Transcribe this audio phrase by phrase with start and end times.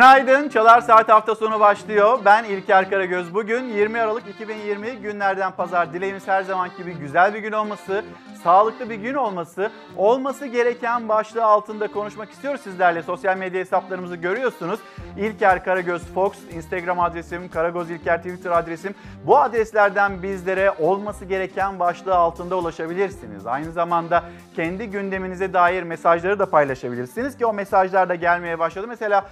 [0.00, 0.48] Günaydın.
[0.48, 2.18] Çalar Saat hafta sonu başlıyor.
[2.24, 3.34] Ben İlker Karagöz.
[3.34, 5.92] Bugün 20 Aralık 2020 günlerden pazar.
[5.92, 8.04] Dileğimiz her zaman gibi güzel bir gün olması,
[8.42, 13.02] sağlıklı bir gün olması, olması gereken başlığı altında konuşmak istiyoruz sizlerle.
[13.02, 14.80] Sosyal medya hesaplarımızı görüyorsunuz.
[15.18, 18.94] İlker Karagöz Fox, Instagram adresim, Karagöz İlker Twitter adresim.
[19.26, 23.46] Bu adreslerden bizlere olması gereken başlığı altında ulaşabilirsiniz.
[23.46, 24.24] Aynı zamanda
[24.56, 28.86] kendi gündeminize dair mesajları da paylaşabilirsiniz ki o mesajlar da gelmeye başladı.
[28.88, 29.24] Mesela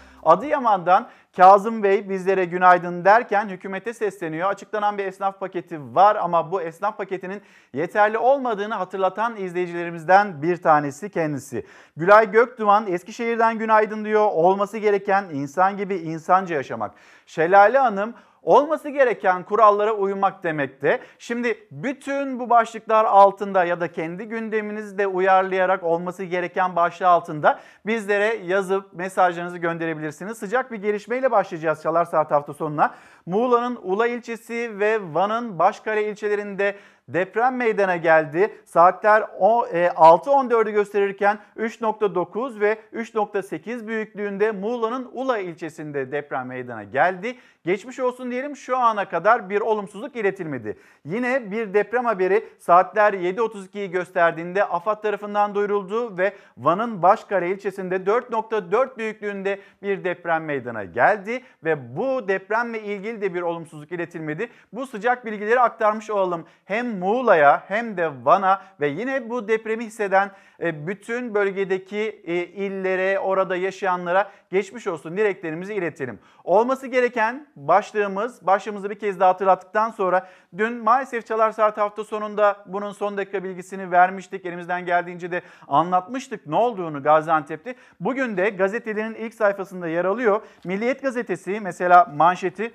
[0.59, 4.51] Adıyaman'dan Kazım Bey bizlere günaydın derken hükümete sesleniyor.
[4.51, 11.11] Açıklanan bir esnaf paketi var ama bu esnaf paketinin yeterli olmadığını hatırlatan izleyicilerimizden bir tanesi
[11.11, 11.67] kendisi.
[11.97, 14.29] Gülay Gökduman Eskişehir'den günaydın diyor.
[14.33, 16.95] Olması gereken insan gibi insanca yaşamak.
[17.27, 18.15] Şelale Hanım
[18.49, 21.01] olması gereken kurallara uymak demekte.
[21.19, 27.61] Şimdi bütün bu başlıklar altında ya da kendi gündeminizi de uyarlayarak olması gereken başlığı altında
[27.87, 30.39] bizlere yazıp mesajlarınızı gönderebilirsiniz.
[30.39, 32.95] Sıcak bir gelişmeyle başlayacağız Çalar Saat hafta sonuna.
[33.29, 36.75] Muğla'nın Ula ilçesi ve Van'ın Başkale ilçelerinde
[37.09, 38.55] deprem meydana geldi.
[38.65, 47.37] Saatler 6.14'ü e, gösterirken 3.9 ve 3.8 büyüklüğünde Muğla'nın Ula ilçesinde deprem meydana geldi.
[47.65, 50.79] Geçmiş olsun diyelim şu ana kadar bir olumsuzluk iletilmedi.
[51.05, 58.99] Yine bir deprem haberi saatler 7.32'yi gösterdiğinde AFAD tarafından duyuruldu ve Van'ın Başkale ilçesinde 4.4
[58.99, 64.49] büyüklüğünde bir deprem meydana geldi ve bu depremle ilgili de bir olumsuzluk iletilmedi.
[64.73, 66.47] Bu sıcak bilgileri aktarmış olalım.
[66.65, 70.31] Hem Muğla'ya hem de Van'a ve yine bu depremi hisseden
[70.61, 76.19] e, bütün bölgedeki e, illere, orada yaşayanlara geçmiş olsun dileklerimizi iletelim.
[76.45, 80.29] Olması gereken başlığımız, başlığımızı bir kez daha hatırlattıktan sonra
[80.59, 84.47] dün maalesef Çalar Saat hafta sonunda bunun son dakika bilgisini vermiştik.
[84.47, 87.75] Elimizden geldiğince de anlatmıştık ne olduğunu Gaziantep'te.
[88.01, 90.43] Bugün de gazetelerin ilk sayfasında yer alıyor.
[90.65, 92.73] Milliyet gazetesi mesela manşeti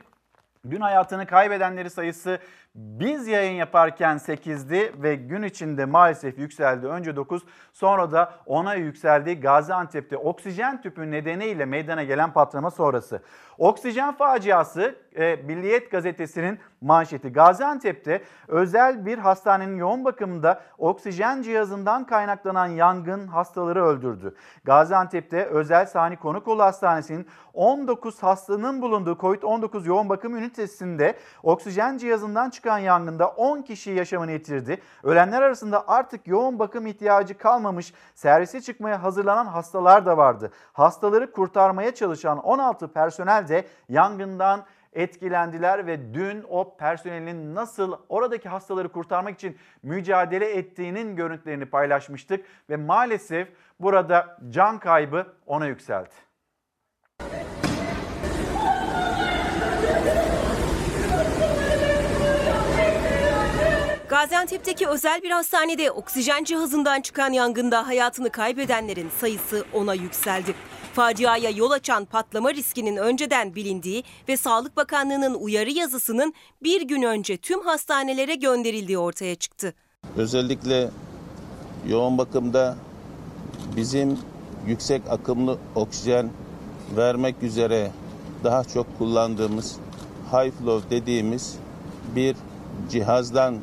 [0.70, 2.40] Dün hayatını kaybedenleri sayısı
[2.76, 6.88] biz yayın yaparken 8'di ve gün içinde maalesef yükseldi.
[6.88, 9.40] Önce 9 sonra da 10'a yükseldi.
[9.40, 13.22] Gaziantep'te oksijen tüpü nedeniyle meydana gelen patlama sonrası.
[13.58, 17.30] Oksijen faciası e, Milliyet gazetesinin manşeti.
[17.30, 24.36] Gaziantep'te özel bir hastanenin yoğun bakımında oksijen cihazından kaynaklanan yangın hastaları öldürdü.
[24.64, 32.63] Gaziantep'te özel Sani Konukolu Hastanesi'nin 19 hastanın bulunduğu COVID-19 yoğun bakım ünitesinde oksijen cihazından çıkan
[32.70, 34.82] yangında 10 kişi yaşamını yitirdi.
[35.04, 40.52] Ölenler arasında artık yoğun bakım ihtiyacı kalmamış servise çıkmaya hazırlanan hastalar da vardı.
[40.74, 48.90] Hastaları kurtarmaya çalışan 16 personel de yangından etkilendiler ve dün o personelin nasıl oradaki hastaları
[48.90, 53.48] kurtarmak için mücadele ettiğinin görüntülerini paylaşmıştık ve maalesef
[53.80, 56.14] burada can kaybı ona yükseldi.
[64.14, 70.54] Gaziantep'teki özel bir hastanede oksijen cihazından çıkan yangında hayatını kaybedenlerin sayısı ona yükseldi.
[70.94, 77.38] Faciaya yol açan patlama riskinin önceden bilindiği ve Sağlık Bakanlığı'nın uyarı yazısının bir gün önce
[77.38, 79.74] tüm hastanelere gönderildiği ortaya çıktı.
[80.18, 80.90] Özellikle
[81.88, 82.76] yoğun bakımda
[83.76, 84.20] bizim
[84.68, 86.30] yüksek akımlı oksijen
[86.98, 87.92] vermek üzere
[88.44, 89.76] daha çok kullandığımız
[90.32, 91.56] high flow dediğimiz
[92.16, 92.36] bir
[92.90, 93.56] cihazdan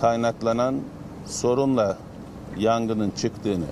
[0.00, 0.80] kaynaklanan
[1.26, 1.98] sorunla
[2.58, 3.66] yangının çıktığını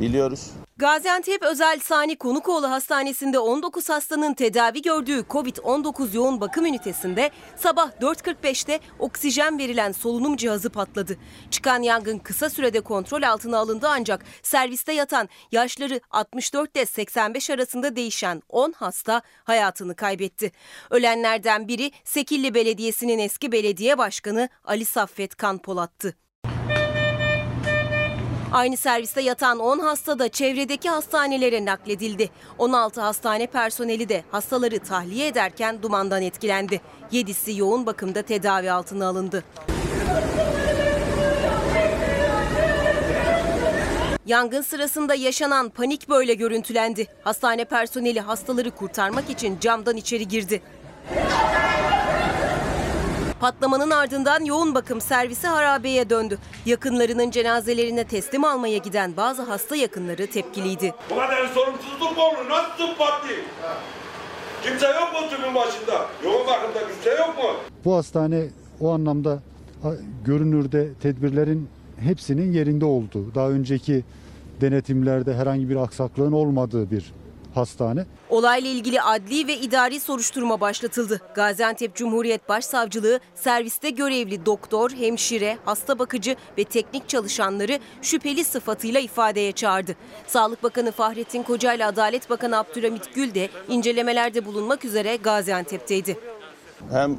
[0.00, 0.50] biliyoruz.
[0.78, 8.80] Gaziantep Özel Sani Konukoğlu Hastanesi'nde 19 hastanın tedavi gördüğü COVID-19 yoğun bakım ünitesinde sabah 4.45'te
[8.98, 11.16] oksijen verilen solunum cihazı patladı.
[11.50, 17.96] Çıkan yangın kısa sürede kontrol altına alındı ancak serviste yatan yaşları 64 ile 85 arasında
[17.96, 20.52] değişen 10 hasta hayatını kaybetti.
[20.90, 26.27] Ölenlerden biri Sekilli Belediyesi'nin eski belediye başkanı Ali Saffet Kanpolat'tı.
[28.52, 32.30] Aynı serviste yatan 10 hasta da çevredeki hastanelere nakledildi.
[32.58, 36.80] 16 hastane personeli de hastaları tahliye ederken dumandan etkilendi.
[37.12, 39.44] 7'si yoğun bakımda tedavi altına alındı.
[44.26, 47.06] Yangın sırasında yaşanan panik böyle görüntülendi.
[47.24, 50.62] Hastane personeli hastaları kurtarmak için camdan içeri girdi.
[53.40, 56.38] Patlamanın ardından yoğun bakım servisi harabeye döndü.
[56.66, 60.94] Yakınlarının cenazelerine teslim almaya giden bazı hasta yakınları tepkiliydi.
[61.10, 62.50] Bu kadar sorumsuzluk mu olur?
[62.50, 63.38] Nasıl patlıyor?
[64.62, 66.06] Kimse yok mu tüpün başında?
[66.24, 67.50] Yoğun bakımda kimse yok mu?
[67.84, 68.44] Bu hastane
[68.80, 69.38] o anlamda
[70.24, 71.68] görünürde tedbirlerin
[72.00, 74.04] hepsinin yerinde olduğu, daha önceki
[74.60, 77.12] denetimlerde herhangi bir aksaklığın olmadığı bir
[77.54, 78.06] hastane.
[78.30, 81.20] Olayla ilgili adli ve idari soruşturma başlatıldı.
[81.34, 89.52] Gaziantep Cumhuriyet Başsavcılığı serviste görevli doktor, hemşire, hasta bakıcı ve teknik çalışanları şüpheli sıfatıyla ifadeye
[89.52, 89.94] çağırdı.
[90.26, 96.18] Sağlık Bakanı Fahrettin Koca ile Adalet Bakanı Abdülhamit Gül de incelemelerde bulunmak üzere Gaziantep'teydi.
[96.90, 97.16] Hem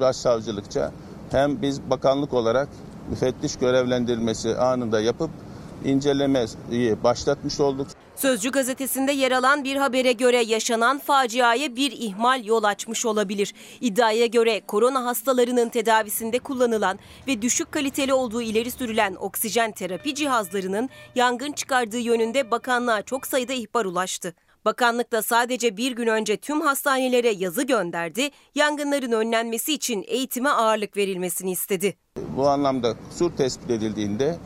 [0.00, 0.92] başsavcılıkça
[1.30, 2.68] hem biz bakanlık olarak
[3.10, 5.30] müfettiş görevlendirilmesi anında yapıp
[5.84, 7.86] incelemeyi başlatmış olduk.
[8.20, 13.54] Sözcü gazetesinde yer alan bir habere göre yaşanan faciaya bir ihmal yol açmış olabilir.
[13.80, 20.88] İddiaya göre korona hastalarının tedavisinde kullanılan ve düşük kaliteli olduğu ileri sürülen oksijen terapi cihazlarının
[21.14, 24.34] yangın çıkardığı yönünde bakanlığa çok sayıda ihbar ulaştı.
[24.64, 30.96] Bakanlık da sadece bir gün önce tüm hastanelere yazı gönderdi, yangınların önlenmesi için eğitime ağırlık
[30.96, 31.96] verilmesini istedi.
[32.36, 34.38] Bu anlamda kusur tespit edildiğinde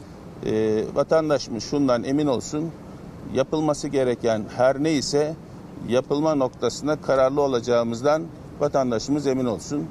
[0.46, 2.72] e, vatandaşımız şundan emin olsun
[3.34, 5.34] yapılması gereken her neyse
[5.88, 8.22] yapılma noktasında kararlı olacağımızdan
[8.60, 9.88] vatandaşımız emin olsun.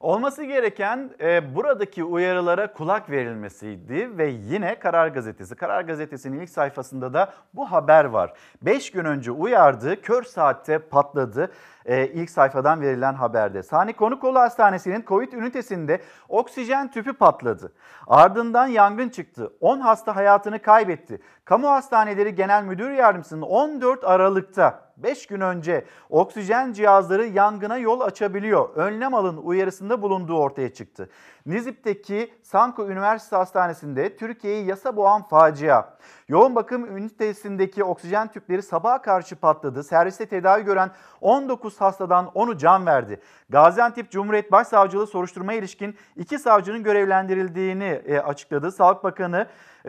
[0.00, 5.54] Olması gereken e, buradaki uyarılara kulak verilmesiydi ve yine Karar Gazetesi.
[5.54, 8.32] Karar Gazetesi'nin ilk sayfasında da bu haber var.
[8.62, 11.52] 5 gün önce uyardı, kör saatte patladı
[11.88, 13.62] e, ilk sayfadan verilen haberde.
[13.62, 17.72] Sani Konukoğlu Hastanesi'nin Covid ünitesinde oksijen tüpü patladı.
[18.06, 19.52] Ardından yangın çıktı.
[19.60, 21.20] 10 hasta hayatını kaybetti.
[21.48, 28.68] Kamu Hastaneleri Genel Müdür Yardımcısının 14 Aralık'ta 5 gün önce oksijen cihazları yangına yol açabiliyor.
[28.74, 31.10] Önlem alın uyarısında bulunduğu ortaya çıktı.
[31.46, 35.84] Nizip'teki Sanko Üniversite Hastanesi'nde Türkiye'yi yasa boğan facia.
[36.28, 39.84] Yoğun bakım ünitesindeki oksijen tüpleri sabaha karşı patladı.
[39.84, 40.90] Serviste tedavi gören
[41.20, 43.20] 19 hastadan 10'u can verdi.
[43.50, 48.72] Gaziantep Cumhuriyet Başsavcılığı soruşturma ilişkin iki savcının görevlendirildiğini e, açıkladı.
[48.72, 49.46] Sağlık Bakanı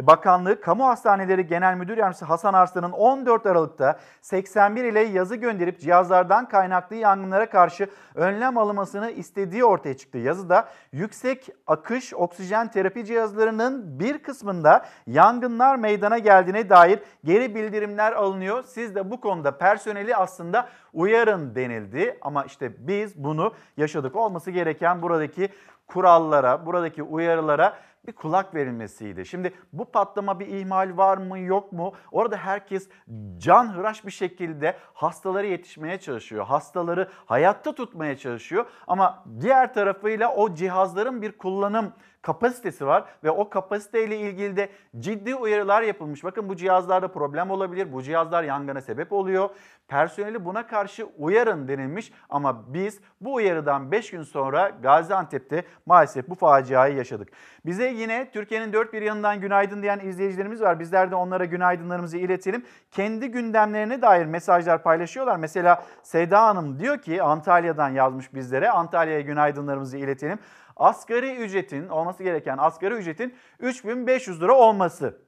[0.07, 6.48] Bakanlığı Kamu Hastaneleri Genel Müdür Yardımcısı Hasan Arslan'ın 14 Aralık'ta 81 ile yazı gönderip cihazlardan
[6.48, 10.18] kaynaklı yangınlara karşı önlem alınmasını istediği ortaya çıktı.
[10.18, 18.63] Yazıda yüksek akış oksijen terapi cihazlarının bir kısmında yangınlar meydana geldiğine dair geri bildirimler alınıyor.
[18.63, 24.16] Siz de bu konuda personeli aslında uyarın denildi ama işte biz bunu yaşadık.
[24.16, 25.50] Olması gereken buradaki
[25.88, 27.74] kurallara, buradaki uyarılara
[28.07, 29.25] bir kulak verilmesiydi.
[29.25, 31.94] Şimdi bu patlama bir ihmal var mı yok mu?
[32.12, 32.90] Orada herkes
[33.38, 36.46] can hıraş bir şekilde hastaları yetişmeye çalışıyor.
[36.46, 38.66] Hastaları hayatta tutmaya çalışıyor.
[38.88, 44.69] Ama diğer tarafıyla o cihazların bir kullanım kapasitesi var ve o kapasiteyle ilgili de
[45.00, 46.24] ciddi uyarılar yapılmış.
[46.24, 47.94] Bakın bu cihazlarda problem olabilir.
[47.94, 49.50] Bu cihazlar yangına sebep oluyor.
[49.88, 56.36] Personeli buna karşı uyarın denilmiş ama biz bu uyarıdan 5 gün sonra Gaziantep'te maalesef bu
[56.36, 57.30] faciayı yaşadık.
[57.66, 60.80] Bize yine Türkiye'nin dört bir yanından günaydın diyen izleyicilerimiz var.
[60.80, 62.65] Bizler de onlara günaydınlarımızı iletelim.
[62.92, 65.36] Kendi gündemlerine dair mesajlar paylaşıyorlar.
[65.36, 68.72] Mesela Seda Hanım diyor ki Antalya'dan yazmış bizlere.
[68.72, 70.39] Antalya'ya günaydınlarımızı iletelim
[70.79, 75.21] asgari ücretin olması gereken asgari ücretin 3500 lira olması.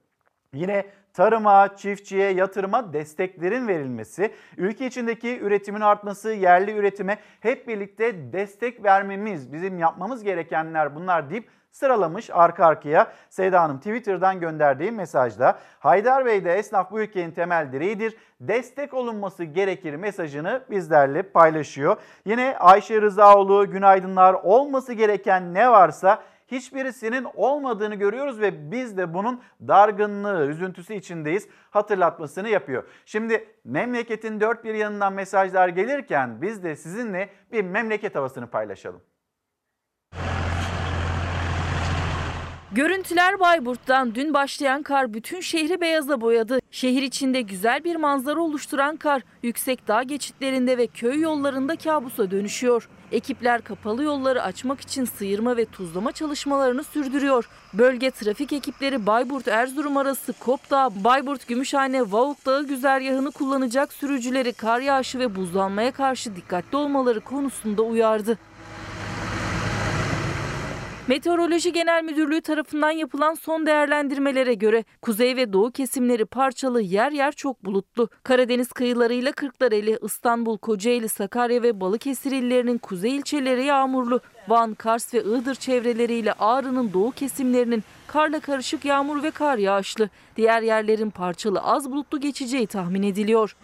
[0.53, 8.83] Yine tarıma, çiftçiye, yatırıma desteklerin verilmesi, ülke içindeki üretimin artması, yerli üretime hep birlikte destek
[8.83, 15.59] vermemiz, bizim yapmamız gerekenler bunlar deyip sıralamış arka arkaya Seyda Hanım Twitter'dan gönderdiği mesajda.
[15.79, 18.15] Haydar Bey de esnaf bu ülkenin temel direğidir.
[18.39, 21.97] Destek olunması gerekir mesajını bizlerle paylaşıyor.
[22.25, 29.41] Yine Ayşe Rızaoğlu günaydınlar olması gereken ne varsa hiçbirisinin olmadığını görüyoruz ve biz de bunun
[29.67, 32.83] dargınlığı, üzüntüsü içindeyiz hatırlatmasını yapıyor.
[33.05, 39.01] Şimdi memleketin dört bir yanından mesajlar gelirken biz de sizinle bir memleket havasını paylaşalım.
[42.75, 46.59] Görüntüler Bayburt'tan dün başlayan kar bütün şehri beyaza boyadı.
[46.71, 52.89] Şehir içinde güzel bir manzara oluşturan kar yüksek dağ geçitlerinde ve köy yollarında kabusa dönüşüyor.
[53.11, 57.49] Ekipler kapalı yolları açmak için sıyırma ve tuzlama çalışmalarını sürdürüyor.
[57.73, 65.35] Bölge trafik ekipleri Bayburt-Erzurum arası Kopdağ, Bayburt-Gümüşhane, Vavuk Dağı güzergahını kullanacak sürücüleri kar yağışı ve
[65.35, 68.37] buzlanmaya karşı dikkatli olmaları konusunda uyardı.
[71.11, 77.31] Meteoroloji Genel Müdürlüğü tarafından yapılan son değerlendirmelere göre kuzey ve doğu kesimleri parçalı yer yer
[77.31, 78.09] çok bulutlu.
[78.23, 84.19] Karadeniz kıyılarıyla Kırklareli, İstanbul, Kocaeli, Sakarya ve Balıkesir illerinin kuzey ilçeleri yağmurlu.
[84.47, 90.09] Van, Kars ve Iğdır çevreleriyle Ağrı'nın doğu kesimlerinin karla karışık yağmur ve kar yağışlı.
[90.37, 93.55] Diğer yerlerin parçalı az bulutlu geçeceği tahmin ediliyor.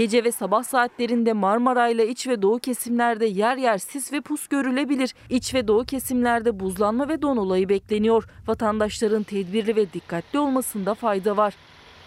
[0.00, 4.48] Gece ve sabah saatlerinde Marmara ile iç ve doğu kesimlerde yer yer sis ve pus
[4.48, 5.14] görülebilir.
[5.30, 8.24] İç ve doğu kesimlerde buzlanma ve don olayı bekleniyor.
[8.46, 11.54] Vatandaşların tedbirli ve dikkatli olmasında fayda var.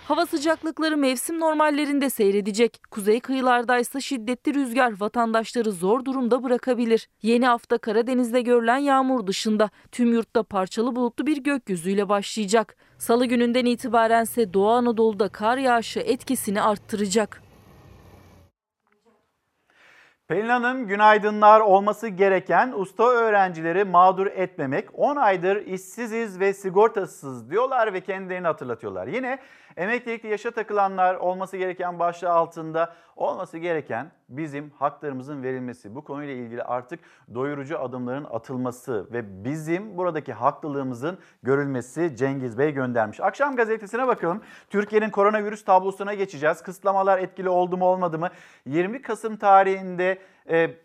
[0.08, 2.80] Hava sıcaklıkları mevsim normallerinde seyredecek.
[2.92, 7.08] Kuzey kıyılarda ise şiddetli rüzgar vatandaşları zor durumda bırakabilir.
[7.22, 12.76] Yeni hafta Karadeniz'de görülen yağmur dışında tüm yurtta parçalı bulutlu bir gökyüzüyle başlayacak.
[12.98, 17.53] Salı gününden itibaren ise Doğu Anadolu'da kar yağışı etkisini arttıracak.
[20.28, 25.00] Pelin Hanım günaydınlar olması gereken usta öğrencileri mağdur etmemek.
[25.00, 29.08] 10 aydır işsiziz ve sigortasız diyorlar ve kendilerini hatırlatıyorlar.
[29.08, 29.40] Yine
[29.78, 35.96] emeklilikte yaşa takılanlar olması gereken başlığı altında olması gereken bizim haklarımızın verilmesi.
[35.96, 37.00] Bu konuyla ilgili artık
[37.34, 43.20] doyurucu adımların atılması ve bizim buradaki haklılığımızın görülmesi Cengiz Bey göndermiş.
[43.20, 44.42] Akşam gazetesine bakalım.
[44.70, 46.64] Türkiye'nin koronavirüs tablosuna geçeceğiz.
[46.64, 48.30] Kısıtlamalar etkili oldu mu olmadı mı?
[48.66, 50.20] 20 Kasım tarihinde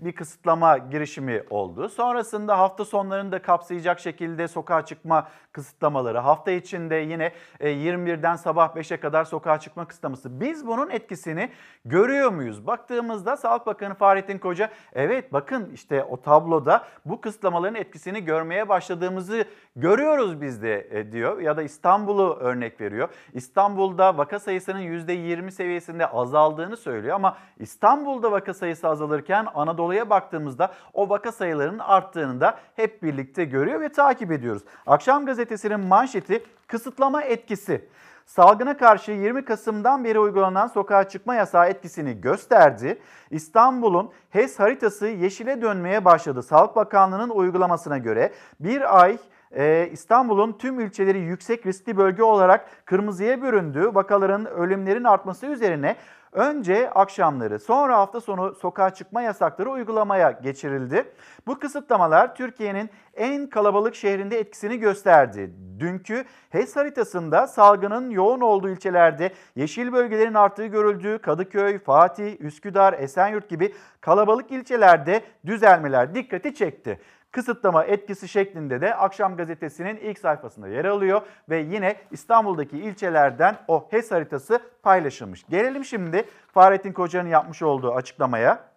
[0.00, 1.88] bir kısıtlama girişimi oldu.
[1.88, 6.18] Sonrasında hafta sonlarını da kapsayacak şekilde sokağa çıkma kısıtlamaları.
[6.18, 10.40] Hafta içinde yine 21'den e, sabah 5'e kadar sokağa çıkma kısıtlaması.
[10.40, 11.50] Biz bunun etkisini
[11.84, 12.66] görüyor muyuz?
[12.66, 19.44] Baktığımızda Sağlık Bakanı Fahrettin Koca evet bakın işte o tabloda bu kısıtlamaların etkisini görmeye başladığımızı
[19.76, 21.40] görüyoruz biz de e, diyor.
[21.40, 23.08] Ya da İstanbul'u örnek veriyor.
[23.32, 31.08] İstanbul'da vaka sayısının %20 seviyesinde azaldığını söylüyor ama İstanbul'da vaka sayısı azalırken Anadolu'ya baktığımızda o
[31.08, 34.62] vaka sayılarının arttığını da hep birlikte görüyor ve takip ediyoruz.
[34.86, 37.88] Akşam gazetesinin manşeti kısıtlama etkisi.
[38.26, 42.98] Salgına karşı 20 Kasım'dan beri uygulanan sokağa çıkma yasağı etkisini gösterdi.
[43.30, 46.42] İstanbul'un HES haritası yeşile dönmeye başladı.
[46.42, 49.18] Sağlık Bakanlığı'nın uygulamasına göre bir ay
[49.50, 53.90] e, İstanbul'un tüm ilçeleri yüksek riskli bölge olarak kırmızıya büründü.
[53.94, 55.96] Vakaların ölümlerin artması üzerine
[56.38, 61.12] Önce akşamları sonra hafta sonu sokağa çıkma yasakları uygulamaya geçirildi.
[61.46, 65.50] Bu kısıtlamalar Türkiye'nin en kalabalık şehrinde etkisini gösterdi.
[65.78, 73.48] Dünkü HES haritasında salgının yoğun olduğu ilçelerde yeşil bölgelerin arttığı görüldüğü Kadıköy, Fatih, Üsküdar, Esenyurt
[73.48, 77.00] gibi kalabalık ilçelerde düzelmeler dikkati çekti
[77.32, 83.88] kısıtlama etkisi şeklinde de Akşam Gazetesi'nin ilk sayfasında yer alıyor ve yine İstanbul'daki ilçelerden o
[83.90, 85.44] HES haritası paylaşılmış.
[85.48, 88.68] Gelelim şimdi Fahrettin Koca'nın yapmış olduğu açıklamaya.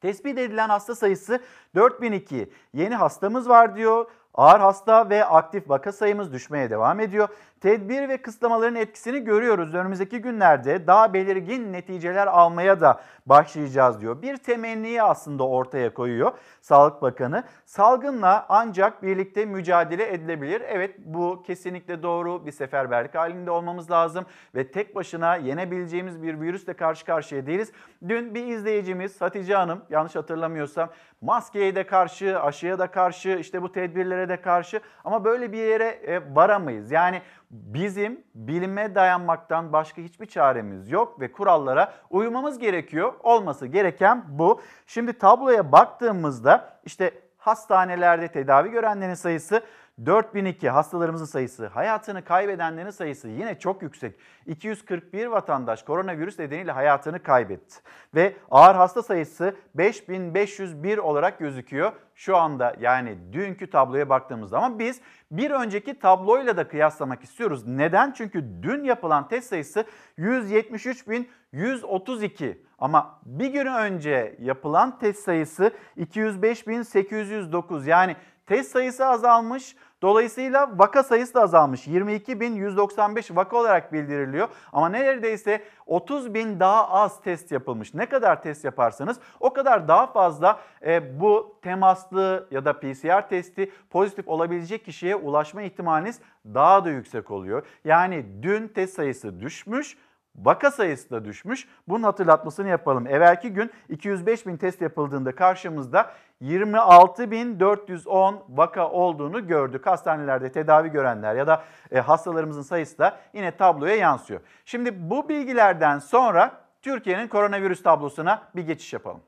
[0.00, 1.40] Tespit edilen hasta sayısı
[1.74, 2.52] 4002.
[2.74, 4.06] Yeni hastamız var diyor.
[4.34, 7.28] Ağır hasta ve aktif vaka sayımız düşmeye devam ediyor.
[7.60, 9.74] Tedbir ve kısıtlamaların etkisini görüyoruz.
[9.74, 14.22] Önümüzdeki günlerde daha belirgin neticeler almaya da başlayacağız diyor.
[14.22, 17.44] Bir temenniyi aslında ortaya koyuyor Sağlık Bakanı.
[17.66, 20.62] Salgınla ancak birlikte mücadele edilebilir.
[20.66, 22.46] Evet bu kesinlikle doğru.
[22.46, 27.72] Bir seferberlik halinde olmamız lazım ve tek başına yenebileceğimiz bir virüsle karşı karşıya değiliz.
[28.08, 33.72] Dün bir izleyicimiz Hatice Hanım yanlış hatırlamıyorsam maskeye de karşı, aşıya da karşı, işte bu
[33.72, 36.90] tedbirlere de karşı ama böyle bir yere e, varamayız.
[36.90, 43.12] Yani bizim bilime dayanmaktan başka hiçbir çaremiz yok ve kurallara uymamız gerekiyor.
[43.22, 44.60] Olması gereken bu.
[44.86, 49.62] Şimdi tabloya baktığımızda işte hastanelerde tedavi görenlerin sayısı
[50.06, 54.14] 4002 hastalarımızın sayısı, hayatını kaybedenlerin sayısı yine çok yüksek.
[54.46, 57.76] 241 vatandaş koronavirüs nedeniyle hayatını kaybetti.
[58.14, 64.58] Ve ağır hasta sayısı 5501 olarak gözüküyor şu anda yani dünkü tabloya baktığımızda.
[64.58, 65.00] Ama biz
[65.30, 67.66] bir önceki tabloyla da kıyaslamak istiyoruz.
[67.66, 68.12] Neden?
[68.12, 69.84] Çünkü dün yapılan test sayısı
[70.18, 78.16] 173.132 ama bir gün önce yapılan test sayısı 205.809 yani
[78.48, 81.86] test sayısı azalmış Dolayısıyla vaka sayısı da azalmış.
[81.86, 84.48] 22.195 vaka olarak bildiriliyor.
[84.72, 87.94] Ama neredeyse 30 bin daha az test yapılmış.
[87.94, 93.72] Ne kadar test yaparsanız o kadar daha fazla e, bu temaslı ya da PCR testi
[93.90, 97.66] pozitif olabilecek kişiye ulaşma ihtimaliniz daha da yüksek oluyor.
[97.84, 99.96] Yani dün test sayısı düşmüş
[100.44, 101.68] Vaka sayısı da düşmüş.
[101.88, 103.06] Bunun hatırlatmasını yapalım.
[103.06, 106.10] Evvelki gün 205 bin test yapıldığında karşımızda
[106.42, 109.86] 26.410 vaka olduğunu gördük.
[109.86, 114.40] Hastanelerde tedavi görenler ya da e, hastalarımızın sayısı da yine tabloya yansıyor.
[114.64, 119.20] Şimdi bu bilgilerden sonra Türkiye'nin koronavirüs tablosuna bir geçiş yapalım.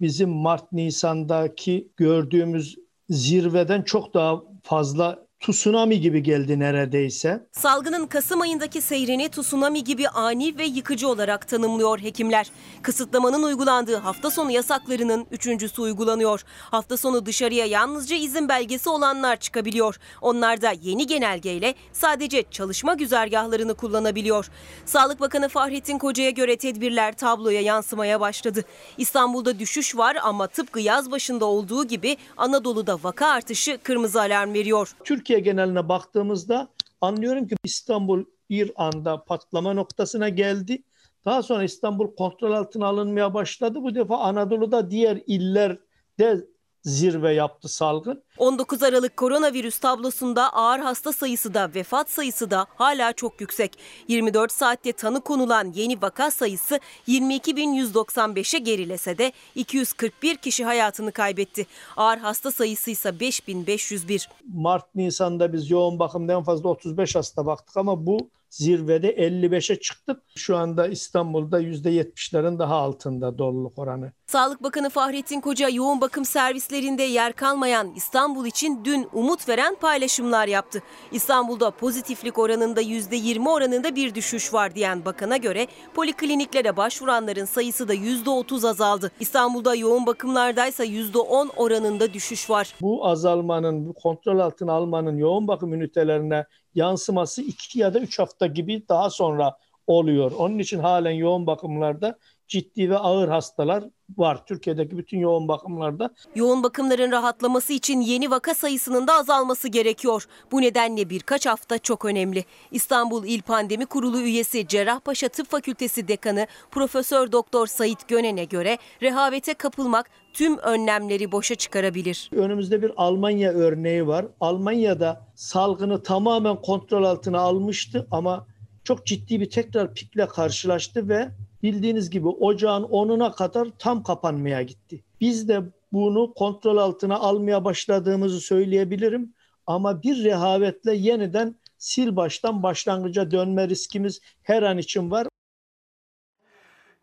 [0.00, 7.46] Bizim Mart Nisan'daki gördüğümüz zirveden çok daha fazla tsunami gibi geldi neredeyse.
[7.52, 12.50] Salgının Kasım ayındaki seyrini tsunami gibi ani ve yıkıcı olarak tanımlıyor hekimler.
[12.82, 16.44] Kısıtlamanın uygulandığı hafta sonu yasaklarının üçüncüsü uygulanıyor.
[16.58, 19.96] Hafta sonu dışarıya yalnızca izin belgesi olanlar çıkabiliyor.
[20.20, 24.50] Onlar da yeni genelgeyle sadece çalışma güzergahlarını kullanabiliyor.
[24.84, 28.64] Sağlık Bakanı Fahrettin Koca'ya göre tedbirler tabloya yansımaya başladı.
[28.98, 34.96] İstanbul'da düşüş var ama tıpkı yaz başında olduğu gibi Anadolu'da vaka artışı kırmızı alarm veriyor.
[35.04, 36.68] Türkiye geneline baktığımızda
[37.00, 40.82] anlıyorum ki İstanbul bir anda patlama noktasına geldi.
[41.24, 43.82] Daha sonra İstanbul kontrol altına alınmaya başladı.
[43.82, 46.46] Bu defa Anadolu'da diğer illerde
[46.86, 48.22] zirve yaptı salgın.
[48.38, 53.78] 19 Aralık koronavirüs tablosunda ağır hasta sayısı da vefat sayısı da hala çok yüksek.
[54.08, 61.66] 24 saatte tanı konulan yeni vaka sayısı 22.195'e gerilese de 241 kişi hayatını kaybetti.
[61.96, 64.28] Ağır hasta sayısı ise 5501.
[64.54, 70.22] Mart Nisan'da biz yoğun bakımda en fazla 35 hasta baktık ama bu zirvede 55'e çıktık.
[70.36, 74.12] Şu anda İstanbul'da %70'lerin daha altında doluluk oranı.
[74.26, 80.48] Sağlık Bakanı Fahrettin Koca yoğun bakım servislerinde yer kalmayan İstanbul için dün umut veren paylaşımlar
[80.48, 80.82] yaptı.
[81.12, 87.94] İstanbul'da pozitiflik oranında %20 oranında bir düşüş var diyen bakana göre polikliniklere başvuranların sayısı da
[87.94, 89.10] %30 azaldı.
[89.20, 92.74] İstanbul'da yoğun bakımlardaysa %10 oranında düşüş var.
[92.80, 98.46] Bu azalmanın, bu kontrol altına almanın yoğun bakım ünitelerine yansıması 2 ya da 3 hafta
[98.46, 100.32] gibi daha sonra oluyor.
[100.32, 102.18] Onun için halen yoğun bakımlarda
[102.48, 103.84] ciddi ve ağır hastalar
[104.16, 104.46] var.
[104.46, 106.10] Türkiye'deki bütün yoğun bakımlarda.
[106.34, 110.26] Yoğun bakımların rahatlaması için yeni vaka sayısının da azalması gerekiyor.
[110.52, 112.44] Bu nedenle birkaç hafta çok önemli.
[112.70, 119.54] İstanbul İl Pandemi Kurulu üyesi Cerrahpaşa Tıp Fakültesi Dekanı Profesör Doktor Sait Gönen'e göre rehavete
[119.54, 122.30] kapılmak tüm önlemleri boşa çıkarabilir.
[122.32, 124.26] Önümüzde bir Almanya örneği var.
[124.40, 128.46] Almanya'da salgını tamamen kontrol altına almıştı ama
[128.84, 131.28] çok ciddi bir tekrar pikle karşılaştı ve
[131.66, 135.04] bildiğiniz gibi ocağın 10'una kadar tam kapanmaya gitti.
[135.20, 139.34] Biz de bunu kontrol altına almaya başladığımızı söyleyebilirim
[139.66, 141.56] ama bir rehavetle yeniden
[141.88, 145.26] sil baştan başlangıca dönme riskimiz her an için var.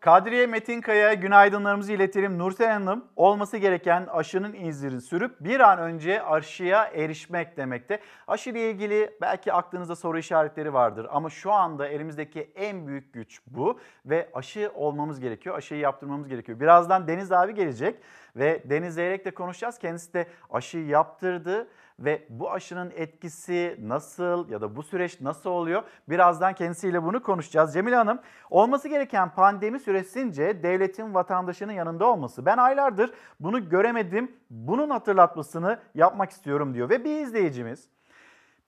[0.03, 2.37] Kadriye Metinkaya günaydınlarımızı iletelim.
[2.37, 7.99] Nursel Hanım olması gereken aşının izlerini sürüp bir an önce aşıya erişmek demekte.
[8.27, 13.41] Aşı ile ilgili belki aklınızda soru işaretleri vardır ama şu anda elimizdeki en büyük güç
[13.47, 15.57] bu ve aşı olmamız gerekiyor.
[15.57, 16.59] Aşıyı yaptırmamız gerekiyor.
[16.59, 17.95] Birazdan Deniz abi gelecek
[18.35, 19.79] ve Deniz Zeyrek'le konuşacağız.
[19.79, 21.67] Kendisi de aşıyı yaptırdı
[21.99, 25.83] ve bu aşının etkisi nasıl ya da bu süreç nasıl oluyor?
[26.09, 27.73] Birazdan kendisiyle bunu konuşacağız.
[27.73, 32.45] Cemile Hanım, olması gereken pandemi süresince devletin vatandaşının yanında olması.
[32.45, 34.31] Ben aylardır bunu göremedim.
[34.49, 37.87] Bunun hatırlatmasını yapmak istiyorum diyor ve bir izleyicimiz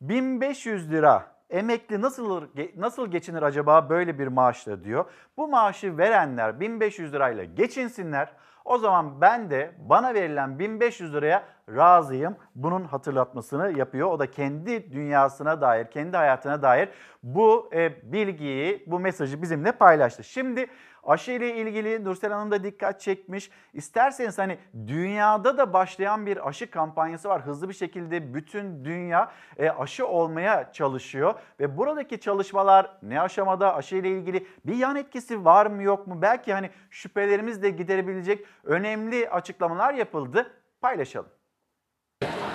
[0.01, 5.05] 1500 lira emekli nasıl nasıl geçinir acaba böyle bir maaşla diyor.
[5.38, 8.31] Bu maaşı verenler 1500 lirayla geçinsinler.
[8.65, 12.36] O zaman ben de bana verilen 1500 liraya razıyım.
[12.56, 14.12] Bunun hatırlatmasını yapıyor.
[14.12, 16.89] O da kendi dünyasına dair, kendi hayatına dair
[17.23, 20.23] bu e, bilgiyi, bu mesajı bizimle paylaştı.
[20.23, 20.67] Şimdi
[21.04, 23.51] aşı ile ilgili Nursel Hanım da dikkat çekmiş.
[23.73, 27.41] İsterseniz hani dünyada da başlayan bir aşı kampanyası var.
[27.41, 31.34] Hızlı bir şekilde bütün dünya e, aşı olmaya çalışıyor.
[31.60, 36.21] Ve buradaki çalışmalar ne aşamada aşı ile ilgili bir yan etkisi var mı yok mu?
[36.21, 40.51] Belki hani şüphelerimiz de giderebilecek önemli açıklamalar yapıldı.
[40.82, 41.30] Paylaşalım.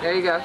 [0.01, 0.41] There you go.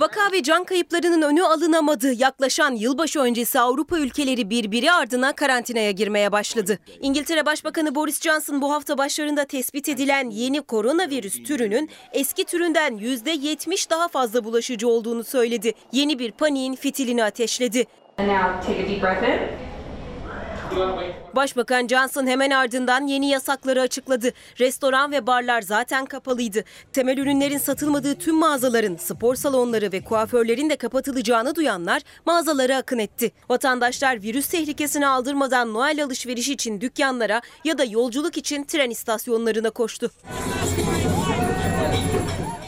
[0.00, 2.12] Vaka ve can kayıplarının önü alınamadı.
[2.12, 6.78] Yaklaşan yılbaşı öncesi Avrupa ülkeleri birbiri ardına karantinaya girmeye başladı.
[7.00, 13.90] İngiltere Başbakanı Boris Johnson bu hafta başlarında tespit edilen yeni koronavirüs türünün eski türünden %70
[13.90, 15.72] daha fazla bulaşıcı olduğunu söyledi.
[15.92, 17.84] Yeni bir paniğin fitilini ateşledi.
[18.18, 19.71] And now take a deep breath in.
[21.36, 24.30] Başbakan Johnson hemen ardından yeni yasakları açıkladı.
[24.60, 26.64] Restoran ve barlar zaten kapalıydı.
[26.92, 33.32] Temel ürünlerin satılmadığı tüm mağazaların, spor salonları ve kuaförlerin de kapatılacağını duyanlar mağazalara akın etti.
[33.48, 40.10] Vatandaşlar virüs tehlikesini aldırmadan Noel alışverişi için dükkanlara ya da yolculuk için tren istasyonlarına koştu.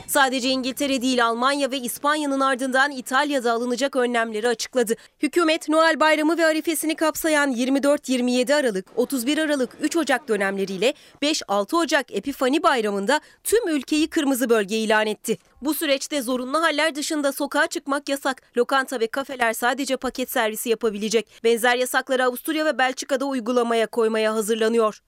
[0.06, 4.94] Sadece İngiltere değil Almanya ve İspanya'nın ardından İtalya'da alınacak önlemleri açıkladı.
[5.22, 12.06] Hükümet Noel Bayramı ve arifesini kapsayan 24-27 Aralık, 31 Aralık 3 Ocak dönemleriyle 5-6 Ocak
[12.12, 15.38] Epifani Bayramı'nda tüm ülkeyi kırmızı bölge ilan etti.
[15.62, 18.42] Bu süreçte zorunlu haller dışında sokağa çıkmak yasak.
[18.56, 21.26] Lokanta ve kafeler sadece paket servisi yapabilecek.
[21.44, 25.02] Benzer yasakları Avusturya ve Belçika'da uygulamaya koymaya hazırlanıyor.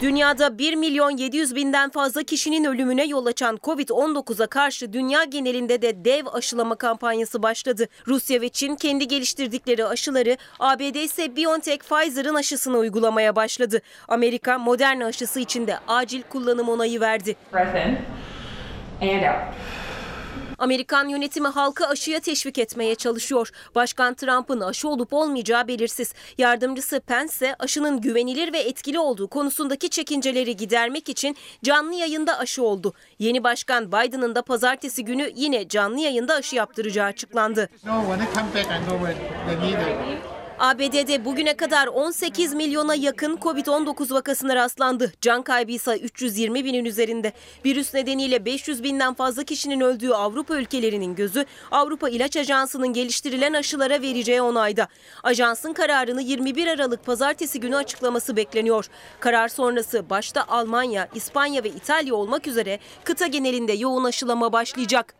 [0.00, 6.04] Dünyada 1 milyon 700 binden fazla kişinin ölümüne yol açan Covid-19'a karşı dünya genelinde de
[6.04, 7.88] dev aşılama kampanyası başladı.
[8.06, 13.80] Rusya ve Çin kendi geliştirdikleri aşıları, ABD ise BioNTech Pfizer'ın aşısını uygulamaya başladı.
[14.08, 17.36] Amerika Moderna aşısı için de acil kullanım onayı verdi.
[17.52, 17.76] Breath
[19.02, 19.54] and out.
[20.60, 23.50] Amerikan yönetimi halkı aşıya teşvik etmeye çalışıyor.
[23.74, 26.14] Başkan Trump'ın aşı olup olmayacağı belirsiz.
[26.38, 32.62] Yardımcısı Pence ise aşının güvenilir ve etkili olduğu konusundaki çekinceleri gidermek için canlı yayında aşı
[32.62, 32.92] oldu.
[33.18, 37.68] Yeni başkan Biden'ın da pazartesi günü yine canlı yayında aşı yaptıracağı açıklandı.
[40.60, 45.12] ABD'de bugüne kadar 18 milyona yakın Covid-19 vakasına rastlandı.
[45.20, 47.32] Can kaybı ise 320 binin üzerinde.
[47.64, 54.02] Virüs nedeniyle 500 binden fazla kişinin öldüğü Avrupa ülkelerinin gözü Avrupa İlaç Ajansı'nın geliştirilen aşılara
[54.02, 54.88] vereceği onayda.
[55.22, 58.86] Ajansın kararını 21 Aralık pazartesi günü açıklaması bekleniyor.
[59.20, 65.14] Karar sonrası başta Almanya, İspanya ve İtalya olmak üzere kıta genelinde yoğun aşılama başlayacak.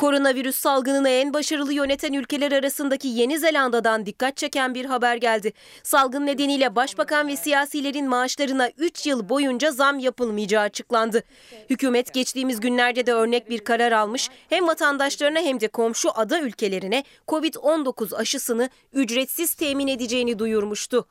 [0.00, 5.52] Koronavirüs salgınını en başarılı yöneten ülkeler arasındaki Yeni Zelanda'dan dikkat çeken bir haber geldi.
[5.82, 11.22] Salgın nedeniyle başbakan ve siyasilerin maaşlarına 3 yıl boyunca zam yapılmayacağı açıklandı.
[11.70, 14.28] Hükümet geçtiğimiz günlerde de örnek bir karar almış.
[14.48, 21.06] Hem vatandaşlarına hem de komşu ada ülkelerine Covid-19 aşısını ücretsiz temin edeceğini duyurmuştu.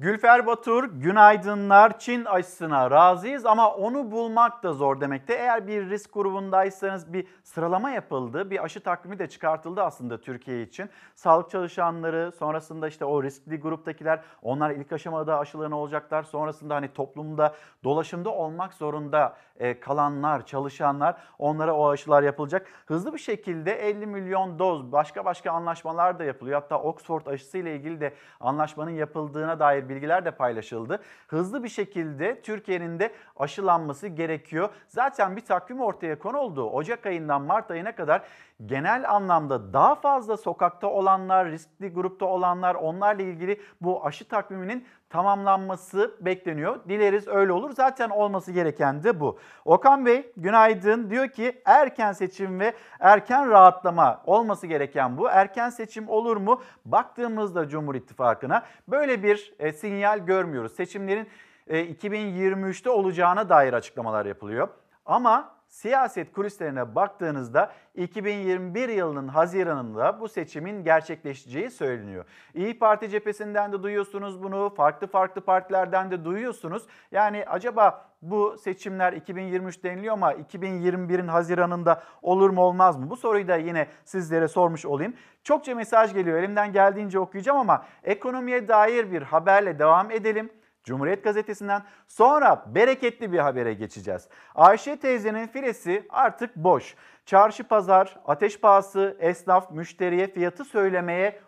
[0.00, 1.98] Gülfer Batur, günaydınlar.
[1.98, 5.34] Çin aşısına razıyız ama onu bulmak da zor demekte.
[5.34, 10.90] Eğer bir risk grubundaysanız bir sıralama yapıldı, bir aşı takvimi de çıkartıldı aslında Türkiye için.
[11.14, 16.22] Sağlık çalışanları, sonrasında işte o riskli gruptakiler, onlar ilk aşamada aşılarını olacaklar.
[16.22, 22.66] Sonrasında hani toplumda dolaşımda olmak zorunda e, kalanlar, çalışanlar onlara o aşılar yapılacak.
[22.86, 26.60] Hızlı bir şekilde 50 milyon doz başka başka anlaşmalar da yapılıyor.
[26.60, 31.02] Hatta Oxford aşısı ile ilgili de anlaşmanın yapıldığına dair bilgiler de paylaşıldı.
[31.28, 34.68] Hızlı bir şekilde Türkiye'nin de aşılanması gerekiyor.
[34.88, 36.70] Zaten bir takvim ortaya konuldu.
[36.70, 38.22] Ocak ayından Mart ayına kadar
[38.66, 46.16] genel anlamda daha fazla sokakta olanlar, riskli grupta olanlar onlarla ilgili bu aşı takviminin tamamlanması
[46.20, 46.80] bekleniyor.
[46.88, 47.70] Dileriz öyle olur.
[47.70, 49.38] Zaten olması gereken de bu.
[49.64, 51.10] Okan Bey günaydın.
[51.10, 55.28] Diyor ki erken seçim ve erken rahatlama olması gereken bu.
[55.28, 56.62] Erken seçim olur mu?
[56.84, 60.72] Baktığımızda Cumhur İttifakı'na böyle bir e, sinyal görmüyoruz.
[60.72, 61.28] Seçimlerin
[61.66, 64.68] e, 2023'te olacağına dair açıklamalar yapılıyor.
[65.06, 72.24] Ama siyaset kulislerine baktığınızda 2021 yılının Haziran'ında bu seçimin gerçekleşeceği söyleniyor.
[72.54, 76.82] İyi Parti cephesinden de duyuyorsunuz bunu, farklı farklı partilerden de duyuyorsunuz.
[77.12, 83.10] Yani acaba bu seçimler 2023 deniliyor ama 2021'in Haziran'ında olur mu olmaz mı?
[83.10, 85.14] Bu soruyu da yine sizlere sormuş olayım.
[85.44, 90.50] Çokça mesaj geliyor elimden geldiğince okuyacağım ama ekonomiye dair bir haberle devam edelim.
[90.84, 94.28] Cumhuriyet Gazetesi'nden sonra bereketli bir habere geçeceğiz.
[94.54, 96.94] Ayşe teyzenin filesi artık boş.
[97.26, 101.40] Çarşı pazar, ateş pahası, esnaf müşteriye fiyatı söylemeye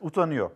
[0.00, 0.50] utanıyor.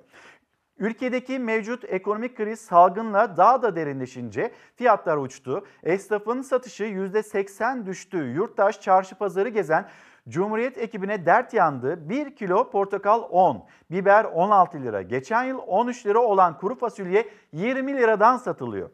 [0.79, 5.67] Ülkedeki mevcut ekonomik kriz salgınla daha da derinleşince fiyatlar uçtu.
[5.83, 8.19] Esnafın satışı %80 düştü.
[8.19, 9.89] Yurttaş çarşı pazarı gezen
[10.29, 12.09] Cumhuriyet ekibine dert yandı.
[12.09, 15.03] 1 kilo portakal 10, biber 16 lira.
[15.03, 18.91] Geçen yıl 13 lira olan kuru fasulye 20 liradan satılıyor.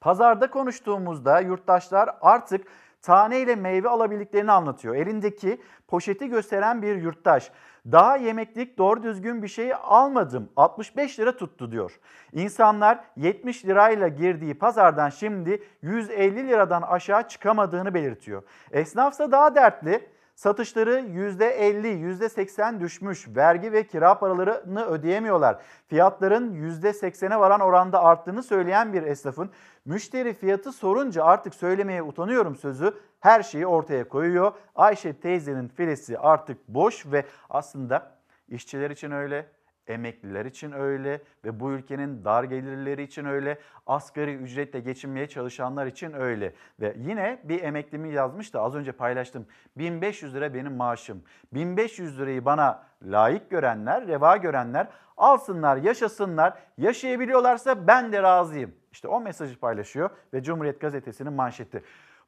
[0.00, 2.66] Pazarda konuştuğumuzda yurttaşlar artık
[3.02, 4.94] taneyle meyve alabildiklerini anlatıyor.
[4.94, 7.50] Elindeki poşeti gösteren bir yurttaş.
[7.92, 10.48] Daha yemeklik doğru düzgün bir şey almadım.
[10.56, 12.00] 65 lira tuttu diyor.
[12.32, 18.42] İnsanlar 70 lirayla girdiği pazardan şimdi 150 liradan aşağı çıkamadığını belirtiyor.
[18.72, 20.08] Esnafsa daha dertli.
[20.40, 23.28] Satışları %50, %80 düşmüş.
[23.28, 25.62] Vergi ve kira paralarını ödeyemiyorlar.
[25.86, 29.50] Fiyatların %80'e varan oranda arttığını söyleyen bir esnafın
[29.84, 34.52] müşteri fiyatı sorunca artık söylemeye utanıyorum sözü her şeyi ortaya koyuyor.
[34.74, 38.12] Ayşe teyzenin filesi artık boş ve aslında
[38.48, 39.46] işçiler için öyle,
[39.90, 46.12] Emekliler için öyle ve bu ülkenin dar gelirleri için öyle, asgari ücretle geçinmeye çalışanlar için
[46.12, 46.52] öyle.
[46.80, 49.46] Ve yine bir emeklimi yazmış da az önce paylaştım.
[49.76, 51.22] 1500 lira benim maaşım.
[51.52, 54.88] 1500 lirayı bana layık görenler, reva görenler
[55.20, 56.58] alsınlar, yaşasınlar.
[56.78, 58.74] Yaşayabiliyorlarsa ben de razıyım.
[58.92, 61.82] İşte o mesajı paylaşıyor ve Cumhuriyet Gazetesi'nin manşeti.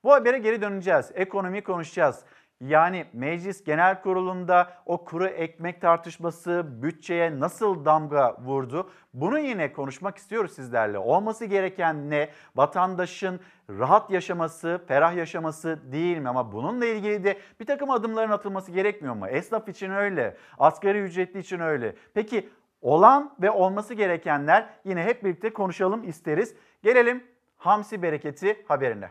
[0.05, 1.11] Bu habere geri döneceğiz.
[1.15, 2.25] Ekonomi konuşacağız.
[2.69, 8.91] Yani Meclis Genel Kurulu'nda o kuru ekmek tartışması bütçeye nasıl damga vurdu?
[9.15, 10.99] Bunu yine konuşmak istiyoruz sizlerle.
[10.99, 12.29] Olması gereken ne?
[12.57, 16.29] Vatandaşın rahat yaşaması, ferah yaşaması değil mi?
[16.29, 19.29] Ama bununla ilgili de bir takım adımların atılması gerekmiyor mu?
[19.29, 21.95] Esnaf için öyle, asgari ücretli için öyle.
[22.15, 22.49] Peki
[22.83, 26.55] Olan ve olması gerekenler yine hep birlikte konuşalım isteriz.
[26.83, 27.25] Gelelim
[27.57, 29.11] hamsi bereketi haberine.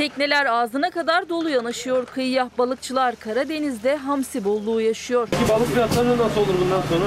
[0.00, 2.50] Tekneler ağzına kadar dolu yanaşıyor kıyıya.
[2.58, 5.28] Balıkçılar Karadeniz'de hamsi bolluğu yaşıyor.
[5.48, 7.04] Balık fiyatları nasıl olur bundan sonra?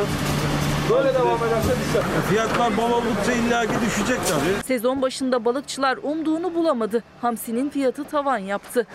[0.90, 2.04] Böyle devam ederse düşer.
[2.30, 4.64] Fiyatlar bol oldukça illaki düşecek tabii.
[4.66, 7.04] Sezon başında balıkçılar umduğunu bulamadı.
[7.22, 8.88] Hamsinin fiyatı tavan yaptı.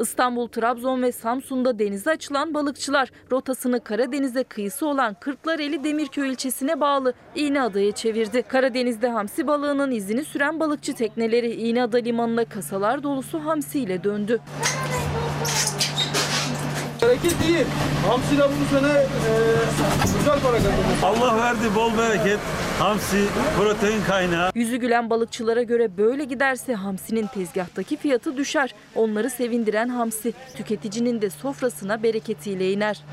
[0.00, 7.14] İstanbul, Trabzon ve Samsun'da denize açılan balıkçılar rotasını Karadeniz'e kıyısı olan Kırklareli Demirköy ilçesine bağlı
[7.34, 8.42] İğneada'ya çevirdi.
[8.42, 14.40] Karadeniz'de hamsi balığının izini süren balıkçı tekneleri İğneada limanına kasalar dolusu hamsiyle döndü.
[17.02, 17.66] Bereket değil.
[18.08, 19.32] Hamsiyle bu sene e,
[20.18, 20.76] güzel para kazandı.
[21.02, 22.38] Allah verdi bol bereket.
[22.80, 23.26] Hamsi
[23.58, 24.50] protein kaynağı.
[24.54, 28.74] Yüzü gülen balıkçılara göre böyle giderse hamsinin tezgahtaki fiyatı düşer.
[28.94, 33.04] Onları sevindiren hamsi tüketicinin de sofrasına bereketiyle iner.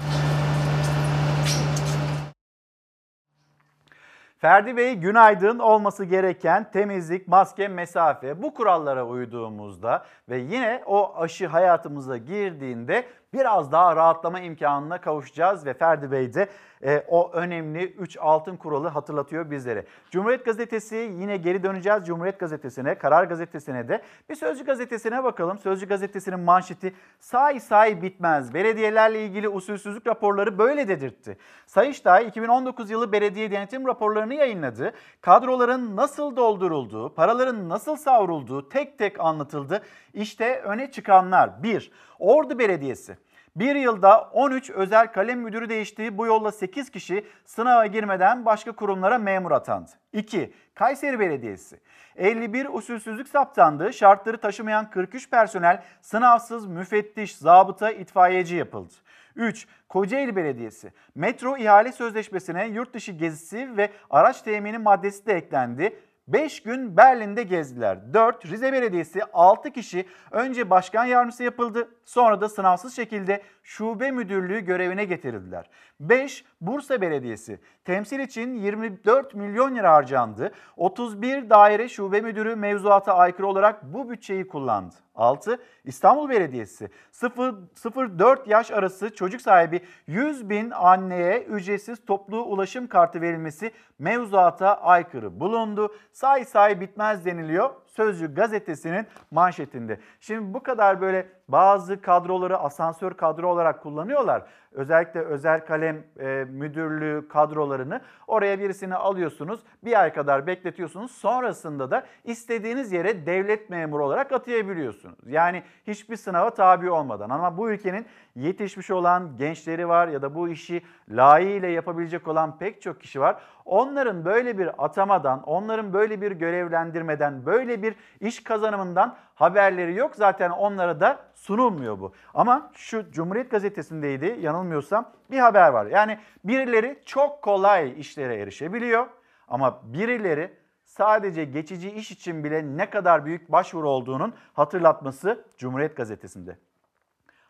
[4.37, 11.47] Ferdi Bey günaydın olması gereken temizlik, maske, mesafe bu kurallara uyduğumuzda ve yine o aşı
[11.47, 16.49] hayatımıza girdiğinde biraz daha rahatlama imkanına kavuşacağız ve Ferdi Bey de
[16.83, 19.85] e, o önemli 3 altın kuralı hatırlatıyor bizlere.
[20.11, 24.01] Cumhuriyet Gazetesi yine geri döneceğiz Cumhuriyet Gazetesi'ne, Karar Gazetesi'ne de.
[24.29, 25.57] Bir Sözcü Gazetesi'ne bakalım.
[25.57, 28.53] Sözcü Gazetesi'nin manşeti say say bitmez.
[28.53, 31.37] Belediyelerle ilgili usulsüzlük raporları böyle dedirtti.
[31.65, 34.91] Sayıştay 2019 yılı belediye denetim raporlarını yayınladı.
[35.21, 39.83] Kadroların nasıl doldurulduğu, paraların nasıl savrulduğu tek tek anlatıldı.
[40.13, 41.63] İşte öne çıkanlar.
[41.63, 41.91] 1.
[42.19, 43.17] Ordu Belediyesi.
[43.55, 49.17] Bir yılda 13 özel kalem müdürü değiştiği bu yolla 8 kişi sınava girmeden başka kurumlara
[49.17, 49.91] memur atandı.
[50.13, 50.53] 2.
[50.75, 51.79] Kayseri Belediyesi.
[52.15, 53.93] 51 usulsüzlük saptandı.
[53.93, 58.93] Şartları taşımayan 43 personel sınavsız müfettiş, zabıta, itfaiyeci yapıldı.
[59.35, 59.67] 3.
[59.89, 60.93] Kocaeli Belediyesi.
[61.15, 65.99] Metro ihale sözleşmesine yurt dışı gezisi ve araç temini maddesi de eklendi.
[66.27, 68.13] 5 gün Berlin'de gezdiler.
[68.13, 68.45] 4.
[68.45, 71.89] Rize Belediyesi 6 kişi önce başkan yardımcısı yapıldı.
[72.05, 75.69] Sonra da sınavsız şekilde şube müdürlüğü görevine getirildiler.
[75.99, 76.45] 5.
[76.61, 77.59] Bursa Belediyesi.
[77.85, 80.51] Temsil için 24 milyon lira harcandı.
[80.77, 84.95] 31 daire şube müdürü mevzuata aykırı olarak bu bütçeyi kullandı.
[85.15, 85.59] 6.
[85.83, 93.71] İstanbul Belediyesi 0-4 yaş arası çocuk sahibi 100 bin anneye ücretsiz toplu ulaşım kartı verilmesi
[93.99, 95.95] mevzuata aykırı bulundu.
[96.11, 99.99] Say say bitmez deniliyor Sözcü gazetesinin manşetinde.
[100.19, 104.43] Şimdi bu kadar böyle bazı kadroları asansör kadro olarak kullanıyorlar.
[104.71, 109.59] Özellikle özel kalem e, müdürlüğü kadrolarını oraya birisini alıyorsunuz.
[109.83, 111.11] Bir ay kadar bekletiyorsunuz.
[111.11, 115.17] Sonrasında da istediğiniz yere devlet memuru olarak atayabiliyorsunuz.
[115.27, 117.29] Yani hiçbir sınava tabi olmadan.
[117.29, 118.05] Ama bu ülkenin
[118.35, 123.41] yetişmiş olan gençleri var ya da bu işi layığıyla yapabilecek olan pek çok kişi var.
[123.65, 127.86] Onların böyle bir atamadan, onların böyle bir görevlendirmeden, böyle bir
[128.19, 130.15] iş kazanımından haberleri yok.
[130.15, 132.13] Zaten onlara da sunulmuyor bu.
[132.33, 135.85] Ama şu Cumhuriyet Gazetesi'ndeydi yanılmıyorsam bir haber var.
[135.85, 139.07] Yani birileri çok kolay işlere erişebiliyor
[139.47, 140.53] ama birileri
[140.85, 146.57] sadece geçici iş için bile ne kadar büyük başvuru olduğunun hatırlatması Cumhuriyet Gazetesi'nde.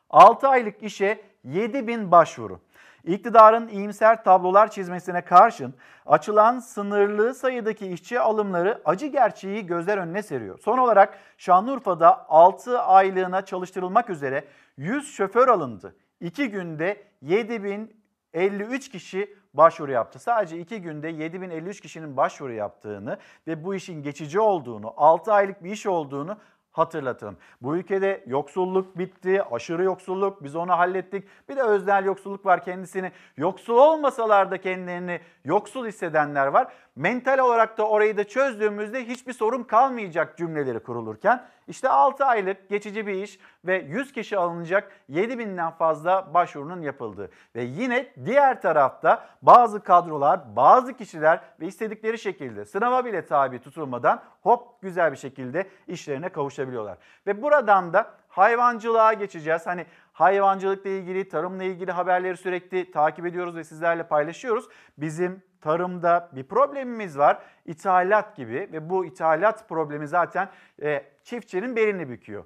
[0.09, 2.59] 6 aylık işe 7 bin başvuru.
[3.03, 5.73] İktidarın iyimser tablolar çizmesine karşın
[6.05, 10.59] açılan sınırlı sayıdaki işçi alımları acı gerçeği gözler önüne seriyor.
[10.59, 14.43] Son olarak Şanlıurfa'da 6 aylığına çalıştırılmak üzere
[14.77, 15.95] 100 şoför alındı.
[16.21, 20.19] 2 günde 7053 kişi başvuru yaptı.
[20.19, 25.71] Sadece 2 günde 7053 kişinin başvuru yaptığını ve bu işin geçici olduğunu, 6 aylık bir
[25.71, 26.37] iş olduğunu
[26.77, 27.37] hatırlatalım.
[27.61, 31.27] Bu ülkede yoksulluk bitti, aşırı yoksulluk, biz onu hallettik.
[31.49, 33.11] Bir de öznel yoksulluk var kendisini.
[33.37, 36.73] Yoksul olmasalar da kendilerini yoksul hissedenler var.
[36.95, 43.07] Mental olarak da orayı da çözdüğümüzde hiçbir sorun kalmayacak cümleleri kurulurken işte 6 aylık geçici
[43.07, 47.29] bir iş ve 100 kişi alınacak 7000'den fazla başvurunun yapıldığı.
[47.55, 54.23] Ve yine diğer tarafta bazı kadrolar, bazı kişiler ve istedikleri şekilde sınava bile tabi tutulmadan
[54.41, 56.97] hop güzel bir şekilde işlerine kavuşabiliyorlar.
[57.27, 59.67] Ve buradan da hayvancılığa geçeceğiz.
[59.67, 64.65] Hani hayvancılıkla ilgili, tarımla ilgili haberleri sürekli takip ediyoruz ve sizlerle paylaşıyoruz.
[64.97, 67.39] Bizim tarımda bir problemimiz var.
[67.65, 70.49] İthalat gibi ve bu ithalat problemi zaten
[70.81, 72.43] e, çiftçinin belini büküyor.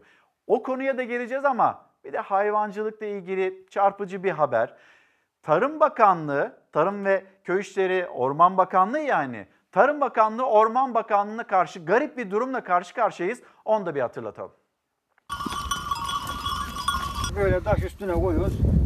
[0.47, 4.75] O konuya da geleceğiz ama bir de hayvancılıkla ilgili çarpıcı bir haber.
[5.43, 12.17] Tarım Bakanlığı, Tarım ve Köy İşleri Orman Bakanlığı yani Tarım Bakanlığı Orman Bakanlığı'na karşı garip
[12.17, 13.41] bir durumla karşı karşıyayız.
[13.65, 14.51] Onu da bir hatırlatalım.
[17.35, 18.80] Böyle taş üstüne koyuyoruz.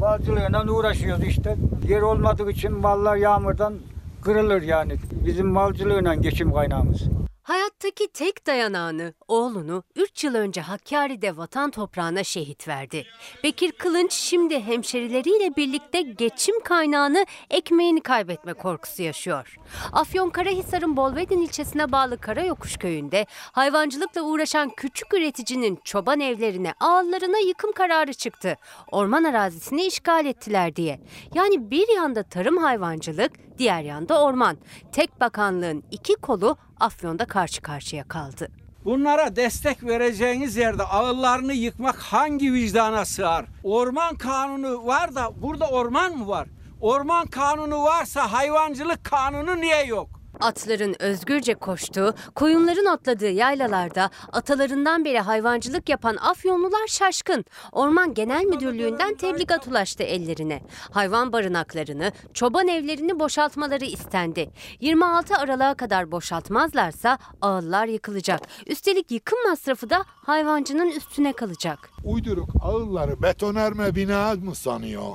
[0.00, 1.56] Balcılığıyla uğraşıyoruz işte.
[1.88, 3.74] Yer olmadığı için mallar yağmurdan
[4.22, 4.92] kırılır yani.
[5.26, 7.02] Bizim malcılığıyla geçim kaynağımız.
[7.46, 13.06] Hayattaki tek dayanağını, oğlunu 3 yıl önce Hakkari'de vatan toprağına şehit verdi.
[13.44, 19.56] Bekir Kılınç şimdi hemşerileriyle birlikte geçim kaynağını, ekmeğini kaybetme korkusu yaşıyor.
[19.92, 28.12] Afyonkarahisar'ın Bolvedin ilçesine bağlı Karayokuş köyünde hayvancılıkla uğraşan küçük üreticinin çoban evlerine, ağıllarına yıkım kararı
[28.12, 28.56] çıktı.
[28.92, 31.00] Orman arazisini işgal ettiler diye.
[31.34, 34.56] Yani bir yanda tarım hayvancılık, diğer yanda orman.
[34.92, 38.48] Tek bakanlığın iki kolu Afyon'da karşı karşıya kaldı.
[38.84, 43.46] Bunlara destek vereceğiniz yerde ağıllarını yıkmak hangi vicdana sığar?
[43.64, 46.48] Orman kanunu var da burada orman mı var?
[46.80, 50.08] Orman kanunu varsa hayvancılık kanunu niye yok?
[50.40, 57.44] Atların özgürce koştuğu, koyunların otladığı yaylalarda atalarından beri hayvancılık yapan Afyonlular şaşkın.
[57.72, 60.62] Orman Genel Müdürlüğü'nden tebligat ulaştı ellerine.
[60.90, 64.50] Hayvan barınaklarını, çoban evlerini boşaltmaları istendi.
[64.80, 68.40] 26 Aralık'a kadar boşaltmazlarsa ağıllar yıkılacak.
[68.66, 71.90] Üstelik yıkım masrafı da hayvancının üstüne kalacak.
[72.04, 75.12] Uyduruk ağılları betonarme bina mı sanıyor?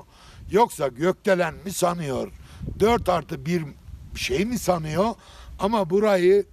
[0.51, 2.31] Yoksa gökdelen mi sanıyor?
[2.79, 3.45] 4 artı
[4.15, 5.05] bir şey mi sanıyor?
[5.59, 6.45] Ama burayı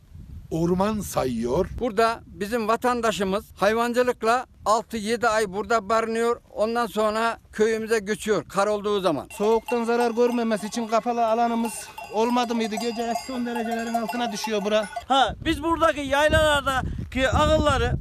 [0.50, 1.68] orman sayıyor.
[1.80, 6.40] Burada bizim vatandaşımız hayvancılıkla 6-7 ay burada barınıyor.
[6.50, 9.28] Ondan sonra köyümüze göçüyor kar olduğu zaman.
[9.32, 11.72] Soğuktan zarar görmemesi için kapalı alanımız
[12.12, 12.74] olmadı mıydı?
[12.74, 14.88] Gece eksi 10 derecelerin altına düşüyor bura.
[15.08, 17.92] Ha biz buradaki yaylalardaki ağılları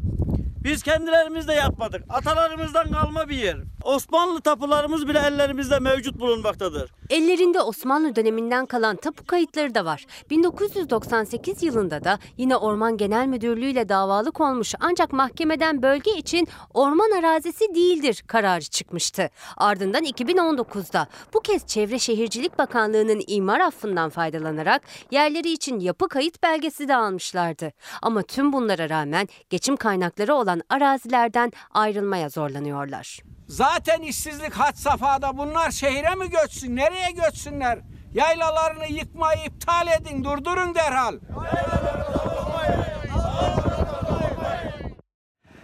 [0.68, 2.04] biz kendilerimiz de yapmadık.
[2.10, 3.58] Atalarımızdan kalma bir yer.
[3.84, 6.92] Osmanlı tapularımız bile ellerimizde mevcut bulunmaktadır.
[7.10, 10.06] Ellerinde Osmanlı döneminden kalan tapu kayıtları da var.
[10.30, 17.12] 1998 yılında da yine Orman Genel Müdürlüğü ile davalık olmuş ancak mahkemeden bölge için orman
[17.20, 19.30] arazisi değildir kararı çıkmıştı.
[19.58, 26.88] Ardından 2019'da bu kez Çevre Şehircilik Bakanlığı'nın imar affından faydalanarak yerleri için yapı kayıt belgesi
[26.88, 27.72] de almışlardı.
[28.02, 33.20] Ama tüm bunlara rağmen geçim kaynakları olan arazilerden ayrılmaya zorlanıyorlar.
[33.48, 36.76] Zaten işsizlik had safhada bunlar şehire mi göçsün?
[36.76, 37.80] Nereye göçsünler?
[38.14, 41.16] Yaylalarını yıkmayı iptal edin, durdurun derhal.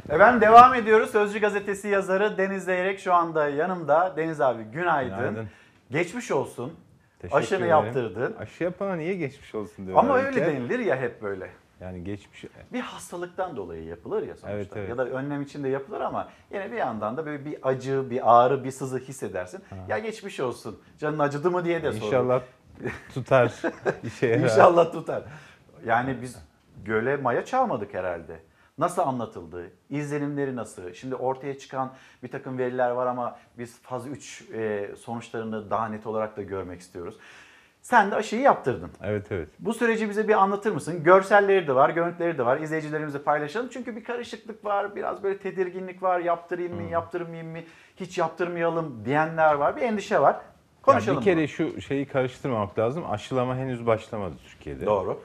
[0.09, 1.11] Efendim devam ediyoruz.
[1.11, 4.13] Sözcü gazetesi yazarı Deniz Zeyrek şu anda yanımda.
[4.17, 5.17] Deniz abi günaydın.
[5.19, 5.49] Günaydın.
[5.91, 6.73] Geçmiş olsun.
[7.19, 7.69] Teşekkür Aşını ederim.
[7.69, 8.35] yaptırdın.
[8.39, 10.03] Aşı yapana niye geçmiş olsun diyorlar.
[10.03, 11.49] Ama öyle denilir ya hep böyle.
[11.83, 12.45] Yani geçmiş...
[12.73, 14.49] Bir hastalıktan dolayı yapılır ya sonuçta.
[14.49, 14.89] Evet, evet.
[14.89, 18.35] Ya da önlem için de yapılır ama yine bir yandan da böyle bir acı, bir
[18.35, 19.63] ağrı, bir sızı hissedersin.
[19.87, 20.79] Ya geçmiş olsun.
[20.97, 22.05] Canın acıdı mı diye de sorulur.
[22.05, 22.41] İnşallah
[23.13, 23.61] tutar,
[24.03, 24.37] işe.
[24.37, 25.23] İnşallah tutar.
[25.85, 26.37] Yani biz
[26.85, 28.39] göle maya çalmadık herhalde.
[28.77, 29.71] Nasıl anlatıldı?
[29.89, 30.93] İzlenimleri nasıl?
[30.93, 31.93] Şimdi ortaya çıkan
[32.23, 36.81] bir takım veriler var ama biz faz 3 e, sonuçlarını daha net olarak da görmek
[36.81, 37.15] istiyoruz.
[37.83, 38.91] Sen de aşıyı yaptırdın.
[39.03, 39.49] Evet evet.
[39.59, 41.03] Bu süreci bize bir anlatır mısın?
[41.03, 42.59] Görselleri de var, görüntüleri de var.
[42.59, 43.69] İzleyicilerimizle paylaşalım.
[43.73, 46.19] Çünkü bir karışıklık var, biraz böyle tedirginlik var.
[46.19, 47.57] Yaptırayım mı, yaptırmayayım mı,
[47.95, 49.75] hiç yaptırmayalım diyenler var.
[49.75, 50.35] Bir endişe var.
[50.81, 51.15] Konuşalım.
[51.15, 53.03] Ya bir kere şu şeyi karıştırmamak lazım.
[53.11, 54.85] Aşılama henüz başlamadı Türkiye'de.
[54.85, 55.19] Doğru.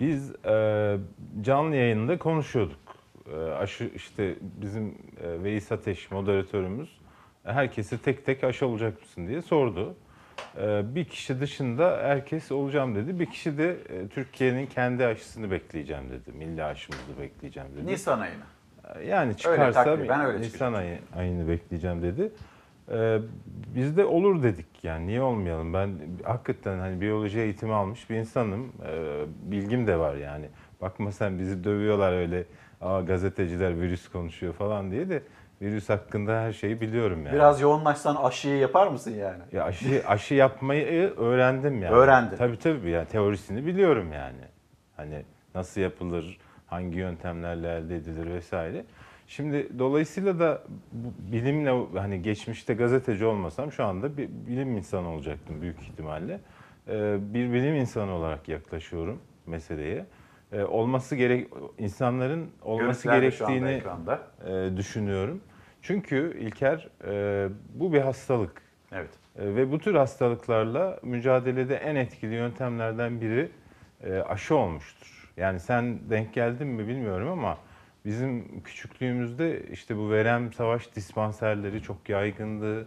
[0.00, 0.96] Biz e,
[1.40, 2.80] canlı yayında konuşuyorduk.
[3.32, 7.00] E, aşı işte bizim e, Veys Ateş moderatörümüz
[7.44, 9.94] herkese tek tek aşı olacak mısın diye sordu.
[10.60, 13.20] E, bir kişi dışında herkes olacağım dedi.
[13.20, 16.36] Bir kişi de e, Türkiye'nin kendi aşısını bekleyeceğim dedi.
[16.36, 17.86] Milli aşımızı bekleyeceğim dedi.
[17.86, 18.44] Nisan ayına.
[19.06, 22.32] Yani çıkarsa takriben öyle Nisan ayı, ayını bekleyeceğim dedi.
[22.92, 23.18] Ee,
[23.74, 25.90] biz de olur dedik yani niye olmayalım ben
[26.24, 30.46] hakikaten hani biyoloji eğitimi almış bir insanım Ee, bilgim de var yani
[30.80, 32.44] bakma sen bizi dövüyorlar öyle
[32.80, 35.22] Aa, gazeteciler virüs konuşuyor falan diye de
[35.62, 37.34] virüs hakkında her şeyi biliyorum yani.
[37.34, 39.42] Biraz yoğunlaşsan aşıyı yapar mısın yani?
[39.52, 41.94] Ya aşı, aşı yapmayı öğrendim yani.
[41.94, 42.36] Öğrendin.
[42.36, 44.44] Tabii tabii yani teorisini biliyorum yani.
[44.96, 45.22] Hani
[45.54, 48.84] nasıl yapılır, hangi yöntemlerle elde edilir vesaire.
[49.26, 55.62] Şimdi dolayısıyla da bu bilimle hani geçmişte gazeteci olmasam şu anda bir bilim insanı olacaktım
[55.62, 56.40] büyük ihtimalle.
[56.88, 60.06] Ee, bir bilim insanı olarak yaklaşıyorum meseleye.
[60.52, 61.48] Ee, olması gerek
[61.78, 63.82] insanların olması Görüntüler gerektiğini
[64.46, 65.40] e, düşünüyorum.
[65.82, 68.62] Çünkü İlker e, bu bir hastalık.
[68.92, 69.10] Evet.
[69.38, 73.48] E, ve bu tür hastalıklarla mücadelede en etkili yöntemlerden biri
[74.04, 75.32] e, aşı olmuştur.
[75.36, 77.58] Yani sen denk geldin mi bilmiyorum ama
[78.04, 82.86] bizim küçüklüğümüzde işte bu verem savaş dispanserleri çok yaygındı.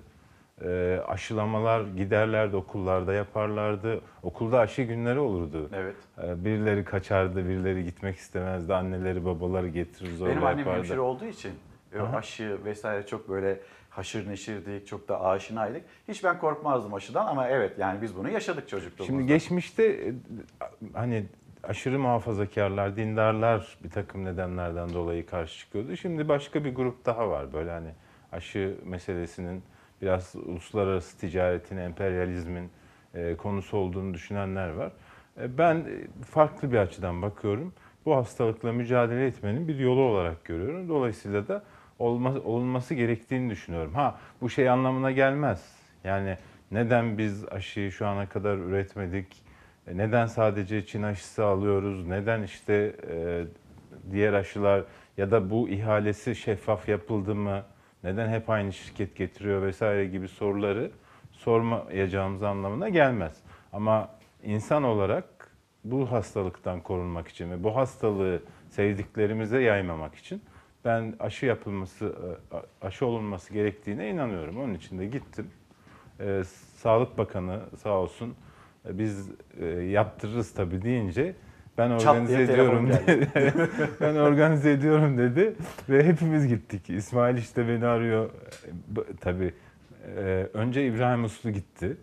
[0.61, 4.01] E, aşılamalar giderlerdi okullarda yaparlardı.
[4.23, 5.69] Okulda aşı günleri olurdu.
[5.73, 5.95] Evet.
[6.23, 8.73] E, birileri kaçardı, birileri gitmek istemezdi.
[8.73, 10.77] Anneleri babaları getirir zorla Benim annem yapardı.
[10.77, 11.51] hemşire olduğu için
[12.03, 12.17] Aha.
[12.17, 15.81] aşı vesaire çok böyle haşır neşirdik, çok da aşinaydık.
[16.07, 19.05] Hiç ben korkmazdım aşıdan ama evet yani biz bunu yaşadık çocukluğumuzda.
[19.05, 20.13] Şimdi geçmişte e,
[20.93, 21.25] hani
[21.63, 25.95] aşırı muhafazakarlar, dindarlar bir takım nedenlerden dolayı karşı çıkıyordu.
[25.95, 27.53] Şimdi başka bir grup daha var.
[27.53, 27.89] Böyle hani
[28.31, 29.63] aşı meselesinin
[30.01, 32.69] biraz uluslararası ticaretin, emperyalizmin
[33.13, 34.91] e, konusu olduğunu düşünenler var.
[35.41, 37.73] E, ben e, farklı bir açıdan bakıyorum.
[38.05, 40.89] Bu hastalıkla mücadele etmenin bir yolu olarak görüyorum.
[40.89, 41.63] Dolayısıyla da
[41.99, 43.93] olma, olunması gerektiğini düşünüyorum.
[43.93, 45.75] Ha bu şey anlamına gelmez.
[46.03, 46.37] Yani
[46.71, 49.43] neden biz aşıyı şu ana kadar üretmedik?
[49.87, 52.07] E, Neden sadece Çin aşısı alıyoruz?
[52.07, 53.43] Neden işte e,
[54.11, 54.83] diğer aşılar
[55.17, 57.63] ya da bu ihalesi şeffaf yapıldı mı?
[58.03, 60.91] Neden hep aynı şirket getiriyor vesaire gibi soruları
[61.31, 63.37] sormayacağımız anlamına gelmez.
[63.73, 64.09] Ama
[64.43, 65.25] insan olarak
[65.83, 70.41] bu hastalıktan korunmak için ve bu hastalığı sevdiklerimize yaymamak için
[70.85, 72.15] ben aşı yapılması,
[72.53, 74.57] e, aşı olunması gerektiğine inanıyorum.
[74.57, 75.47] Onun için de gittim.
[76.19, 76.43] Ee,
[76.75, 78.35] Sağlık Bakanı sağ olsun
[78.89, 79.29] e, biz
[79.59, 81.35] e, yaptırırız tabii deyince
[81.77, 83.27] ben organize ediyorum dedi.
[84.01, 85.55] ben organize ediyorum dedi
[85.89, 86.89] ve hepimiz gittik.
[86.89, 88.29] İsmail işte beni arıyor.
[88.29, 89.53] E, Tabii
[90.17, 91.97] e, önce İbrahim Uslu gitti.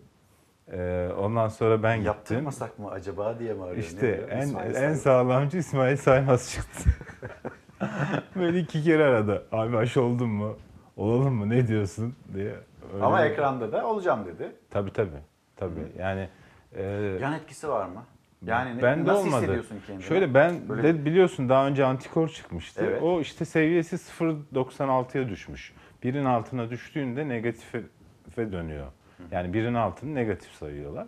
[0.71, 2.05] E, Ondan sonra ben gittim.
[2.05, 3.77] Yaptırmasak mı acaba diye mi arıyor?
[3.77, 6.89] İşte en en sağlamcı İsmail Saymaz çıktı.
[8.35, 9.43] Beni iki kere aradı.
[9.51, 10.57] Abi aşı oldun mu?
[10.97, 11.49] Olalım mı?
[11.49, 12.55] Ne diyorsun diye.
[12.93, 14.51] Öyle Ama ekranda da olacağım dedi.
[14.69, 15.09] Tabii tabii.
[15.55, 15.79] Tabii.
[15.99, 16.29] Yani
[16.75, 16.83] e,
[17.21, 18.03] Yan etkisi var mı?
[18.45, 19.41] Yani ne- ben de nasıl olmadı.
[19.41, 20.03] hissediyorsun kendini?
[20.05, 22.85] Şöyle ben Böyle- de biliyorsun daha önce antikor çıkmıştı.
[22.87, 23.01] Evet.
[23.03, 25.73] O işte seviyesi 0.96'ya düşmüş.
[26.03, 28.87] Birin altına düştüğünde negatife dönüyor.
[29.31, 31.07] Yani birin altını negatif sayıyorlar.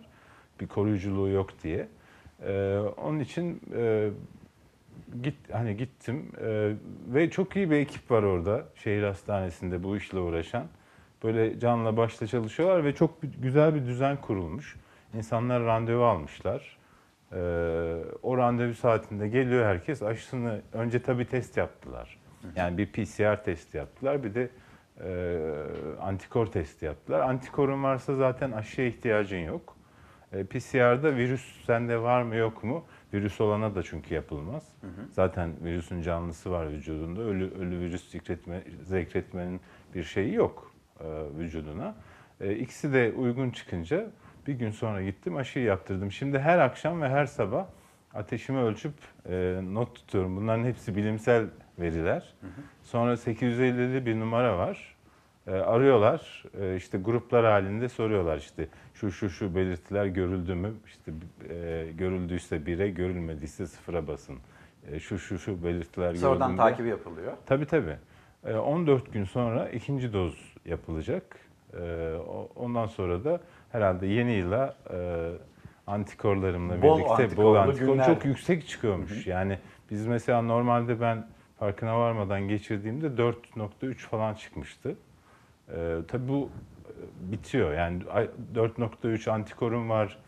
[0.60, 1.88] Bir koruyuculuğu yok diye.
[2.46, 4.08] Ee, onun için e,
[5.22, 6.72] git hani gittim e,
[7.14, 10.66] ve çok iyi bir ekip var orada şehir hastanesinde bu işle uğraşan.
[11.24, 14.76] Böyle canla başla çalışıyorlar ve çok bir- güzel bir düzen kurulmuş.
[15.14, 16.76] İnsanlar randevu almışlar.
[17.32, 17.36] Ee,
[18.22, 22.18] o randevu saatinde geliyor herkes aşısını önce tabii test yaptılar.
[22.56, 24.48] Yani bir PCR testi yaptılar bir de
[25.04, 25.38] e,
[26.00, 27.20] antikor testi yaptılar.
[27.20, 29.76] Antikorun varsa zaten aşıya ihtiyacın yok.
[30.32, 32.84] E, PCR'da virüs sende var mı yok mu?
[33.14, 34.68] Virüs olana da çünkü yapılmaz.
[35.12, 37.20] Zaten virüsün canlısı var vücudunda.
[37.20, 39.60] Ölü, ölü virüs zikretme, zikretmenin
[39.94, 41.04] bir şeyi yok e,
[41.38, 41.94] vücuduna.
[42.40, 44.10] E, ikisi de uygun çıkınca
[44.46, 46.12] bir gün sonra gittim aşıyı yaptırdım.
[46.12, 47.66] Şimdi her akşam ve her sabah
[48.14, 48.94] ateşimi ölçüp
[49.28, 50.36] e, not tutuyorum.
[50.36, 51.46] Bunların hepsi bilimsel
[51.78, 52.34] veriler.
[52.82, 54.95] Sonra 850'li bir numara var.
[55.46, 61.12] E, arıyorlar e, işte gruplar halinde soruyorlar işte şu şu şu belirtiler görüldü mü işte
[61.50, 64.36] e, görüldüyse 1'e görülmediyse 0'a basın.
[64.92, 67.32] E, şu şu şu belirtiler Sonradan görüldüğünde- takibi yapılıyor.
[67.46, 67.96] Tabii tabii.
[68.46, 71.36] E, 14 gün sonra ikinci doz yapılacak.
[71.80, 72.14] E,
[72.56, 73.40] Ondan sonra da
[73.72, 75.30] herhalde yeni yıla e,
[75.86, 78.06] antikorlarımla Bol birlikte antikorlu bol antikor günler.
[78.06, 79.26] çok yüksek çıkıyormuş.
[79.26, 79.58] Yani
[79.90, 81.26] biz mesela normalde ben
[81.58, 84.96] farkına varmadan geçirdiğimde 4.3 falan çıkmıştı.
[85.68, 86.50] E, tabii bu
[86.88, 87.72] e, bitiyor.
[87.72, 90.18] Yani ay- 4.3 antikorum var.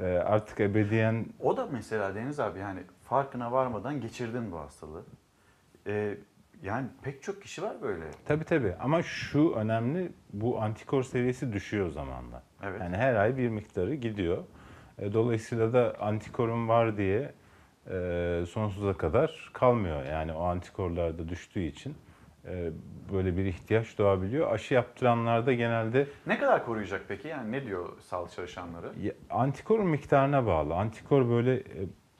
[0.00, 5.02] E, artık ebediyen O da mesela Deniz abi yani farkına varmadan geçirdin bu hastalığı.
[5.86, 6.16] Ee,
[6.62, 8.04] yani pek çok kişi var böyle.
[8.26, 12.42] Tabii tabii ama şu önemli bu antikor seviyesi düşüyor zamanla.
[12.62, 12.80] Evet.
[12.80, 14.38] Yani her ay bir miktarı gidiyor.
[14.98, 17.32] E, Dolayısıyla da antikorum var diye
[17.90, 20.04] e, sonsuza kadar kalmıyor.
[20.04, 21.94] Yani o antikorlar da düştüğü için e,
[23.12, 24.52] böyle bir ihtiyaç doğabiliyor.
[24.52, 27.28] Aşı yaptıranlarda genelde Ne kadar koruyacak peki?
[27.28, 28.92] Yani ne diyor sağlık çalışanları?
[29.02, 30.74] ya, antikorun miktarına bağlı.
[30.74, 31.64] Antikor böyle e,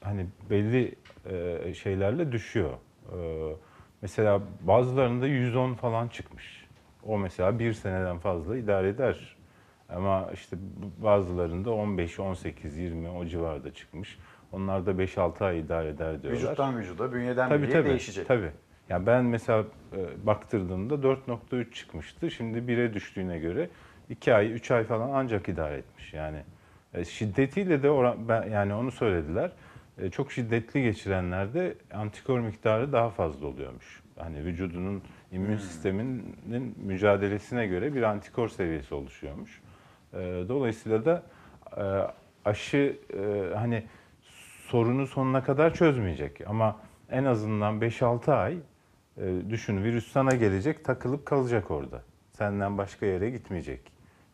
[0.03, 0.95] hani belli
[1.25, 2.71] e, şeylerle düşüyor.
[3.11, 3.17] E,
[4.01, 6.65] mesela bazılarında 110 falan çıkmış.
[7.03, 9.35] O mesela bir seneden fazla idare eder.
[9.89, 10.57] Ama işte
[11.03, 14.19] bazılarında 15, 18, 20 o civarda çıkmış.
[14.51, 16.41] Onlar da 5-6 ay idare eder diyorlar.
[16.41, 17.89] Vücuttan vücuda, bünyeden Tabii bünyeye tabii.
[17.89, 18.27] değişecek.
[18.27, 18.51] Tabii.
[18.89, 22.31] Ya ben mesela e, baktırdığımda 4.3 çıkmıştı.
[22.31, 23.69] Şimdi 1'e düştüğüne göre
[24.09, 26.13] 2 ay, 3 ay falan ancak idare etmiş.
[26.13, 26.43] Yani
[26.93, 29.51] e, şiddetiyle de oran, ben, yani onu söylediler.
[29.97, 34.03] E, çok şiddetli geçirenlerde antikor miktarı daha fazla oluyormuş.
[34.19, 39.61] Hani vücudunun immün sisteminin mücadelesine göre bir antikor seviyesi oluşuyormuş.
[40.13, 40.17] E,
[40.49, 41.23] dolayısıyla da
[41.77, 41.83] e,
[42.49, 43.83] aşı e, hani
[44.67, 46.79] sorunu sonuna kadar çözmeyecek ama
[47.09, 48.57] en azından 5-6 ay
[49.17, 52.01] e, düşün virüs sana gelecek takılıp kalacak orada.
[52.31, 53.81] Senden başka yere gitmeyecek.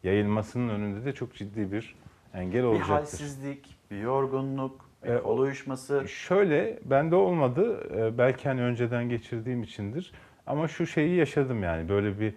[0.03, 1.95] Yayılmasının önünde de çok ciddi bir
[2.34, 2.89] engel Bir olacaktır.
[2.93, 6.07] halsizlik, bir yorgunluk, bir E, kol uyuşması.
[6.07, 7.88] Şöyle bende olmadı.
[7.95, 10.11] Ee, Belki hani önceden geçirdiğim içindir.
[10.47, 12.34] Ama şu şeyi yaşadım yani böyle bir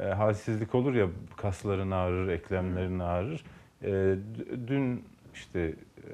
[0.00, 3.44] e, halsizlik olur ya kasların ağrır, eklemlerin ağrır.
[3.82, 4.14] E,
[4.68, 6.12] dün işte e,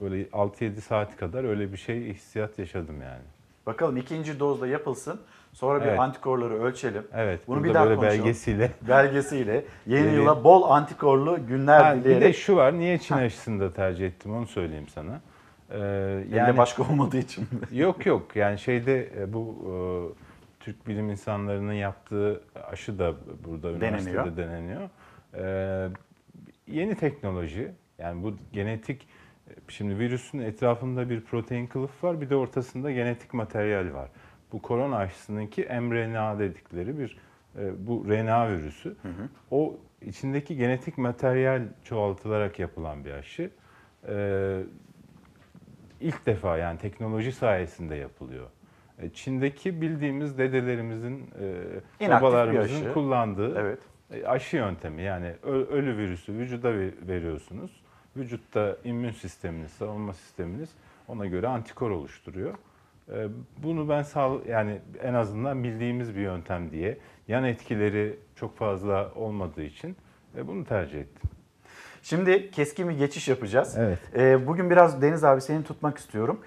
[0.00, 3.22] böyle 6-7 saat kadar öyle bir şey hissiyat yaşadım yani.
[3.66, 5.20] Bakalım ikinci dozda yapılsın.
[5.52, 5.98] Sonra bir Evet.
[5.98, 7.02] antikorları ölçelim.
[7.14, 8.18] Evet, Bunu bir daha böyle konuşalım.
[8.18, 8.70] belgesiyle.
[8.88, 9.64] Belgesiyle.
[9.86, 10.14] Yeni Evet.
[10.14, 14.34] yıla bol antikorlu günler Ha, bir de şu var, niye Çin aşısını da tercih ettim
[14.34, 15.20] onu söyleyeyim sana.
[15.70, 15.78] Ee,
[16.32, 17.78] Elde başka olmadığı için mi?
[17.78, 19.72] Yok yok, yani şeyde e, bu e,
[20.60, 22.40] Türk bilim insanlarının yaptığı
[22.72, 23.12] aşı da
[23.44, 24.36] burada üniversitede Deneniyor.
[24.36, 24.88] deneniyor.
[25.34, 25.88] Ee,
[26.66, 29.08] yeni teknoloji, yani bu genetik,
[29.68, 34.08] şimdi virüsün etrafında bir protein kılıf var, bir de ortasında genetik materyal var.
[34.52, 37.16] Bu korona aşısınınki mRNA dedikleri bir
[37.58, 38.96] e, bu RNA virüsü.
[39.50, 43.50] O içindeki genetik materyal çoğaltılarak yapılan bir aşı.
[44.08, 44.60] Ee,
[46.00, 48.46] ilk defa yani teknoloji sayesinde yapılıyor.
[48.98, 51.52] E, Çin'deki bildiğimiz dedelerimizin, e,
[52.00, 52.92] İnaktif bir babalarımızın aşı.
[52.92, 53.78] kullandığı Evet.
[54.12, 55.02] e, aşı yöntemi.
[55.02, 55.32] Yani
[55.70, 57.81] ölü virüsü vücuda ve- veriyorsunuz.
[58.16, 60.68] Vücutta immün sisteminiz, savunma sisteminiz
[61.08, 62.54] ona göre antikor oluşturuyor.
[63.12, 63.28] E,
[63.62, 66.98] Bunu ben sağ yani en azından bildiğimiz bir yöntem diye
[67.28, 69.96] yan etkileri çok fazla olmadığı için
[70.36, 71.30] e, bunu tercih ettim.
[72.02, 73.74] Şimdi keskin bir geçiş yapacağız.
[73.78, 73.98] Evet.
[74.16, 76.40] Ee, bugün biraz Deniz abi seni tutmak istiyorum.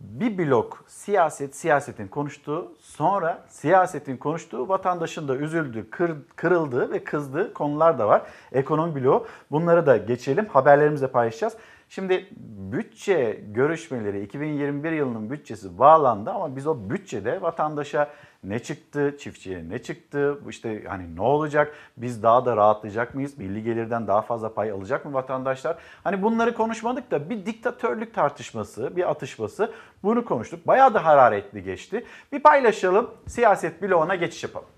[0.00, 7.54] Bir blok siyaset, siyasetin konuştuğu, sonra siyasetin konuştuğu, vatandaşın da üzüldüğü, kır- kırıldığı ve kızdığı
[7.54, 8.22] konular da var.
[8.52, 9.26] Ekonomi bloğu.
[9.50, 10.46] Bunları da geçelim.
[10.46, 11.56] Haberlerimizle paylaşacağız.
[11.88, 12.28] Şimdi
[12.72, 18.10] bütçe görüşmeleri 2021 yılının bütçesi bağlandı ama biz o bütçede vatandaşa
[18.44, 23.62] ne çıktı, çiftçiye ne çıktı, işte hani ne olacak, biz daha da rahatlayacak mıyız, milli
[23.62, 25.78] gelirden daha fazla pay alacak mı vatandaşlar?
[26.04, 29.72] Hani bunları konuşmadık da bir diktatörlük tartışması, bir atışması
[30.02, 30.66] bunu konuştuk.
[30.66, 32.04] Bayağı da hararetli geçti.
[32.32, 34.68] Bir paylaşalım, siyaset bloğuna geçiş yapalım.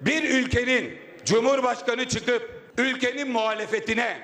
[0.00, 4.18] Bir ülkenin cumhurbaşkanı çıkıp ülkenin muhalefetine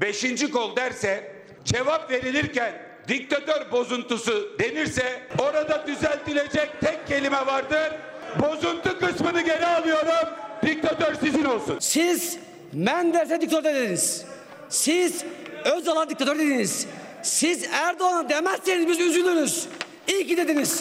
[0.00, 1.32] beşinci kol derse
[1.64, 7.92] cevap verilirken diktatör bozuntusu denirse orada düzeltilecek tek kelime vardır.
[8.38, 10.28] Bozuntu kısmını geri alıyorum.
[10.66, 11.78] Diktatör sizin olsun.
[11.80, 12.38] Siz
[12.72, 14.24] Menderes'e diktatör dediniz.
[14.68, 15.24] Siz
[15.64, 16.86] Özal'a diktatör dediniz.
[17.22, 19.66] Siz Erdoğan'a demezseniz biz üzülürüz.
[20.08, 20.80] İyi ki dediniz.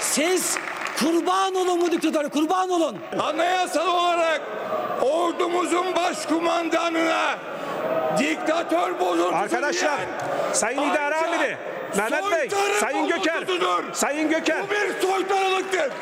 [0.00, 0.58] Siz
[0.98, 2.96] kurban olun bu diktatörü kurban olun.
[3.20, 4.40] Anayasal olarak
[5.02, 7.38] ordumuzun başkumandanına
[8.18, 11.56] diktatör bozuntusu Arkadaşlar, diyen Sayın İdare Amiri,
[11.96, 13.44] Mehmet Bey, Sayın Göker.
[13.92, 14.62] Sayın Göker.
[14.62, 15.92] Bu bir soytarılıktır.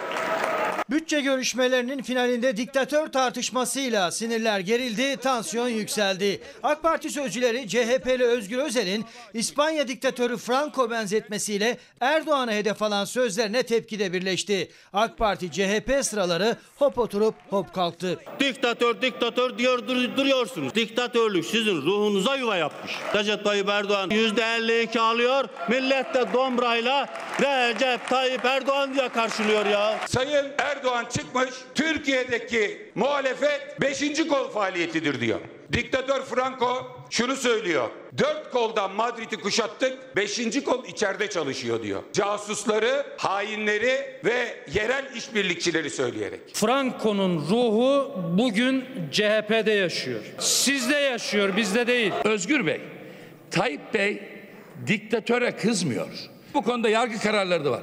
[0.91, 6.41] Bütçe görüşmelerinin finalinde diktatör tartışmasıyla sinirler gerildi, tansiyon yükseldi.
[6.63, 9.05] AK Parti sözcüleri CHP'li Özgür Özel'in
[9.35, 14.71] İspanya diktatörü Franco benzetmesiyle Erdoğan'a hedef alan sözlerine tepkide birleşti.
[14.93, 18.19] AK Parti CHP sıraları hop oturup hop kalktı.
[18.41, 20.75] Diktatör diktatör diyor dur- duruyorsunuz.
[20.75, 22.93] Diktatörlük sizin ruhunuza yuva yapmış.
[23.15, 25.45] Recep Tayyip Erdoğan %52 alıyor.
[25.69, 27.07] Millet de dombrayla
[27.41, 29.99] Recep Tayyip Erdoğan diye karşılıyor ya.
[30.09, 30.47] Sayın
[30.77, 34.29] Erdoğan çıkmış Türkiye'deki muhalefet 5.
[34.29, 35.41] kol faaliyetidir diyor.
[35.73, 37.91] Diktatör Franco şunu söylüyor.
[38.19, 42.03] Dört koldan Madrid'i kuşattık, beşinci kol içeride çalışıyor diyor.
[42.13, 46.41] Casusları, hainleri ve yerel işbirlikçileri söyleyerek.
[46.55, 50.21] Franco'nun ruhu bugün CHP'de yaşıyor.
[50.39, 52.13] Sizde yaşıyor, bizde değil.
[52.25, 52.81] Özgür Bey,
[53.51, 54.23] Tayyip Bey
[54.87, 56.09] diktatöre kızmıyor.
[56.55, 57.83] Bu konuda yargı kararları da var.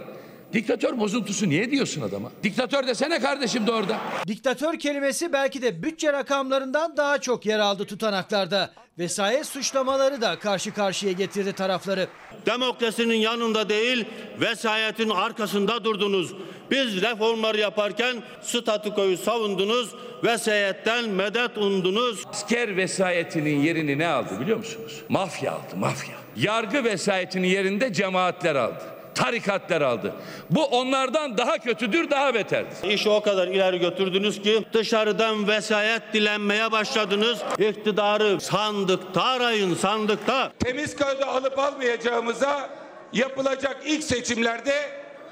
[0.54, 2.32] Diktatör bozuntusu niye diyorsun adama?
[2.44, 3.98] Diktatör desene kardeşim de orada.
[4.28, 8.72] Diktatör kelimesi belki de bütçe rakamlarından daha çok yer aldı tutanaklarda.
[9.00, 12.08] Vesayet suçlamaları da karşı karşıya getirdi tarafları.
[12.46, 14.06] Demokrasinin yanında değil,
[14.40, 16.34] vesayetin arkasında durdunuz.
[16.72, 22.24] Biz reformları yaparken statükoyu savundunuz, vesayetten medet umdunuz.
[22.30, 25.02] Asker vesayetinin yerini ne aldı biliyor musunuz?
[25.10, 26.16] Mafya aldı, mafya.
[26.36, 28.84] Yargı vesayetinin yerinde cemaatler aldı.
[29.16, 30.14] Tarikatlar aldı.
[30.50, 32.90] Bu onlardan daha kötüdür, daha beterdir.
[32.90, 37.40] İşi o kadar ileri götürdünüz ki dışarıdan vesayet dilenmeye başladınız.
[37.58, 40.52] İktidarı sandıkta arayın, sandıkta.
[40.60, 42.70] Temiz kağıdı alıp almayacağımıza
[43.14, 44.90] yapılacak ilk seçimlerde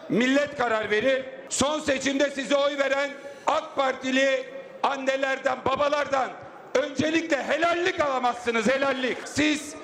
[0.10, 1.26] millet karar verir.
[1.50, 3.10] Son seçimde size oy veren
[3.48, 4.46] AK Partili
[4.84, 6.30] annelerden, babalardan
[6.76, 9.18] öncelikle helallik alamazsınız, helallik.
[9.26, 9.76] Siz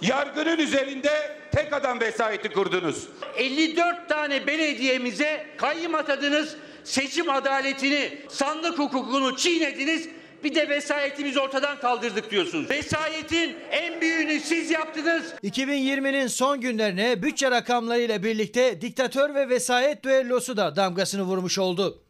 [0.00, 3.08] yargının üzerinde tek adam vesayeti kurdunuz.
[3.36, 10.08] 54 tane belediyemize kayyım atadınız, seçim adaletini, sandık hukukunu çiğnediniz.
[10.44, 12.70] Bir de vesayetimizi ortadan kaldırdık diyorsunuz.
[12.70, 15.34] Vesayetin en büyüğünü siz yaptınız.
[15.44, 22.03] 2020'nin son günlerine bütçe rakamlarıyla birlikte diktatör ve vesayet düellosu da damgasını vurmuş oldu.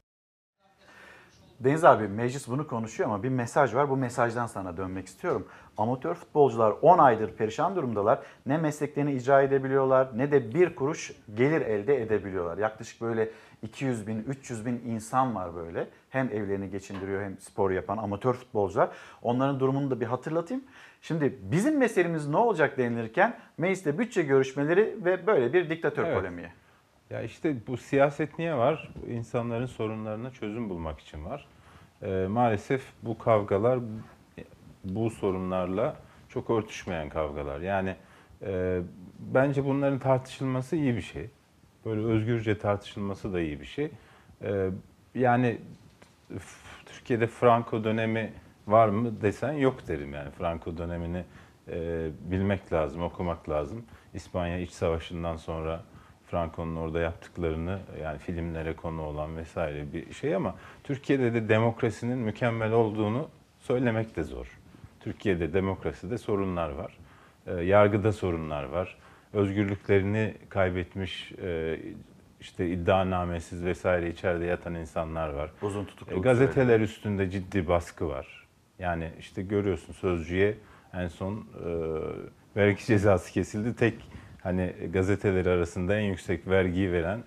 [1.60, 3.90] Deniz abi meclis bunu konuşuyor ama bir mesaj var.
[3.90, 5.48] Bu mesajdan sana dönmek istiyorum.
[5.76, 8.22] Amatör futbolcular 10 aydır perişan durumdalar.
[8.46, 12.58] Ne mesleklerini icra edebiliyorlar ne de bir kuruş gelir elde edebiliyorlar.
[12.58, 13.30] Yaklaşık böyle
[13.62, 15.88] 200 bin, 300 bin insan var böyle.
[16.10, 18.90] Hem evlerini geçindiriyor hem spor yapan amatör futbolcular.
[19.22, 20.64] Onların durumunu da bir hatırlatayım.
[21.02, 26.16] Şimdi bizim meselemiz ne olacak denilirken mecliste bütçe görüşmeleri ve böyle bir diktatör Evet.
[26.16, 26.48] polemiği.
[27.10, 28.92] Ya işte bu siyaset niye var?
[29.08, 31.46] İnsanların sorunlarına çözüm bulmak için var.
[32.02, 33.78] Ee, maalesef bu kavgalar
[34.84, 35.96] bu sorunlarla
[36.28, 37.60] çok örtüşmeyen kavgalar.
[37.60, 37.96] Yani
[38.42, 38.80] e,
[39.18, 41.30] bence bunların tartışılması iyi bir şey.
[41.84, 43.90] Böyle özgürce tartışılması da iyi bir şey.
[44.42, 44.70] Ee,
[45.14, 45.58] yani
[46.86, 48.32] Türkiye'de Franco dönemi
[48.66, 50.30] var mı desen yok derim yani.
[50.30, 51.24] Franco dönemini
[51.68, 53.84] e, bilmek lazım, okumak lazım.
[54.14, 55.82] İspanya İç Savaşı'ndan sonra
[56.34, 60.54] Franco'nun orada yaptıklarını yani filmlere konu olan vesaire bir şey ama
[60.84, 63.28] Türkiye'de de demokrasinin mükemmel olduğunu
[63.60, 64.46] söylemek de zor.
[65.00, 66.98] Türkiye'de demokraside sorunlar var.
[67.46, 68.96] E, yargıda sorunlar var.
[69.32, 71.80] Özgürlüklerini kaybetmiş e,
[72.40, 75.50] işte iddianamesiz vesaire içeride yatan insanlar var.
[75.62, 78.46] Uzun tutukluluk E, gazeteler üstünde ciddi baskı var.
[78.78, 80.54] Yani işte görüyorsun sözcüye
[80.94, 81.68] en son e,
[82.56, 83.76] vergi cezası kesildi.
[83.76, 83.94] Tek
[84.44, 87.20] hani gazeteleri arasında en yüksek vergiyi veren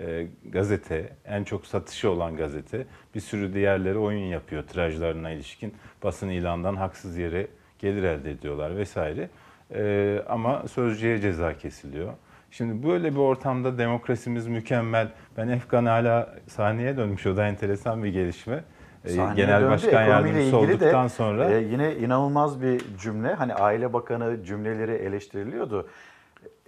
[0.00, 2.86] e, gazete, en çok satışı olan gazete.
[3.14, 5.74] Bir sürü diğerleri oyun yapıyor tirajlarına ilişkin.
[6.02, 7.46] Basın ilandan haksız yere
[7.78, 9.28] gelir elde ediyorlar vesaire.
[9.74, 12.12] E, ama sözcüye ceza kesiliyor.
[12.50, 15.08] Şimdi böyle bir ortamda demokrasimiz mükemmel.
[15.36, 17.26] Ben Efkan hala sahneye dönmüş.
[17.26, 18.64] O da enteresan bir gelişme.
[19.04, 19.70] E, Sahneye Genel döndü.
[19.70, 23.34] Başkan Ekonomiyle Yardımcısı ilgili de, olduktan sonra e, yine inanılmaz bir cümle.
[23.34, 25.88] Hani Aile Bakanı cümleleri eleştiriliyordu.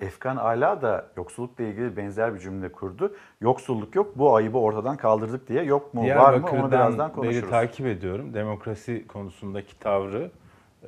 [0.03, 3.15] Efkan Ala da yoksullukla ilgili benzer bir cümle kurdu.
[3.41, 5.63] Yoksulluk yok, bu ayıbı ortadan kaldırdık diye.
[5.63, 7.51] Yok mu, var mı onu birazdan beri konuşuruz.
[7.51, 8.35] takip ediyorum.
[8.35, 10.31] Demokrasi konusundaki tavrı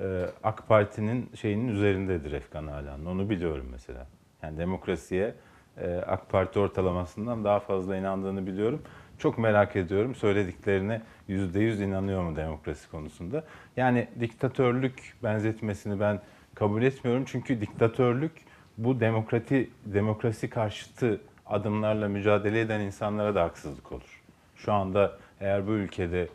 [0.01, 3.07] e, AK Parti'nin şeyinin üzerindedir Efkan Ala'nın.
[3.07, 4.07] Onu biliyorum mesela.
[4.43, 5.35] Yani demokrasiye
[5.79, 8.83] e, AK Parti ortalamasından daha fazla inandığını biliyorum.
[9.19, 13.45] Çok merak ediyorum söylediklerine yüzde yüz inanıyor mu demokrasi konusunda.
[13.77, 16.21] Yani diktatörlük benzetmesini ben
[16.55, 17.25] kabul etmiyorum.
[17.27, 18.33] Çünkü diktatörlük
[18.79, 24.23] bu demokrati demokrasi karşıtı adımlarla mücadele eden insanlara da haksızlık olur.
[24.57, 26.29] Şu anda eğer bu ülkede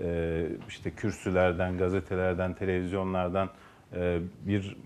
[0.00, 3.50] e, işte kürsülerden, gazetelerden, televizyonlardan
[3.94, 4.76] e, bir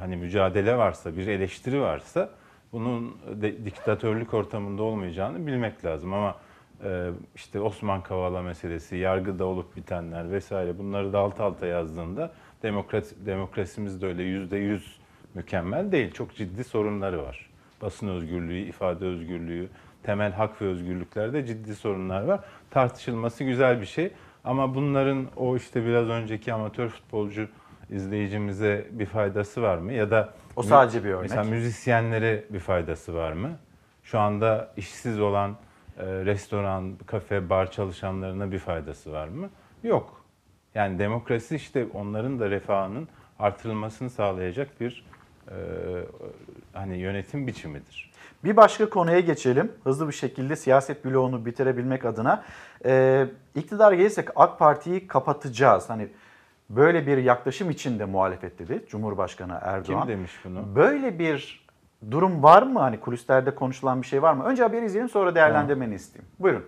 [0.00, 2.30] hani mücadele varsa, bir eleştiri varsa
[2.72, 6.36] bunun de, diktatörlük ortamında olmayacağını bilmek lazım ama
[6.84, 12.32] e, işte Osman Kavala meselesi, yargıda olup bitenler vesaire bunları da alt alta yazdığında
[12.62, 14.95] demokrasi, demokrasimiz de öyle yüzde yüz
[15.36, 16.12] mükemmel değil.
[16.12, 17.50] Çok ciddi sorunları var.
[17.82, 19.68] Basın özgürlüğü, ifade özgürlüğü,
[20.02, 22.40] temel hak ve özgürlüklerde ciddi sorunlar var.
[22.70, 24.10] Tartışılması güzel bir şey.
[24.44, 27.48] Ama bunların o işte biraz önceki amatör futbolcu
[27.90, 29.92] izleyicimize bir faydası var mı?
[29.92, 31.22] Ya da O sadece bir örnek.
[31.22, 33.50] Mesela müzisyenlere bir faydası var mı?
[34.02, 35.56] Şu anda işsiz olan
[35.98, 39.50] e, restoran, kafe, bar çalışanlarına bir faydası var mı?
[39.82, 40.24] Yok.
[40.74, 43.08] Yani demokrasi işte onların da refahının
[43.38, 45.04] artırılmasını sağlayacak bir
[45.48, 45.56] e,
[46.72, 48.12] hani yönetim biçimidir.
[48.44, 49.72] Bir başka konuya geçelim.
[49.84, 52.44] Hızlı bir şekilde siyaset bloğunu bitirebilmek adına.
[52.84, 55.90] Ee, iktidar gelirsek AK Parti'yi kapatacağız.
[55.90, 56.08] Hani
[56.70, 60.00] böyle bir yaklaşım içinde muhalefet dedi Cumhurbaşkanı Erdoğan.
[60.00, 60.76] Kim demiş bunu?
[60.76, 61.66] Böyle bir
[62.10, 62.78] durum var mı?
[62.80, 64.44] Hani kulislerde konuşulan bir şey var mı?
[64.44, 66.30] Önce haberi izleyelim sonra değerlendirmeni isteyeyim.
[66.38, 66.64] Buyurun.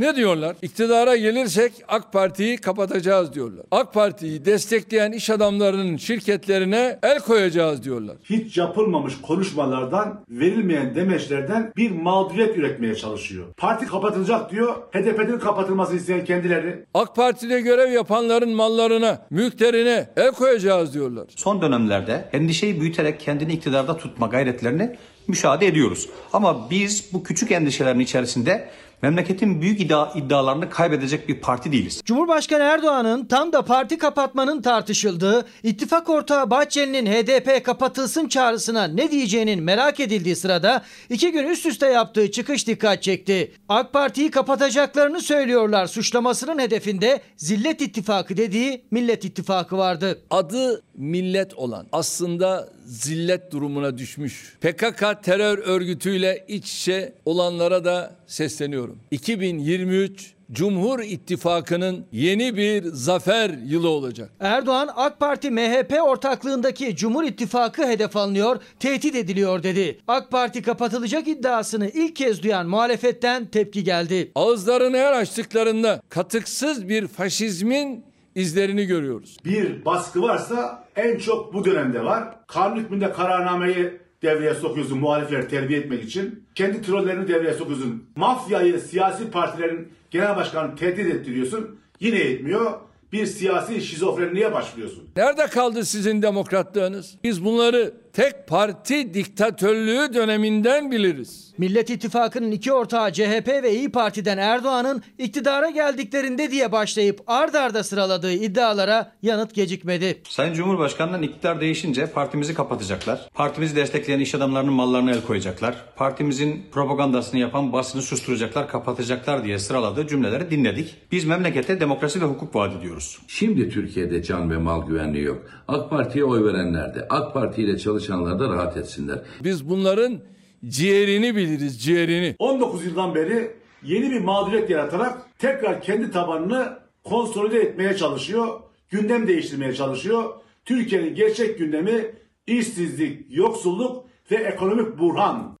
[0.00, 0.56] Ne diyorlar?
[0.62, 3.66] İktidara gelirsek AK Parti'yi kapatacağız diyorlar.
[3.70, 8.16] AK Parti'yi destekleyen iş adamlarının şirketlerine el koyacağız diyorlar.
[8.24, 13.46] hiç yapılmamış konuşmalardan, verilmeyen demeçlerden bir mağduriyet üretmeye çalışıyor.
[13.56, 16.84] Parti kapatılacak diyor, HDP'nin kapatılmasını isteyen kendileri.
[16.94, 21.26] AK Parti'de görev yapanların mallarına, mülklerine el koyacağız diyorlar.
[21.36, 24.96] Son dönemlerde endişeyi büyüterek kendini iktidarda tutma gayretlerini
[25.28, 26.08] müşahede ediyoruz.
[26.32, 28.68] Ama biz bu küçük endişelerin içerisinde
[29.02, 32.02] memleketin büyük iddia, iddialarını kaybedecek bir parti değiliz.
[32.04, 39.62] Cumhurbaşkanı Erdoğan'ın tam da parti kapatmanın tartışıldığı, ittifak ortağı Bahçeli'nin HDP kapatılsın çağrısına ne diyeceğinin
[39.62, 43.52] merak edildiği sırada iki gün üst üste yaptığı çıkış dikkat çekti.
[43.68, 50.18] AK Parti'yi kapatacaklarını söylüyorlar suçlamasının hedefinde Zillet İttifakı dediği Millet İttifakı vardı.
[50.30, 54.56] Adı millet olan aslında zillet durumuna düşmüş.
[54.60, 58.98] PKK terör örgütüyle iç içe olanlara da sesleniyorum.
[59.10, 64.30] 2023 Cumhur İttifakı'nın yeni bir zafer yılı olacak.
[64.40, 69.98] Erdoğan AK Parti MHP ortaklığındaki Cumhur İttifakı hedef alınıyor, tehdit ediliyor dedi.
[70.08, 74.32] AK Parti kapatılacak iddiasını ilk kez duyan muhalefetten tepki geldi.
[74.34, 79.36] Ağızlarını her açtıklarında katıksız bir faşizmin izlerini görüyoruz.
[79.44, 82.28] Bir baskı varsa en çok bu dönemde var.
[82.46, 86.44] Kanun hükmünde kararnameyi devreye sokuyorsun muhalifleri terbiye etmek için.
[86.54, 88.04] Kendi trollerini devreye sokuyorsun.
[88.16, 91.80] Mafyayı siyasi partilerin genel başkanını tehdit ettiriyorsun.
[92.00, 92.72] Yine yetmiyor.
[93.12, 95.08] Bir siyasi şizofrenliğe başlıyorsun.
[95.16, 97.16] Nerede kaldı sizin demokratlığınız?
[97.24, 101.54] Biz bunları tek parti diktatörlüğü döneminden biliriz.
[101.58, 107.84] Millet İttifakı'nın iki ortağı CHP ve İyi Parti'den Erdoğan'ın iktidara geldiklerinde diye başlayıp ard arda
[107.84, 110.22] sıraladığı iddialara yanıt gecikmedi.
[110.28, 113.28] Sayın Cumhurbaşkanı'nın iktidar değişince partimizi kapatacaklar.
[113.34, 115.74] Partimizi destekleyen iş adamlarının mallarına el koyacaklar.
[115.96, 120.96] Partimizin propagandasını yapan basını susturacaklar, kapatacaklar diye sıraladığı cümleleri dinledik.
[121.12, 123.18] Biz memlekete demokrasi ve hukuk vaat ediyoruz.
[123.28, 125.42] Şimdi Türkiye'de can ve mal güvenliği yok.
[125.68, 129.18] AK Parti'ye oy verenler de, AK Parti ile çalışanlar da rahat etsinler.
[129.44, 130.20] Biz bunların
[130.68, 132.36] ciğerini biliriz, ciğerini.
[132.38, 138.60] 19 yıldan beri yeni bir mağduriyet yaratarak tekrar kendi tabanını konsolide etmeye çalışıyor.
[138.88, 140.34] Gündem değiştirmeye çalışıyor.
[140.64, 142.10] Türkiye'nin gerçek gündemi
[142.46, 145.56] işsizlik, yoksulluk ve ekonomik buhran.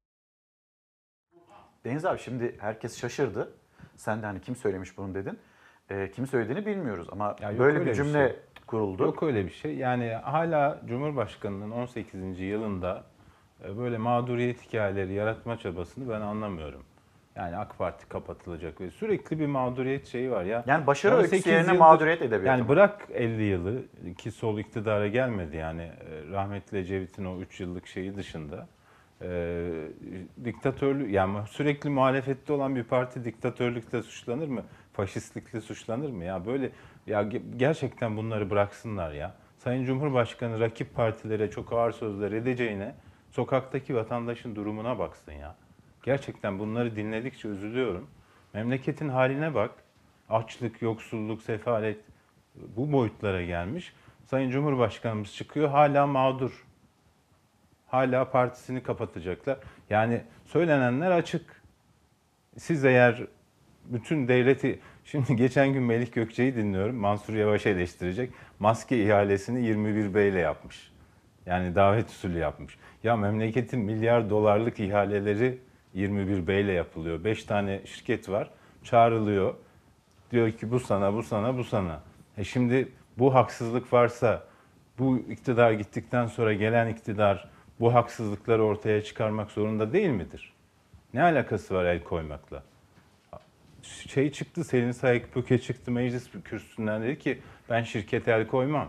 [1.84, 3.52] Deniz abi şimdi herkes şaşırdı.
[3.96, 5.38] Sen de hani kim söylemiş bunu dedin.
[5.90, 8.36] Ee, kim söylediğini bilmiyoruz ama Ya böyle öyle bir bir cümle şey.
[8.70, 9.02] Kuruldu.
[9.02, 9.74] Yok öyle bir şey.
[9.76, 12.40] Yani hala Cumhurbaşkanı'nın 18.
[12.40, 13.04] yılında
[13.64, 16.82] e, böyle mağduriyet hikayeleri yaratma çabasını ben anlamıyorum.
[17.36, 20.64] Yani AK Parti kapatılacak ve sürekli bir mağduriyet şeyi var ya.
[20.66, 22.68] Yani başarı 18 öyküsü yerine yıldır- mağduriyet edebiyatı Yani mı?
[22.68, 23.82] bırak 50 yılı
[24.18, 28.66] ki sol iktidara gelmedi yani e, rahmetli Ecevit'in o 3 yıllık şeyi dışında.
[29.22, 29.28] E,
[30.44, 34.62] diktatörlük yani sürekli muhalefette olan bir parti diktatörlükle suçlanır mı?
[35.00, 36.24] Faşistlikle suçlanır mı?
[36.24, 36.70] Ya böyle
[37.06, 39.34] ya ge- gerçekten bunları bıraksınlar ya.
[39.58, 42.94] Sayın Cumhurbaşkanı rakip partilere çok ağır sözler edeceğine
[43.30, 45.56] sokaktaki vatandaşın durumuna baksın ya.
[46.02, 48.10] Gerçekten bunları dinledikçe üzülüyorum.
[48.52, 49.70] Memleketin haline bak.
[50.28, 51.98] Açlık, yoksulluk, sefalet
[52.54, 53.94] bu boyutlara gelmiş.
[54.24, 56.66] Sayın Cumhurbaşkanımız çıkıyor hala mağdur.
[57.86, 59.58] Hala partisini kapatacaklar.
[59.90, 61.62] Yani söylenenler açık.
[62.56, 63.26] Siz eğer
[63.84, 64.80] bütün devleti
[65.10, 66.96] şimdi geçen gün Melih Gökçe'yi dinliyorum.
[66.96, 68.30] Mansur Yavaş eleştirecek.
[68.58, 70.90] Maske ihalesini 21 Bey ile yapmış.
[71.46, 72.78] Yani davet usulü yapmış.
[73.04, 75.58] Ya memleketin milyar dolarlık ihaleleri
[75.94, 77.24] 21 Bey ile yapılıyor.
[77.24, 78.50] 5 tane şirket var.
[78.84, 79.54] Çağrılıyor.
[80.30, 82.00] Diyor ki bu sana, bu sana, bu sana.
[82.38, 82.88] E şimdi
[83.18, 84.44] bu haksızlık varsa
[84.98, 87.50] bu iktidar gittikten sonra gelen iktidar
[87.80, 90.52] bu haksızlıkları ortaya çıkarmak zorunda değil midir?
[91.14, 92.62] Ne alakası var el koymakla?
[93.82, 97.38] Şey çıktı, Selin Sayık Pöke çıktı meclis kürsüsünden dedi ki
[97.70, 98.88] ben şirkete el koymam.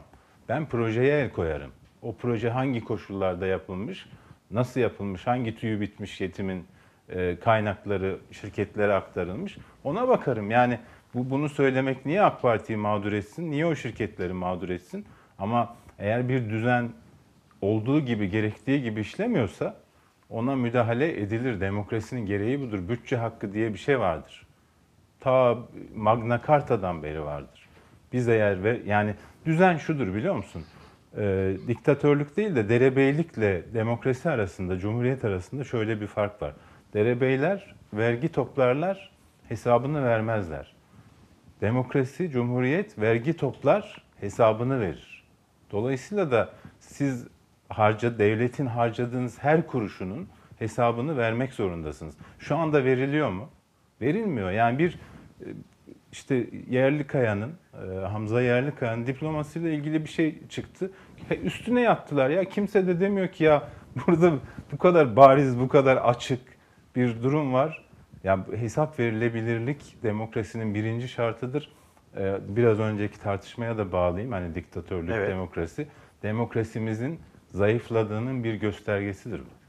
[0.49, 1.71] Ben projeye el koyarım.
[2.01, 4.05] O proje hangi koşullarda yapılmış,
[4.51, 6.65] nasıl yapılmış, hangi tüyü bitmiş yetimin
[7.09, 10.51] e, kaynakları şirketlere aktarılmış ona bakarım.
[10.51, 10.79] Yani
[11.13, 15.05] bu bunu söylemek niye AK Parti'yi mağdur etsin, niye o şirketleri mağdur etsin?
[15.39, 16.89] Ama eğer bir düzen
[17.61, 19.75] olduğu gibi, gerektiği gibi işlemiyorsa
[20.29, 21.61] ona müdahale edilir.
[21.61, 22.89] Demokrasinin gereği budur.
[22.89, 24.47] Bütçe hakkı diye bir şey vardır.
[25.21, 25.57] Ta
[25.95, 27.67] Magna Carta'dan beri vardır.
[28.13, 29.15] Biz eğer ve yani
[29.45, 30.63] düzen şudur biliyor musun?
[31.17, 36.53] Ee, diktatörlük değil de derebeylikle demokrasi arasında, cumhuriyet arasında şöyle bir fark var.
[36.93, 39.11] Derebeyler vergi toplarlar,
[39.49, 40.73] hesabını vermezler.
[41.61, 45.23] Demokrasi, cumhuriyet vergi toplar, hesabını verir.
[45.71, 46.49] Dolayısıyla da
[46.79, 47.27] siz
[47.69, 50.27] harca devletin harcadığınız her kuruşunun
[50.59, 52.15] hesabını vermek zorundasınız.
[52.39, 53.49] Şu anda veriliyor mu?
[54.01, 54.51] Verilmiyor.
[54.51, 54.97] Yani bir e,
[56.11, 60.91] işte Yerlikaya'nın, e, Hamza Yerlikaya'nın diplomasıyla ilgili bir şey çıktı.
[61.43, 62.45] Üstüne yattılar ya.
[62.45, 63.63] Kimse de demiyor ki ya
[64.07, 64.33] burada
[64.71, 66.39] bu kadar bariz, bu kadar açık
[66.95, 67.85] bir durum var.
[68.23, 71.71] Ya hesap verilebilirlik demokrasinin birinci şartıdır.
[72.17, 74.31] Ee, Biraz önceki tartışmaya da bağlayayım.
[74.31, 75.29] Hani diktatörlük, Evet.
[75.29, 75.87] demokrasi.
[76.23, 77.19] Demokrasimizin
[77.51, 79.60] zayıfladığının bir göstergesidir bu.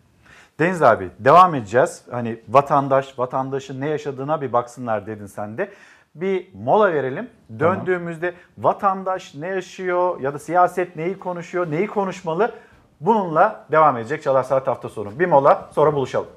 [0.59, 2.05] Deniz abi devam edeceğiz.
[2.11, 5.71] Hani vatandaş, vatandaşın ne yaşadığına bir baksınlar dedin sen de.
[6.15, 7.31] Bir mola verelim.
[7.59, 12.55] Döndüğümüzde vatandaş ne yaşıyor ya da siyaset neyi konuşuyor, neyi konuşmalı?
[13.01, 15.19] Bununla devam edecek Çalar Saat hafta sonu.
[15.19, 16.29] Bir mola sonra buluşalım.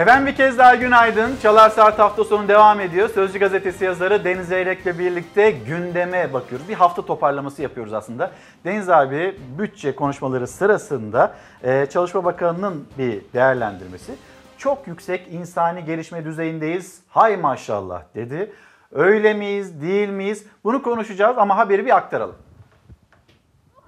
[0.00, 1.36] Efendim bir kez daha günaydın.
[1.42, 3.08] Çalar Saat hafta sonu devam ediyor.
[3.08, 6.68] Sözcü gazetesi yazarı Deniz Zeyrek'le birlikte gündeme bakıyoruz.
[6.68, 8.30] Bir hafta toparlaması yapıyoruz aslında.
[8.64, 14.12] Deniz abi bütçe konuşmaları sırasında e, Çalışma Bakanı'nın bir değerlendirmesi.
[14.58, 17.00] Çok yüksek insani gelişme düzeyindeyiz.
[17.08, 18.52] Hay maşallah dedi.
[18.92, 20.46] Öyle miyiz, değil miyiz?
[20.64, 22.36] Bunu konuşacağız ama haberi bir aktaralım.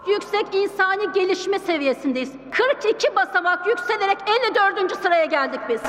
[0.07, 2.33] Yüksek insani gelişme seviyesindeyiz.
[2.51, 4.19] 42 basamak yükselerek
[4.55, 5.03] 54.
[5.03, 5.83] sıraya geldik biz.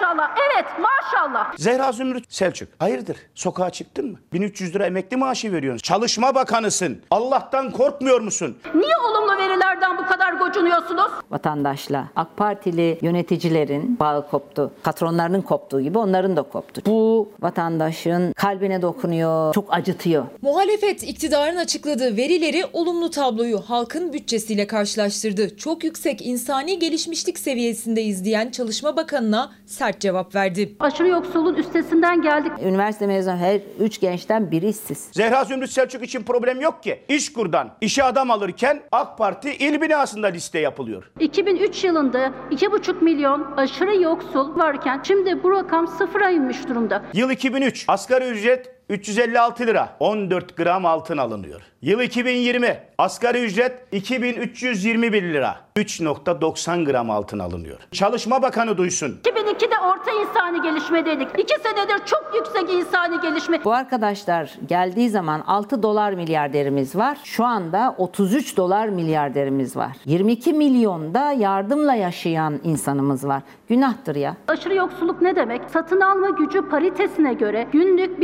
[0.00, 0.30] Maşallah.
[0.52, 1.52] Evet maşallah.
[1.58, 2.68] Zehra Zümrüt Selçuk.
[2.78, 3.16] Hayırdır?
[3.34, 4.18] Sokağa çıktın mı?
[4.32, 5.78] 1300 lira emekli maaşı veriyorsun.
[5.82, 7.02] Çalışma bakanısın.
[7.10, 8.56] Allah'tan korkmuyor musun?
[8.74, 11.10] Niye olumlu verilerden bu kadar gocunuyorsunuz?
[11.30, 14.72] vatandaşla AK Partili yöneticilerin bağı koptu.
[14.82, 16.82] Patronlarının koptuğu gibi onların da koptu.
[16.86, 20.24] Bu vatandaşın kalbine dokunuyor, çok acıtıyor.
[20.42, 25.56] Muhalefet iktidarın açıkladığı verileri olumlu tabloyu halkın bütçesiyle karşılaştırdı.
[25.56, 30.76] Çok yüksek insani gelişmişlik seviyesindeyiz diyen Çalışma Bakanı'na sert cevap verdi.
[30.80, 32.52] Aşırı yoksulluğun üstesinden geldik.
[32.64, 35.08] Üniversite mezunu her üç gençten biri işsiz.
[35.12, 37.00] Zehra Zümrüt Selçuk için problem yok ki.
[37.08, 41.10] İşkur'dan işe adam alırken AK Parti il binasında liste yapılıyor.
[41.20, 47.02] 2003 yılında 2,5 milyon aşırı yoksul varken şimdi bu rakam sıfıra inmiş durumda.
[47.14, 51.62] Yıl 2003 asgari ücret 356 lira 14 gram altın alınıyor.
[51.82, 57.78] Yıl 2020 asgari ücret 2321 lira 3.90 gram altın alınıyor.
[57.92, 59.20] Çalışma Bakanı duysun.
[59.24, 61.28] 2002'de orta insani gelişmedeydik.
[61.38, 63.64] 2 senedir çok yüksek insani gelişme.
[63.64, 67.18] Bu arkadaşlar geldiği zaman 6 dolar milyarderimiz var.
[67.24, 69.92] Şu anda 33 dolar milyarderimiz var.
[70.04, 73.42] 22 milyonda yardımla yaşayan insanımız var.
[73.68, 74.36] Günahtır ya.
[74.48, 75.62] Aşırı yoksulluk ne demek?
[75.70, 78.20] Satın alma gücü paritesine göre günlük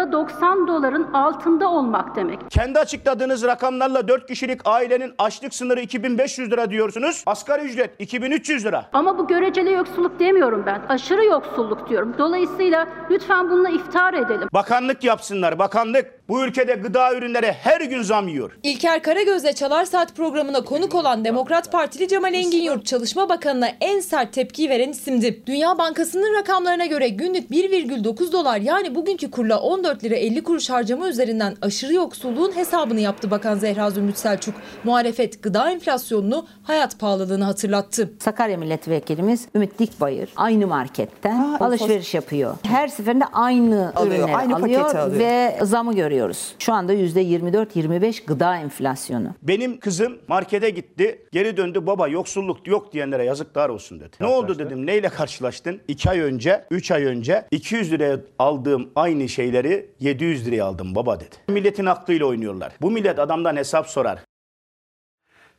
[0.00, 2.50] 1.90 doların altında olmak demek.
[2.50, 7.22] Kendi açıkladığınız rakamlarla 4 kişilik ailenin açlık sınırı 2500 lira diyorsunuz.
[7.26, 8.86] Asgari ücret 2300 lira.
[8.92, 10.82] Ama bu göreceli yoksulluk demiyorum ben.
[10.88, 12.14] Aşırı yoksulluk diyorum.
[12.18, 14.48] Dolayısıyla lütfen bununla iftar edelim.
[14.52, 16.19] Bakanlık yapsınlar bakanlık.
[16.30, 18.50] Bu ülkede gıda ürünleri her gün zam yiyor.
[18.62, 24.00] İlker Karagöz'le Çalar Saat programına konuk olan Demokrat Partili Cemal Engin Yurt Çalışma Bakanı'na en
[24.00, 25.42] sert tepki veren isimdi.
[25.46, 31.08] Dünya Bankası'nın rakamlarına göre günlük 1,9 dolar yani bugünkü kurla 14 lira 50 kuruş harcama
[31.08, 34.54] üzerinden aşırı yoksulluğun hesabını yaptı Bakan Zehra Zümrüt Selçuk.
[34.84, 38.10] Muhalefet gıda enflasyonunu, hayat pahalılığını hatırlattı.
[38.18, 42.54] Sakarya milletvekilimiz Ümit Dikbayır aynı marketten Ha, alışveriş yapıyor.
[42.62, 45.18] Her seferinde aynı Alıyor, ürünleri aynı alıyor alıyor.
[45.18, 46.54] ve zamı görüyoruz.
[46.58, 49.34] Şu anda %24-25 gıda enflasyonu.
[49.42, 51.26] Benim kızım markete gitti.
[51.32, 54.16] Geri döndü baba yoksulluk yok diyenlere yazıklar olsun dedi.
[54.20, 55.80] Ne oldu dedim neyle karşılaştın?
[55.88, 61.20] 2 ay önce 3 ay önce 200 liraya aldığım aynı şeyleri 700 liraya aldım baba
[61.20, 61.36] dedi.
[61.48, 62.72] Milletin aklıyla oynuyorlar.
[62.80, 64.18] Bu millet adamdan hesap sorar.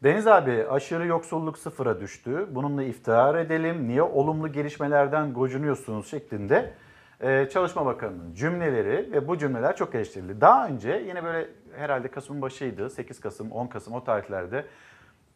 [0.04, 2.48] Deniz abi aşırı yoksulluk sıfıra düştü.
[2.52, 3.88] Bununla iftihar edelim.
[3.88, 6.74] Niye olumlu gelişmelerden gocunuyorsunuz şeklinde
[7.22, 10.42] e, Çalışma Bakanı'nın cümleleri ve bu cümleler çok eleştirildi.
[10.42, 12.90] Daha önce yine böyle herhalde Kasım'ın başıydı.
[12.90, 14.66] 8 Kasım, 10 Kasım o tarihlerde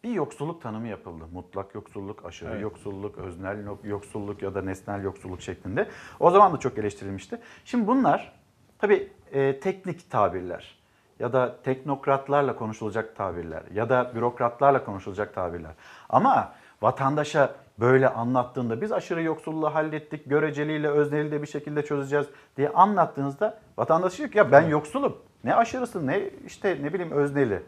[0.03, 1.23] bir yoksulluk tanımı yapıldı.
[1.33, 2.61] Mutlak yoksulluk, aşırı Evet.
[2.61, 5.88] yoksulluk, öznel yok- yoksulluk ya da nesnel yoksulluk şeklinde.
[6.19, 7.39] O zaman da çok eleştirilmişti.
[7.65, 8.31] Şimdi bunlar
[8.79, 10.77] tabii e, teknik tabirler
[11.19, 15.71] ya da teknokratlarla konuşulacak tabirler ya da bürokratlarla konuşulacak tabirler.
[16.09, 22.26] Ama vatandaşa böyle anlattığında biz aşırı yoksulluğu hallettik, göreceliyle özneli de bir şekilde çözeceğiz
[22.57, 25.17] diye anlattığınızda vatandaş diyor ki ya ben yoksulum.
[25.43, 27.59] Ne aşırısı ne işte ne bileyim özneli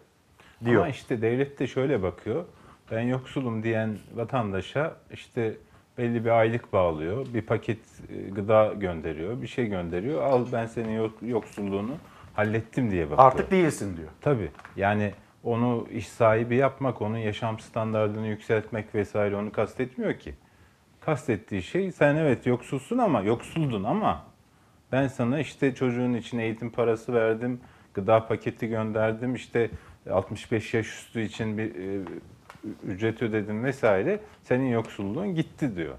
[0.65, 0.81] diyor.
[0.81, 2.45] Ama işte devlet de şöyle bakıyor.
[2.91, 5.53] Ben yoksulum diyen vatandaşa işte
[5.97, 7.25] belli bir aylık bağlıyor.
[7.33, 7.79] Bir paket
[8.09, 9.41] e, gıda gönderiyor.
[9.41, 10.23] Bir şey gönderiyor.
[10.23, 11.91] Al ben senin yok- yoksulluğunu
[12.33, 13.27] hallettim diye bakıyor.
[13.27, 14.09] Artık değilsin diyor.
[14.21, 14.51] Tabii.
[14.75, 15.13] Yani
[15.43, 20.33] onu iş sahibi yapmak, onun yaşam standartını yükseltmek vesaire onu kastetmiyor ki.
[20.99, 24.25] Kastettiği şey sen evet yoksulsun ama yoksuldun ama
[24.91, 27.61] ben sana işte çocuğun için eğitim parası verdim,
[27.93, 29.69] gıda paketi gönderdim, işte
[30.09, 32.01] 65 yaş üstü için bir e,
[32.87, 34.19] ücret ödedim vesaire.
[34.43, 35.95] Senin yoksulluğun gitti diyor.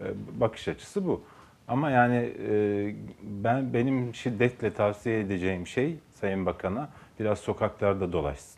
[0.00, 0.04] E,
[0.40, 1.22] bakış açısı bu.
[1.68, 6.88] Ama yani e, ben benim şiddetle tavsiye edeceğim şey Sayın Bakan'a
[7.20, 8.57] biraz sokaklarda dolaşsın.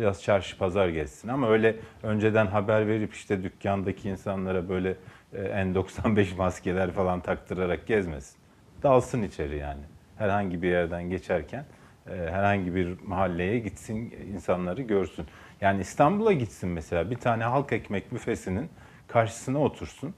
[0.00, 4.96] Biraz çarşı pazar gezsin ama öyle önceden haber verip işte dükkandaki insanlara böyle
[5.32, 8.36] e, N95 maskeler falan taktırarak gezmesin.
[8.82, 9.82] Dalsın içeri yani.
[10.16, 11.64] Herhangi bir yerden geçerken
[12.06, 15.26] e, herhangi bir mahalleye gitsin, insanları görsün.
[15.60, 18.70] Yani İstanbul'a gitsin mesela bir tane halk ekmek büfesinin
[19.08, 20.14] karşısına otursun.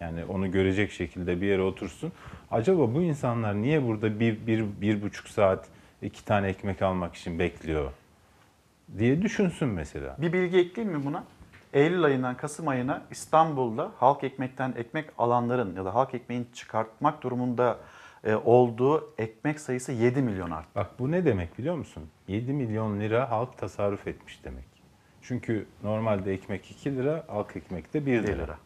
[0.00, 2.12] Yani onu görecek şekilde bir yere otursun.
[2.50, 5.68] Acaba bu insanlar niye burada bir, bir, bir buçuk saat
[6.02, 7.92] iki tane ekmek almak için bekliyor
[8.98, 10.16] diye düşünsün mesela.
[10.18, 11.24] Bir bilgi ekleyeyim mi buna?
[11.72, 17.78] Eylül ayından Kasım ayına İstanbul'da halk ekmekten ekmek alanların ya da halk ekmeğin çıkartmak durumunda
[18.24, 20.70] e, olduğu ekmek sayısı 7 milyon arttı.
[20.74, 22.02] Bak bu ne demek biliyor musun?
[22.28, 24.64] 7 milyon lira halk tasarruf etmiş demek.
[25.22, 28.42] Çünkü normalde ekmek 2 lira, halk ekmek de 1 lira.
[28.42, 28.58] lira.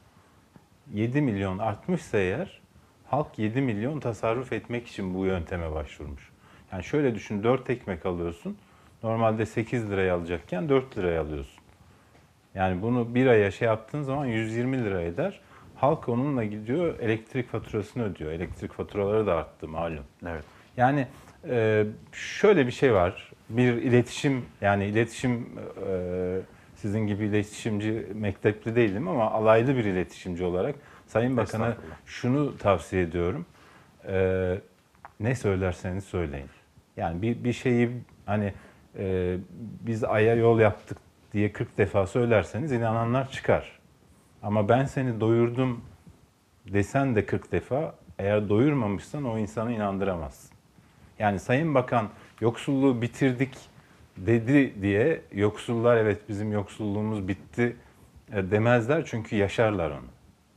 [0.92, 2.60] 7 milyon artmışsa eğer
[3.06, 6.30] Halk 7 milyon tasarruf etmek için bu yönteme başvurmuş.
[6.72, 8.56] Yani şöyle düşün 4 ekmek alıyorsun.
[9.02, 11.62] Normalde 8 liraya alacakken 4 liraya alıyorsun.
[12.54, 15.40] Yani bunu bir aya şey yaptığın zaman 120 lira eder.
[15.74, 18.32] Halk onunla gidiyor elektrik faturasını ödüyor.
[18.32, 20.04] Elektrik faturaları da arttı malum.
[20.26, 20.44] Evet.
[20.76, 21.06] Yani
[21.48, 23.32] e, şöyle bir şey var.
[23.50, 25.46] Bir iletişim yani iletişim
[25.88, 26.40] e,
[26.76, 30.74] sizin gibi iletişimci mektepli değilim ama alaylı bir iletişimci olarak
[31.06, 31.76] Sayın Bakan'a
[32.06, 33.46] şunu tavsiye ediyorum.
[34.08, 34.58] E,
[35.20, 36.48] ne söylerseniz söyleyin.
[36.96, 37.90] Yani bir, bir şeyi
[38.26, 38.52] hani
[38.98, 39.36] e,
[39.80, 40.98] biz aya yol yaptık
[41.32, 43.78] diye 40 defa söylerseniz inananlar çıkar.
[44.42, 45.80] Ama ben seni doyurdum
[46.72, 50.56] desen de 40 defa eğer doyurmamışsan o insanı inandıramazsın.
[51.18, 52.08] Yani Sayın Bakan
[52.40, 53.54] yoksulluğu bitirdik
[54.16, 57.76] dedi diye yoksullar evet bizim yoksulluğumuz bitti
[58.32, 60.06] e, demezler çünkü yaşarlar onu.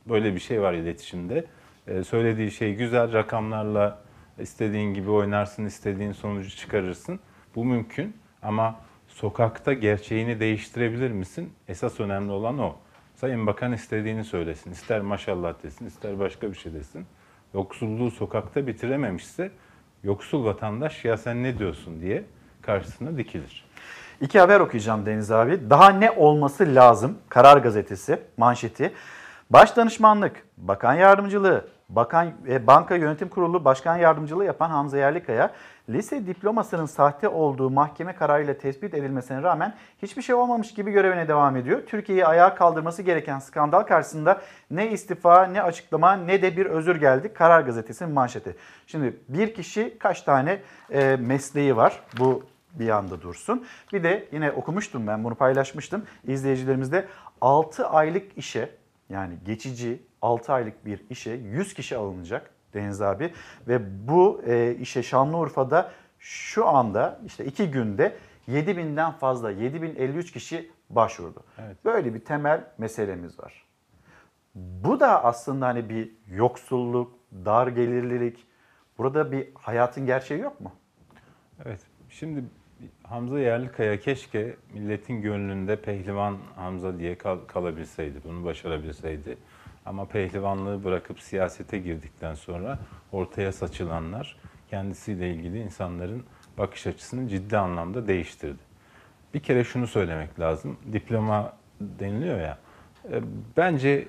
[0.08, 1.44] Böyle bir şey var iletişimde.
[1.86, 4.02] E, Söylediği şey güzel rakamlarla
[4.38, 7.20] istediğin gibi oynarsın, istediğin sonucu çıkarırsın.
[7.54, 8.74] Bu mümkün ama
[9.08, 11.52] sokakta gerçeğini değiştirebilir misin?
[11.68, 12.74] Esas önemli olan o.
[13.14, 14.70] Sayın Bakan istediğini söylesin.
[14.70, 17.06] İster maşallah desin, ister başka bir şey desin.
[17.54, 19.50] Yoksulluğu sokakta bitirememişse
[20.04, 22.24] yoksul vatandaş ya sen ne diyorsun diye
[22.62, 23.64] karşısına dikilir.
[24.20, 25.70] İki haber okuyacağım Deniz abi.
[25.70, 27.18] Daha ne olması lazım?
[27.28, 28.92] Karar Gazetesi manşeti.
[29.50, 35.52] Başdanışmanlık, bakan yardımcılığı, bakan ve banka yönetim kurulu başkan yardımcılığı yapan Hamza Yerlikaya,
[35.92, 41.56] lise diplomasının sahte olduğu mahkeme kararıyla tespit edilmesine rağmen hiçbir şey olmamış gibi görevine devam
[41.56, 41.82] ediyor.
[41.86, 47.32] Türkiye'yi ayağa kaldırması gereken skandal karşısında ne istifa, ne açıklama, ne de bir özür geldi.
[47.32, 48.56] Karar Gazetesi'nin manşeti.
[48.86, 52.02] Şimdi bir kişi kaç tane e, mesleği var?
[52.18, 53.66] Bu bir yanda dursun.
[53.92, 56.04] Bir de yine okumuştum ben bunu paylaşmıştım.
[56.26, 57.06] İzleyicilerimizde
[57.40, 58.70] 6 aylık işe
[59.08, 63.32] yani geçici 6 aylık bir işe 100 kişi alınacak Deniz abi.
[63.68, 68.16] Ve bu e, işe Şanlıurfa'da şu anda işte 2 günde
[68.48, 71.44] 7000'den fazla 7053 kişi başvurdu.
[71.58, 71.84] Evet.
[71.84, 73.64] Böyle bir temel meselemiz var.
[74.54, 77.12] Bu da aslında hani bir yoksulluk,
[77.44, 78.46] dar gelirlilik.
[78.98, 80.72] Burada bir hayatın gerçeği yok mu?
[81.64, 81.80] Evet.
[82.08, 82.44] Şimdi
[83.02, 89.36] Hamza Yerlikaya keşke milletin gönlünde pehlivan Hamza diye kal- kalabilseydi, bunu başarabilseydi.
[89.86, 92.78] Ama pehlivanlığı bırakıp siyasete girdikten sonra
[93.12, 94.36] ortaya saçılanlar
[94.70, 96.24] kendisiyle ilgili insanların
[96.58, 98.62] bakış açısını ciddi anlamda değiştirdi.
[99.34, 100.76] Bir kere şunu söylemek lazım.
[100.92, 102.58] Diploma deniliyor ya.
[103.12, 103.22] e,
[103.56, 104.08] Bence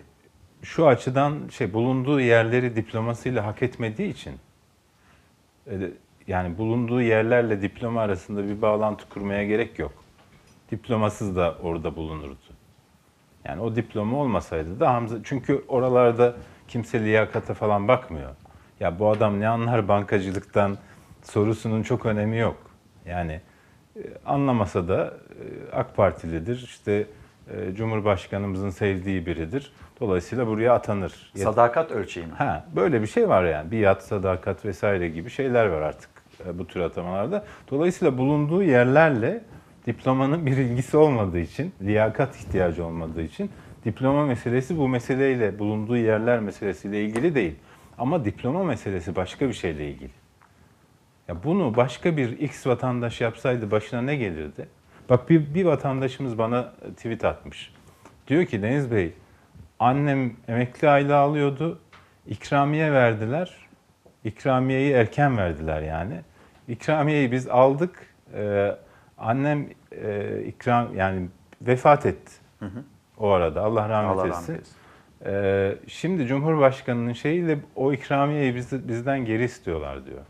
[0.61, 4.34] şu açıdan şey bulunduğu yerleri diplomasıyla hak etmediği için
[5.67, 5.91] e,
[6.28, 9.93] yani bulunduğu yerlerle diploma arasında bir bağlantı kurmaya gerek yok.
[10.72, 12.38] Diplomasız da orada bulunurdu.
[13.46, 16.36] Yani o diploma olmasaydı da Hamza çünkü oralarda
[16.68, 18.30] kimse liyakata falan bakmıyor.
[18.80, 20.78] Ya bu adam ne anlar bankacılıktan
[21.24, 22.58] sorusunun çok önemi yok.
[23.06, 23.42] Yani
[23.96, 25.14] e, anlamasa da
[25.74, 26.56] e, AK Partilidir.
[26.64, 27.08] İşte
[27.54, 29.74] e, Cumhurbaşkanımızın sevdiği biridir.
[30.00, 31.32] Dolayısıyla buraya atanır.
[31.36, 32.34] Sadakat ölçeği mi?
[32.34, 33.72] Ha, böyle bir şey var yani.
[33.72, 36.10] Biat, sadakat vesaire gibi şeyler var artık
[36.54, 37.46] bu tür atamalarda.
[37.72, 39.42] Dolayısıyla bulunduğu yerlerle
[39.86, 43.51] diplomanın bir ilgisi olmadığı için, liyakat ihtiyacı olmadığı için
[43.86, 47.55] diploma meselesi bu meseleyle, bulunduğu yerler meselesiyle ilgili değil.
[47.97, 50.11] Ama diploma meselesi başka bir şeyle ilgili.
[51.27, 54.67] Ya bunu başka bir X vatandaş yapsaydı başına ne gelirdi?
[55.09, 57.73] Bak bir, bir vatandaşımız bana tweet atmış.
[58.27, 59.13] Diyor ki Deniz Bey,
[59.79, 61.79] annem emekli aylığı alıyordu,
[62.27, 63.55] ikramiye verdiler.
[64.23, 66.21] İkramiyeyi erken verdiler yani.
[66.67, 68.07] İkramiyeyi biz aldık.
[68.34, 68.75] Ee,
[69.22, 71.28] annem e, ikram yani
[71.61, 72.32] vefat etti.
[73.17, 74.53] O arada Allah rahmet Allah rahmet etsin.
[74.53, 74.76] eylesin.
[75.26, 80.22] Ee, şimdi Cumhurbaşkanı'nın şeyiyle o ikramiyeyi biz, bizden geri istiyorlar diyor.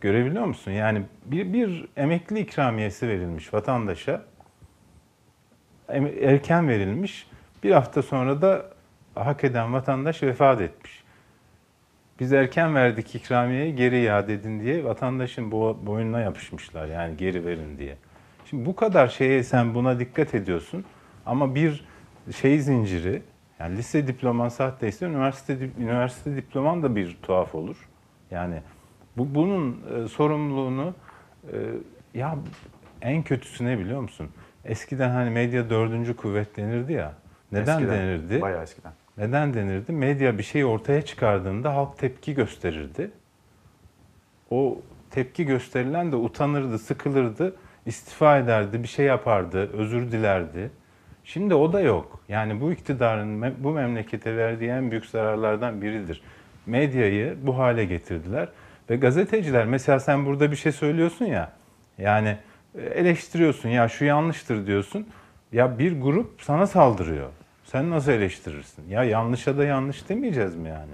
[0.00, 0.70] Görebiliyor musun?
[0.70, 4.22] Yani bir, bir emekli ikramiyesi verilmiş vatandaşa.
[6.22, 7.28] Erken verilmiş.
[7.64, 8.66] Bir hafta sonra da
[9.14, 11.04] hak eden vatandaş vefat etmiş.
[12.20, 17.78] Biz erken verdik ikramiyeyi geri iade edin diye vatandaşın bo- boynuna yapışmışlar yani geri verin
[17.78, 17.96] diye.
[18.50, 20.84] Şimdi bu kadar şeye sen buna dikkat ediyorsun
[21.26, 21.84] ama bir
[22.36, 23.22] şey zinciri
[23.60, 27.88] yani lise diploman sahteyse üniversite üniversite diploman da bir tuhaf olur.
[28.30, 28.62] Yani
[29.16, 30.94] bu bunun e, sorumluluğunu
[31.52, 31.56] e,
[32.14, 32.36] ya
[33.02, 34.28] en kötüsü ne biliyor musun?
[34.64, 37.12] Eskiden hani medya dördüncü kuvvet denirdi ya.
[37.52, 38.40] Neden Eskiden, denirdi?
[38.40, 38.92] Bayağı eskiden.
[39.18, 39.92] Neden denirdi?
[39.92, 43.10] Medya bir şey ortaya çıkardığında halk tepki gösterirdi.
[44.50, 44.78] O
[45.10, 47.56] tepki gösterilen de utanırdı, sıkılırdı,
[47.86, 50.70] istifa ederdi, bir şey yapardı, özür dilerdi.
[51.24, 52.20] Şimdi o da yok.
[52.28, 56.22] Yani bu iktidarın bu memlekete verdiği en büyük zararlardan biridir.
[56.66, 58.48] Medyayı bu hale getirdiler
[58.90, 61.52] ve gazeteciler mesela sen burada bir şey söylüyorsun ya
[61.98, 62.36] yani
[62.78, 65.06] e, eleştiriyorsun ya şu yanlıştır diyorsun.
[65.52, 67.30] Ya bir grup sana saldırıyor.
[67.76, 68.88] Sen nasıl eleştirirsin?
[68.88, 70.92] Ya yanlışa da yanlış demeyeceğiz mi yani?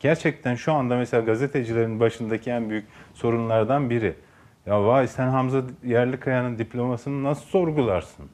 [0.00, 4.14] Gerçekten şu anda mesela gazetecilerin başındaki en büyük sorunlardan biri.
[4.66, 8.26] Ya vay sen Hamza Yerlikaya'nın diplomasını nasıl sorgularsın?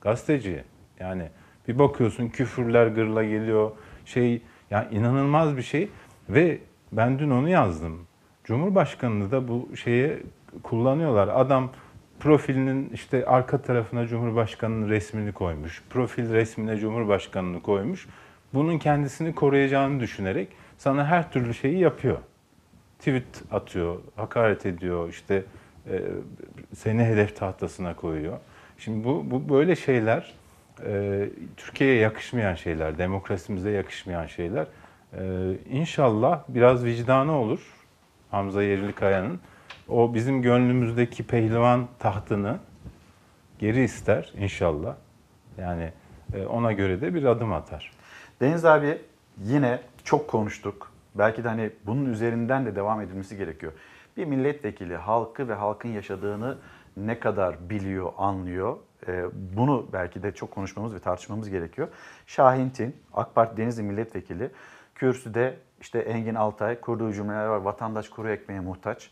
[0.00, 0.64] Gazeteci.
[1.00, 1.28] Yani
[1.68, 3.70] bir bakıyorsun küfürler gırla geliyor.
[4.04, 5.88] Şey ya inanılmaz bir şey
[6.28, 6.58] ve
[6.92, 8.06] ben dün onu yazdım.
[8.44, 10.18] Cumhurbaşkanını da bu şeye
[10.62, 11.28] kullanıyorlar.
[11.28, 11.70] Adam
[12.20, 15.82] profilinin işte arka tarafına Cumhurbaşkanı'nın resmini koymuş.
[15.90, 18.06] Profil resmine Cumhurbaşkanı'nı koymuş.
[18.54, 20.48] Bunun kendisini koruyacağını düşünerek
[20.78, 22.18] sana her türlü şeyi yapıyor.
[22.98, 25.44] Tweet atıyor, hakaret ediyor, işte
[25.90, 26.02] e,
[26.74, 28.38] seni hedef tahtasına koyuyor.
[28.78, 30.34] Şimdi bu, bu böyle şeyler
[30.86, 31.24] e,
[31.56, 34.66] Türkiye'ye yakışmayan şeyler, demokrasimize yakışmayan şeyler.
[35.12, 37.60] E, inşallah biraz vicdanı olur
[38.30, 39.40] Hamza Yerlikaya'nın.
[39.88, 42.58] O bizim gönlümüzdeki pehlivan tahtını
[43.58, 44.96] geri ister inşallah.
[45.58, 45.92] Yani
[46.34, 47.92] e, ona göre de bir adım atar.
[48.40, 48.98] Deniz abi
[49.44, 50.92] yine çok konuştuk.
[51.14, 53.72] Belki de hani bunun üzerinden de devam edilmesi gerekiyor.
[54.16, 56.58] Bir milletvekili halkı ve halkın yaşadığını
[56.96, 58.76] ne kadar biliyor, anlıyor.
[59.08, 59.24] Ee,
[59.56, 61.88] Bunu belki de çok konuşmamız ve tartışmamız gerekiyor.
[62.26, 64.50] Şahin Tin, AK Parti Denizli Milletvekili,
[64.94, 67.56] kürsüde işte Engin Altay kurduğu cümleler var.
[67.56, 69.10] Vatandaş kuru ekmeğe muhtaç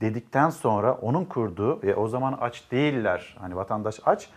[0.00, 4.28] dedikten sonra onun kurduğu ve o zaman aç değiller hani vatandaş aç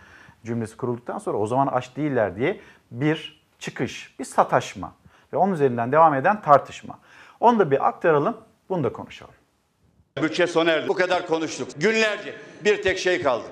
[0.44, 4.92] cümlesi kurulduktan sonra o zaman aç değiller diye bir çıkış, bir sataşma
[5.32, 6.98] ve onun üzerinden devam eden tartışma.
[7.40, 8.36] Onu da bir aktaralım,
[8.68, 9.34] bunu da konuşalım.
[10.22, 10.88] Bütçe sona erdi.
[10.88, 11.68] Bu kadar konuştuk.
[11.76, 12.34] Günlerce
[12.64, 13.44] bir tek şey kaldı.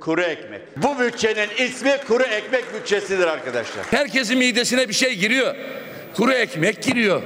[0.00, 0.82] Kuru ekmek.
[0.82, 3.86] Bu bütçenin ismi kuru ekmek bütçesidir arkadaşlar.
[3.90, 5.54] Herkesin midesine bir şey giriyor.
[6.16, 7.22] Kuru ekmek giriyor.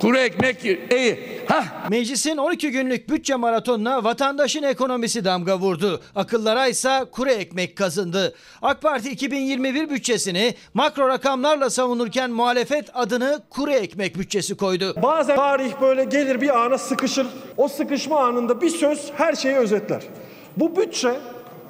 [0.00, 1.18] Kuru ekmek iyi.
[1.48, 6.00] Hah Meclisin 12 günlük bütçe maratonuna vatandaşın ekonomisi damga vurdu.
[6.14, 8.34] Akıllara ise kuru ekmek kazındı.
[8.62, 14.94] AK Parti 2021 bütçesini makro rakamlarla savunurken muhalefet adını kuru ekmek bütçesi koydu.
[15.02, 17.26] Bazen tarih böyle gelir bir ana sıkışır.
[17.56, 20.02] O sıkışma anında bir söz her şeyi özetler.
[20.56, 21.14] Bu bütçe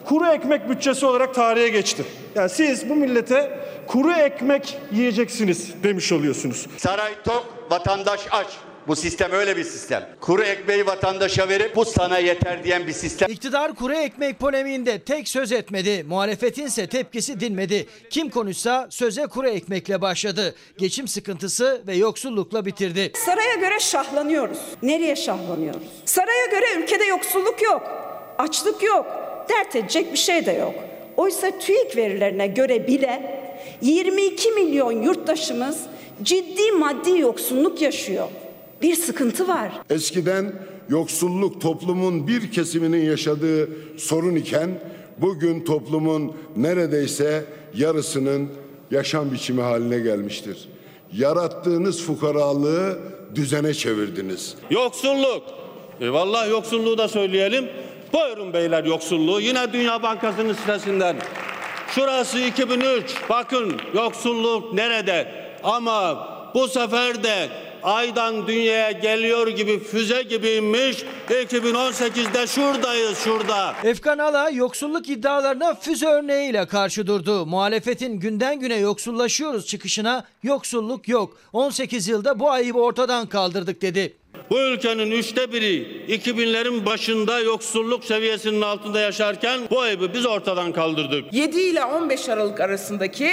[0.04, 2.04] kuru ekmek bütçesi olarak tarihe geçti.
[2.34, 6.66] Yani siz bu millete kuru ekmek yiyeceksiniz demiş oluyorsunuz.
[6.76, 8.46] Saray tok, vatandaş aç.
[8.88, 10.08] Bu sistem öyle bir sistem.
[10.20, 13.30] Kuru ekmeği vatandaşa verip bu sana yeter diyen bir sistem.
[13.30, 16.04] İktidar kuru ekmek polemiğinde tek söz etmedi.
[16.04, 17.86] Muhalefetin ise tepkisi dinmedi.
[18.10, 20.54] Kim konuşsa söze kuru ekmekle başladı.
[20.78, 23.12] Geçim sıkıntısı ve yoksullukla bitirdi.
[23.26, 24.58] Saraya göre şahlanıyoruz.
[24.82, 25.82] Nereye şahlanıyoruz?
[26.04, 27.82] Saraya göre ülkede yoksulluk yok,
[28.38, 29.06] açlık yok,
[29.48, 30.74] dert edecek bir şey de yok.
[31.16, 33.45] Oysa TÜİK verilerine göre bile
[33.82, 35.80] 22 milyon yurttaşımız
[36.22, 38.28] ciddi maddi yoksulluk yaşıyor.
[38.82, 39.72] Bir sıkıntı var.
[39.90, 40.52] Eskiden
[40.88, 44.70] yoksulluk toplumun bir kesiminin yaşadığı sorun iken
[45.18, 48.48] bugün toplumun neredeyse yarısının
[48.90, 50.68] yaşam biçimi haline gelmiştir.
[51.12, 52.98] Yarattığınız fukaralığı
[53.34, 54.54] düzene çevirdiniz.
[54.70, 55.42] Yoksulluk.
[56.00, 57.68] E vallahi yoksulluğu da söyleyelim.
[58.12, 59.40] Buyurun beyler yoksulluğu.
[59.40, 61.16] Yine Dünya Bankası'nın sitesinden.
[61.88, 63.14] Şurası 2003.
[63.30, 65.46] Bakın yoksulluk nerede?
[65.62, 67.48] Ama bu sefer de
[67.82, 70.96] aydan dünyaya geliyor gibi füze gibiymiş.
[71.30, 73.74] 2018'de şuradayız şurada.
[73.84, 77.46] Efkan Ala yoksulluk iddialarına füze örneğiyle karşı durdu.
[77.46, 81.36] Muhalefetin günden güne yoksullaşıyoruz çıkışına yoksulluk yok.
[81.52, 84.16] 18 yılda bu ayıbı ortadan kaldırdık dedi.
[84.50, 91.32] Bu ülkenin üçte biri 2000'lerin başında yoksulluk seviyesinin altında yaşarken bu ayıbı biz ortadan kaldırdık.
[91.32, 93.30] 7 ile 15 Aralık arasındaki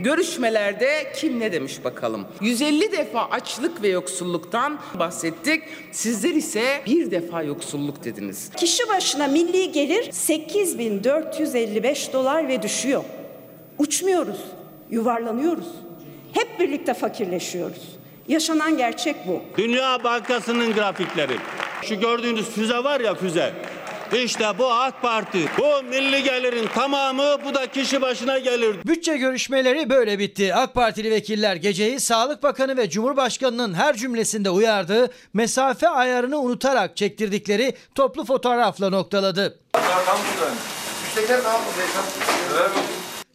[0.00, 2.26] görüşmelerde kim ne demiş bakalım.
[2.40, 5.62] 150 defa açlık ve yoksulluktan bahsettik.
[5.92, 8.50] Sizler ise bir defa yoksulluk dediniz.
[8.56, 13.04] Kişi başına milli gelir 8455 dolar ve düşüyor.
[13.78, 14.40] Uçmuyoruz,
[14.90, 15.66] yuvarlanıyoruz.
[16.32, 17.95] Hep birlikte fakirleşiyoruz.
[18.28, 19.42] Yaşanan gerçek bu.
[19.58, 21.36] Dünya Bankası'nın grafikleri.
[21.82, 23.54] Şu gördüğünüz füze var ya füze.
[24.24, 25.38] İşte bu AK Parti.
[25.58, 28.76] Bu milli gelirin tamamı bu da kişi başına gelir.
[28.86, 30.54] Bütçe görüşmeleri böyle bitti.
[30.54, 37.74] AK Partili vekiller geceyi Sağlık Bakanı ve Cumhurbaşkanı'nın her cümlesinde uyardığı mesafe ayarını unutarak çektirdikleri
[37.94, 39.58] toplu fotoğrafla noktaladı.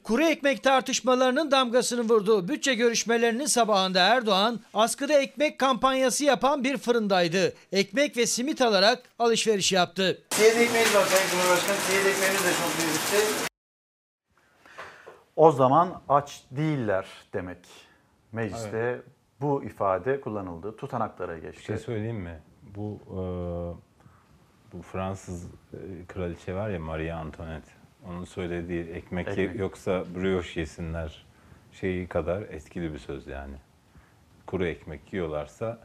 [0.04, 7.54] Kuru ekmek tartışmalarının damgasını vurduğu bütçe görüşmelerinin sabahında Erdoğan askıda ekmek kampanyası yapan bir fırındaydı.
[7.72, 10.22] Ekmek ve simit alarak alışveriş yaptı.
[10.30, 11.78] Siyet ekmeğiniz var Sayın Cumhurbaşkanı.
[11.78, 13.18] Siyet ekmeğiniz de çok büyümüştü.
[15.36, 17.58] o zaman aç değiller demek.
[18.32, 19.02] Mecliste
[19.42, 20.76] bu ifade kullanıldı.
[20.78, 21.60] Tutanaklara geçti.
[21.60, 22.40] Bir şey söyleyeyim mi?
[22.76, 23.18] Bu e,
[24.74, 27.81] bu Fransız e, kraliçe var ya Marie Antoinette.
[28.08, 29.60] Onun söylediği ekmek, Ekmek.
[29.60, 31.26] yoksa brioche yesinler
[31.72, 33.56] şeyi kadar etkili bir söz yani.
[34.48, 35.80] Kuru ekmek yiyorlarsa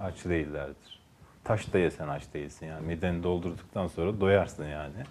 [0.00, 1.02] aç değillerdir.
[1.44, 2.86] Taş da yesen aç değilsin yani.
[2.86, 5.04] Mideni doldurduktan sonra doyarsın yani.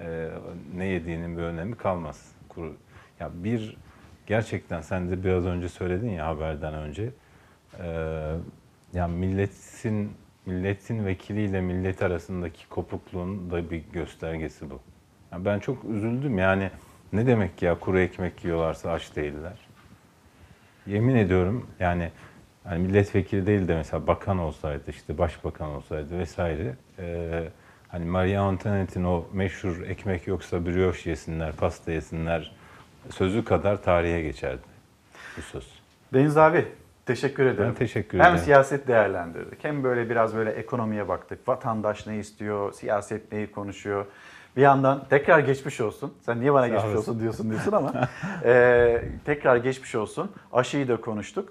[0.00, 0.28] E,
[0.74, 2.32] ne yediğinin bir önemi kalmaz.
[2.48, 2.76] Kuru
[3.20, 3.76] ya bir
[4.26, 7.10] gerçekten sen de biraz önce söyledin ya haberden önce.
[7.80, 8.36] Ee,
[8.92, 10.12] yani milletin
[10.46, 14.80] milletin vekiliyle millet arasındaki kopukluğun da bir göstergesi bu.
[15.32, 16.70] Yani ben çok üzüldüm yani
[17.12, 19.58] ne demek ya kuru ekmek yiyorlarsa aç değiller.
[20.86, 22.10] Yemin ediyorum yani
[22.70, 27.48] yani milletvekili değil de mesela bakan olsaydı işte başbakan olsaydı vesaire e,
[27.88, 32.52] hani Marie Antoinette'in o meşhur ekmek yoksa brioche yesinler, pasta yesinler
[33.10, 34.62] sözü kadar tarihe geçerdi
[35.36, 35.72] bu söz.
[36.14, 36.64] Deniz abi
[37.06, 37.68] teşekkür ederim.
[37.68, 38.44] Ben teşekkür hem ederim.
[38.44, 41.48] siyaset değerlendirdik hem böyle biraz böyle ekonomiye baktık.
[41.48, 44.06] Vatandaş ne istiyor, siyaset neyi konuşuyor.
[44.56, 46.14] Bir yandan tekrar geçmiş olsun.
[46.26, 47.92] Sen niye bana geçmiş olsun diyorsun diyorsun ama
[48.44, 50.32] e, tekrar geçmiş olsun.
[50.52, 51.48] Aşıyı da konuştuk.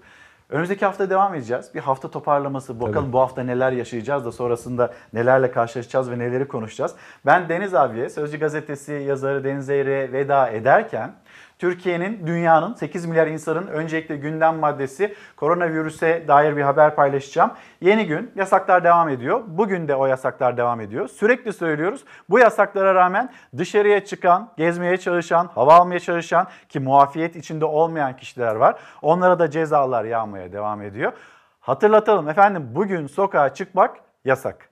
[0.50, 1.72] Önümüzdeki hafta devam edeceğiz.
[1.76, 2.82] Bir hafta toparlaması.
[2.82, 6.96] Bakalım bu hafta neler yaşayacağız da sonrasında nelerle karşılaşacağız ve neleri konuşacağız.
[7.26, 11.14] Ben Deniz abiye Sözcü Gazetesi yazarı Deniz Eyr'e veda ederken
[11.60, 17.52] Türkiye'nin, dünyanın 8 milyar insanın öncelikle gündem maddesi koronavirüse dair bir haber paylaşacağım.
[17.82, 19.42] Yeni gün yasaklar devam ediyor.
[19.48, 21.08] Bugün de o yasaklar devam ediyor.
[21.08, 22.04] Sürekli söylüyoruz.
[22.30, 28.56] Bu yasaklara rağmen dışarıya çıkan, gezmeye çalışan, hava almaya çalışan ki muafiyet içinde olmayan kişiler
[28.56, 28.76] var.
[29.02, 31.14] Onlara da cezalar yağmaya devam ediyor.
[31.60, 33.96] Hatırlatalım efendim bugün sokağa çıkmak
[34.26, 34.70] yasak.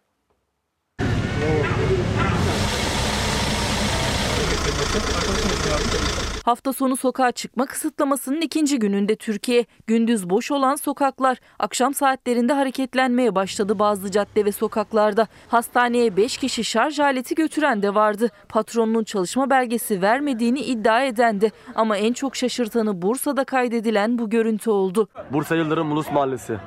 [6.44, 13.36] Hafta sonu sokağa çıkma kısıtlamasının ikinci gününde Türkiye gündüz boş olan sokaklar akşam saatlerinde hareketlenmeye
[13.36, 15.28] başladı bazı cadde ve sokaklarda.
[15.48, 18.30] Hastaneye 5 kişi şarj aleti götüren de vardı.
[18.50, 24.70] Patronunun çalışma belgesi vermediğini iddia eden de ama en çok şaşırtanı Bursa'da kaydedilen bu görüntü
[24.70, 25.08] oldu.
[25.32, 26.58] Bursa Yıldırım Ulus Mahallesi.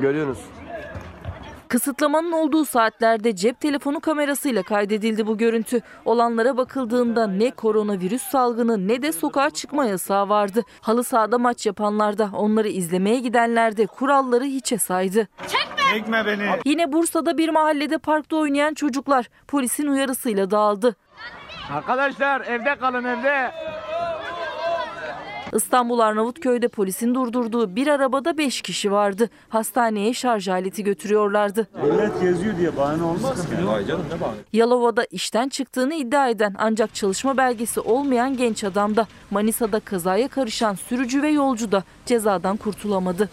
[0.00, 0.65] Görüyorsunuz.
[1.68, 5.80] Kısıtlamanın olduğu saatlerde cep telefonu kamerasıyla kaydedildi bu görüntü.
[6.04, 10.62] Olanlara bakıldığında ne koronavirüs salgını ne de sokağa çıkma yasağı vardı.
[10.80, 15.28] Halı sahada maç yapanlar da onları izlemeye gidenler de kuralları hiçe saydı.
[15.92, 16.48] Çekme beni.
[16.64, 20.96] Yine Bursa'da bir mahallede parkta oynayan çocuklar polisin uyarısıyla dağıldı.
[21.72, 23.50] Arkadaşlar evde kalın evde.
[25.56, 29.30] İstanbul Arnavutköy'de polisin durdurduğu bir arabada 5 kişi vardı.
[29.48, 31.66] Hastaneye şarj aleti götürüyorlardı.
[31.82, 33.52] Millet geziyor diye bahane olmaz ki.
[34.52, 40.74] Yalova'da işten çıktığını iddia eden ancak çalışma belgesi olmayan genç adam da Manisa'da kazaya karışan
[40.74, 43.28] sürücü ve yolcu da cezadan kurtulamadı.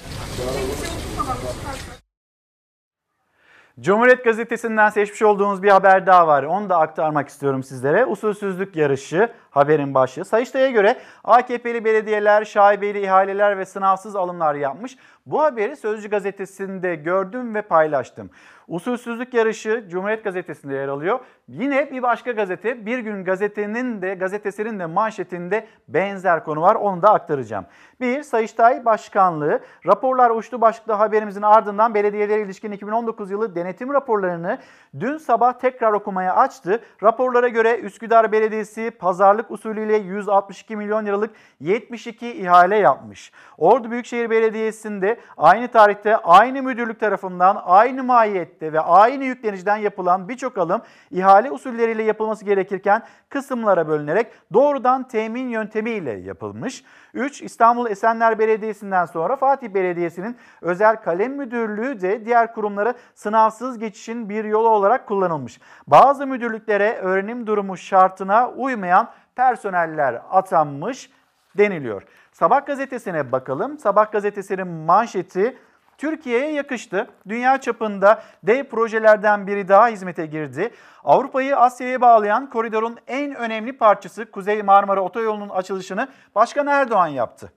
[3.79, 6.43] Cumhuriyet Gazetesi'nden seçmiş olduğumuz bir haber daha var.
[6.43, 8.05] Onu da aktarmak istiyorum sizlere.
[8.05, 10.25] Usulsüzlük yarışı haberin başlığı.
[10.25, 14.97] Sayıştay'a göre AKP'li belediyeler şaibeli ihaleler ve sınavsız alımlar yapmış.
[15.25, 18.29] Bu haberi Sözcü Gazetesi'nde gördüm ve paylaştım.
[18.67, 21.19] Usulsüzlük yarışı Cumhuriyet Gazetesi'nde yer alıyor.
[21.47, 26.75] Yine bir başka gazete, Bir Gün Gazete'nin de gazetesinin de manşetinde benzer konu var.
[26.75, 27.65] Onu da aktaracağım.
[28.01, 34.57] Bir, Sayıştay Başkanlığı raporlar uçtu başlıklı haberimizin ardından belediyelere ilişkin 2019 yılı denetim raporlarını
[34.99, 36.79] dün sabah tekrar okumaya açtı.
[37.03, 43.31] Raporlara göre Üsküdar Belediyesi pazarlık usulüyle 162 milyon liralık 72 ihale yapmış.
[43.57, 50.57] Ordu Büyükşehir Belediyesi'nde aynı tarihte aynı müdürlük tarafından aynı mahiyette ve aynı yükleniciden yapılan birçok
[50.57, 50.81] alım
[51.11, 56.83] ihale usulleriyle yapılması gerekirken kısımlara bölünerek doğrudan temin yöntemiyle yapılmış.
[57.13, 57.41] 3.
[57.41, 64.43] İstanbul Esenler Belediyesi'nden sonra Fatih Belediyesi'nin özel kalem müdürlüğü de diğer kurumlara sınavsız geçişin bir
[64.43, 65.59] yolu olarak kullanılmış.
[65.87, 71.09] Bazı müdürlüklere öğrenim durumu şartına uymayan personeller atanmış
[71.57, 72.03] deniliyor.
[72.31, 73.79] Sabah gazetesine bakalım.
[73.79, 75.57] Sabah gazetesinin manşeti
[76.03, 77.07] Türkiye'ye yakıştı.
[77.27, 80.71] Dünya çapında dev projelerden biri daha hizmete girdi.
[81.03, 87.53] Avrupa'yı Asya'ya bağlayan koridorun en önemli parçası Kuzey Marmara Otoyolu'nun açılışını Başkan Erdoğan yaptı.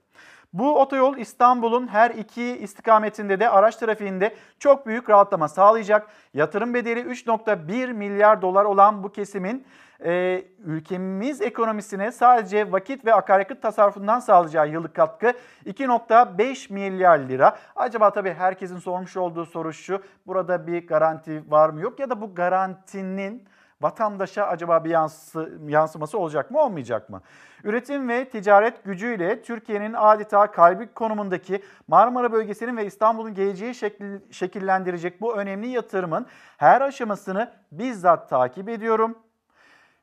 [0.53, 6.07] Bu otoyol İstanbul'un her iki istikametinde de araç trafiğinde çok büyük rahatlama sağlayacak.
[6.33, 9.65] Yatırım bedeli 3.1 milyar dolar olan bu kesimin
[10.05, 15.33] e, ülkemiz ekonomisine sadece vakit ve akaryakıt tasarrufundan sağlayacağı yıllık katkı
[15.65, 17.57] 2.5 milyar lira.
[17.75, 20.01] Acaba tabii herkesin sormuş olduğu soru şu.
[20.27, 23.47] Burada bir garanti var mı yok ya da bu garantinin
[23.81, 27.21] vatandaşa acaba bir yansı, yansıması olacak mı olmayacak mı?
[27.63, 35.21] Üretim ve ticaret gücüyle Türkiye'nin adeta kalbi konumundaki Marmara bölgesinin ve İstanbul'un geleceği şekil, şekillendirecek
[35.21, 36.25] bu önemli yatırımın
[36.57, 39.17] her aşamasını bizzat takip ediyorum.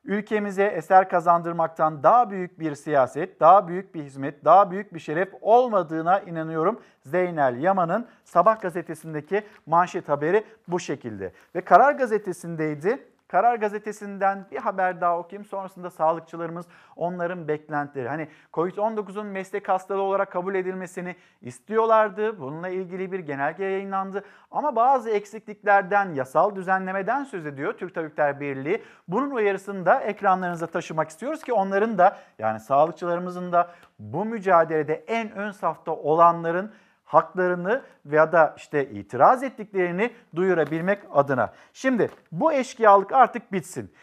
[0.05, 5.29] Ülkemize eser kazandırmaktan daha büyük bir siyaset, daha büyük bir hizmet, daha büyük bir şeref
[5.41, 6.81] olmadığına inanıyorum.
[7.01, 11.31] Zeynel Yaman'ın Sabah gazetesindeki manşet haberi bu şekilde.
[11.55, 13.07] Ve Karar gazetesindeydi.
[13.27, 15.45] Karar Gazetesi'nden bir haber daha okuyayım.
[15.45, 16.65] Sonrasında sağlıkçılarımız
[16.95, 18.07] onların beklentileri.
[18.07, 22.39] Hani COVID-19'un meslek hastalığı olarak kabul edilmesini istiyorlardı.
[22.39, 24.23] Bununla ilgili bir genelge yayınlandı.
[24.51, 28.83] Ama bazı eksikliklerden, yasal düzenlemeden söz ediyor Türk Tabipler Birliği.
[29.07, 35.31] Bunun uyarısını da ekranlarınıza taşımak istiyoruz ki onların da yani sağlıkçılarımızın da bu mücadelede en
[35.31, 36.71] ön safta olanların
[37.15, 41.53] haklarını veya da işte itiraz ettiklerini duyurabilmek adına.
[41.73, 43.93] Şimdi bu eşkıyalık artık bitsin.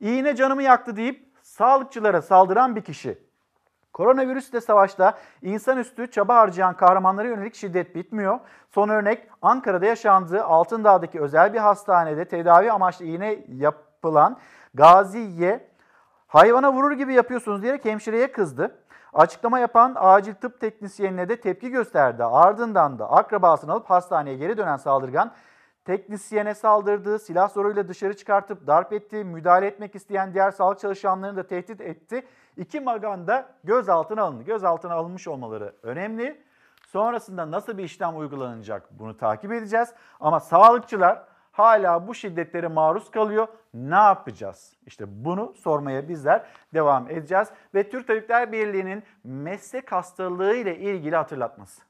[0.00, 3.18] İğne canımı yaktı deyip sağlıkçılara saldıran bir kişi.
[3.92, 8.38] Koronavirüsle savaşta insanüstü çaba harcayan kahramanlara yönelik şiddet bitmiyor.
[8.70, 14.38] Son örnek Ankara'da yaşandığı Altındağ'daki özel bir hastanede tedavi amaçlı iğne yapılan
[14.74, 15.68] Gazi'ye
[16.26, 18.78] hayvana vurur gibi yapıyorsunuz diyerek hemşireye kızdı.
[19.12, 22.24] Açıklama yapan acil tıp teknisyenine de tepki gösterdi.
[22.24, 25.32] Ardından da akrabasını alıp hastaneye geri dönen saldırgan
[25.84, 31.46] teknisyene saldırdı, silah zoruyla dışarı çıkartıp darp etti, müdahale etmek isteyen diğer sağlık çalışanlarını da
[31.46, 32.26] tehdit etti.
[32.56, 34.42] İki maganda gözaltına alındı.
[34.42, 36.44] Gözaltına alınmış olmaları önemli.
[36.86, 39.94] Sonrasında nasıl bir işlem uygulanacak bunu takip edeceğiz.
[40.20, 43.48] Ama sağlıkçılar hala bu şiddetlere maruz kalıyor.
[43.74, 44.72] Ne yapacağız?
[44.86, 46.42] İşte bunu sormaya bizler
[46.74, 47.48] devam edeceğiz.
[47.74, 51.82] Ve Türk Tabipler Birliği'nin meslek hastalığı ile ilgili hatırlatması.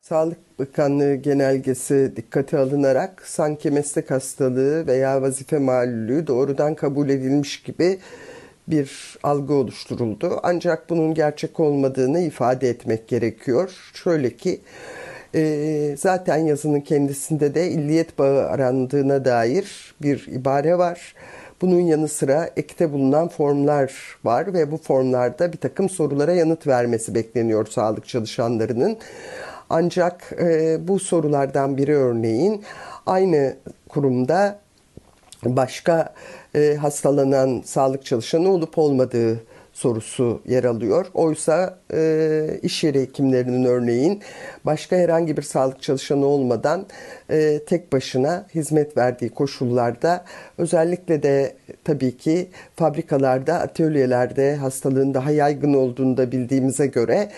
[0.00, 7.98] Sağlık Bakanlığı genelgesi dikkate alınarak sanki meslek hastalığı veya vazife malulü doğrudan kabul edilmiş gibi
[8.68, 10.40] bir algı oluşturuldu.
[10.42, 13.90] Ancak bunun gerçek olmadığını ifade etmek gerekiyor.
[13.94, 14.60] Şöyle ki
[15.36, 21.14] e, zaten yazının kendisinde de illiyet bağı arandığına dair bir ibare var.
[21.62, 23.92] Bunun yanı sıra ekte bulunan formlar
[24.24, 28.98] var ve bu formlarda bir takım sorulara yanıt vermesi bekleniyor sağlık çalışanlarının.
[29.70, 32.64] Ancak e, bu sorulardan biri örneğin
[33.06, 33.56] aynı
[33.88, 34.58] kurumda
[35.44, 36.14] başka
[36.54, 39.40] e, hastalanan sağlık çalışanı olup olmadığı
[39.76, 41.06] sorusu yer alıyor.
[41.14, 44.22] Oysa e, iş yeri hekimlerinin örneğin
[44.64, 46.86] başka herhangi bir sağlık çalışanı olmadan
[47.30, 50.24] e, tek başına hizmet verdiği koşullarda
[50.58, 57.28] özellikle de tabii ki fabrikalarda, atölyelerde hastalığın daha yaygın olduğunu da bildiğimize göre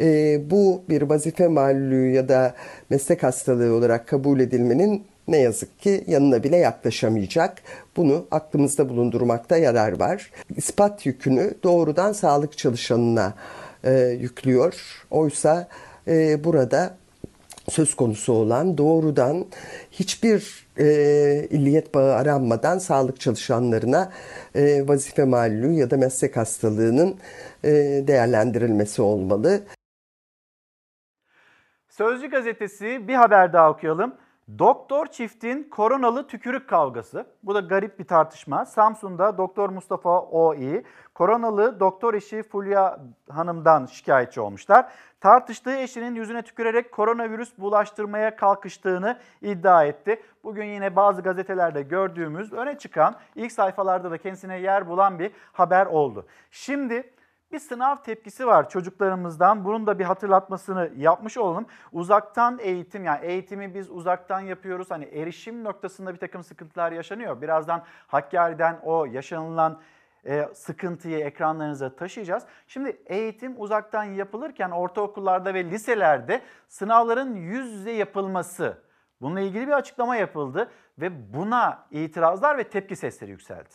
[0.00, 2.54] e, bu bir vazife malulü ya da
[2.90, 7.62] meslek hastalığı olarak kabul edilmenin ne yazık ki yanına bile yaklaşamayacak.
[7.96, 10.30] Bunu aklımızda bulundurmakta yarar var.
[10.56, 13.34] İspat yükünü doğrudan sağlık çalışanına
[13.84, 15.04] e, yüklüyor.
[15.10, 15.68] Oysa
[16.08, 16.96] e, burada
[17.70, 19.46] söz konusu olan doğrudan
[19.90, 20.84] hiçbir e,
[21.50, 24.12] illiyet bağı aranmadan sağlık çalışanlarına
[24.54, 27.16] e, vazife malulü ya da meslek hastalığının
[27.64, 27.70] e,
[28.06, 29.60] değerlendirilmesi olmalı.
[31.88, 34.14] Sözcü gazetesi bir haber daha okuyalım.
[34.58, 37.26] Doktor çiftin koronalı tükürük kavgası.
[37.42, 38.66] Bu da garip bir tartışma.
[38.66, 40.84] Samsun'da Doktor Mustafa O.İ.
[41.14, 43.00] koronalı doktor eşi Fulya
[43.30, 44.92] Hanım'dan şikayetçi olmuşlar.
[45.20, 50.22] Tartıştığı eşinin yüzüne tükürerek koronavirüs bulaştırmaya kalkıştığını iddia etti.
[50.44, 55.86] Bugün yine bazı gazetelerde gördüğümüz öne çıkan ilk sayfalarda da kendisine yer bulan bir haber
[55.86, 56.26] oldu.
[56.50, 57.10] Şimdi
[57.52, 59.64] bir sınav tepkisi var çocuklarımızdan.
[59.64, 61.66] Bunun da bir hatırlatmasını yapmış olalım.
[61.92, 64.90] Uzaktan eğitim yani eğitimi biz uzaktan yapıyoruz.
[64.90, 67.42] Hani erişim noktasında bir takım sıkıntılar yaşanıyor.
[67.42, 69.80] Birazdan Hakkari'den o yaşanılan
[70.24, 72.42] e, sıkıntıyı ekranlarınıza taşıyacağız.
[72.66, 78.82] Şimdi eğitim uzaktan yapılırken ortaokullarda ve liselerde sınavların yüz yüze yapılması
[79.20, 83.74] bununla ilgili bir açıklama yapıldı ve buna itirazlar ve tepki sesleri yükseldi.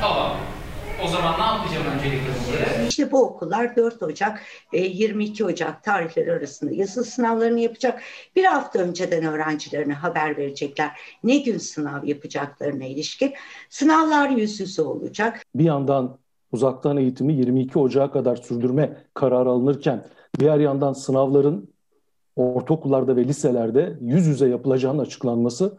[0.00, 0.57] Tamam.
[1.04, 2.88] O zaman ne yapacağım öncelikle bunları?
[2.88, 4.40] İşte bu okullar 4 Ocak
[4.72, 8.02] ve 22 Ocak tarihleri arasında yazılı sınavlarını yapacak.
[8.36, 10.90] Bir hafta önceden öğrencilerine haber verecekler.
[11.24, 13.34] Ne gün sınav yapacaklarına ilişkin.
[13.70, 15.42] Sınavlar yüz yüze olacak.
[15.54, 16.18] Bir yandan
[16.52, 20.04] uzaktan eğitimi 22 Ocak'a kadar sürdürme kararı alınırken
[20.38, 21.68] diğer yandan sınavların
[22.36, 25.78] ortaokullarda ve liselerde yüz yüze yapılacağının açıklanması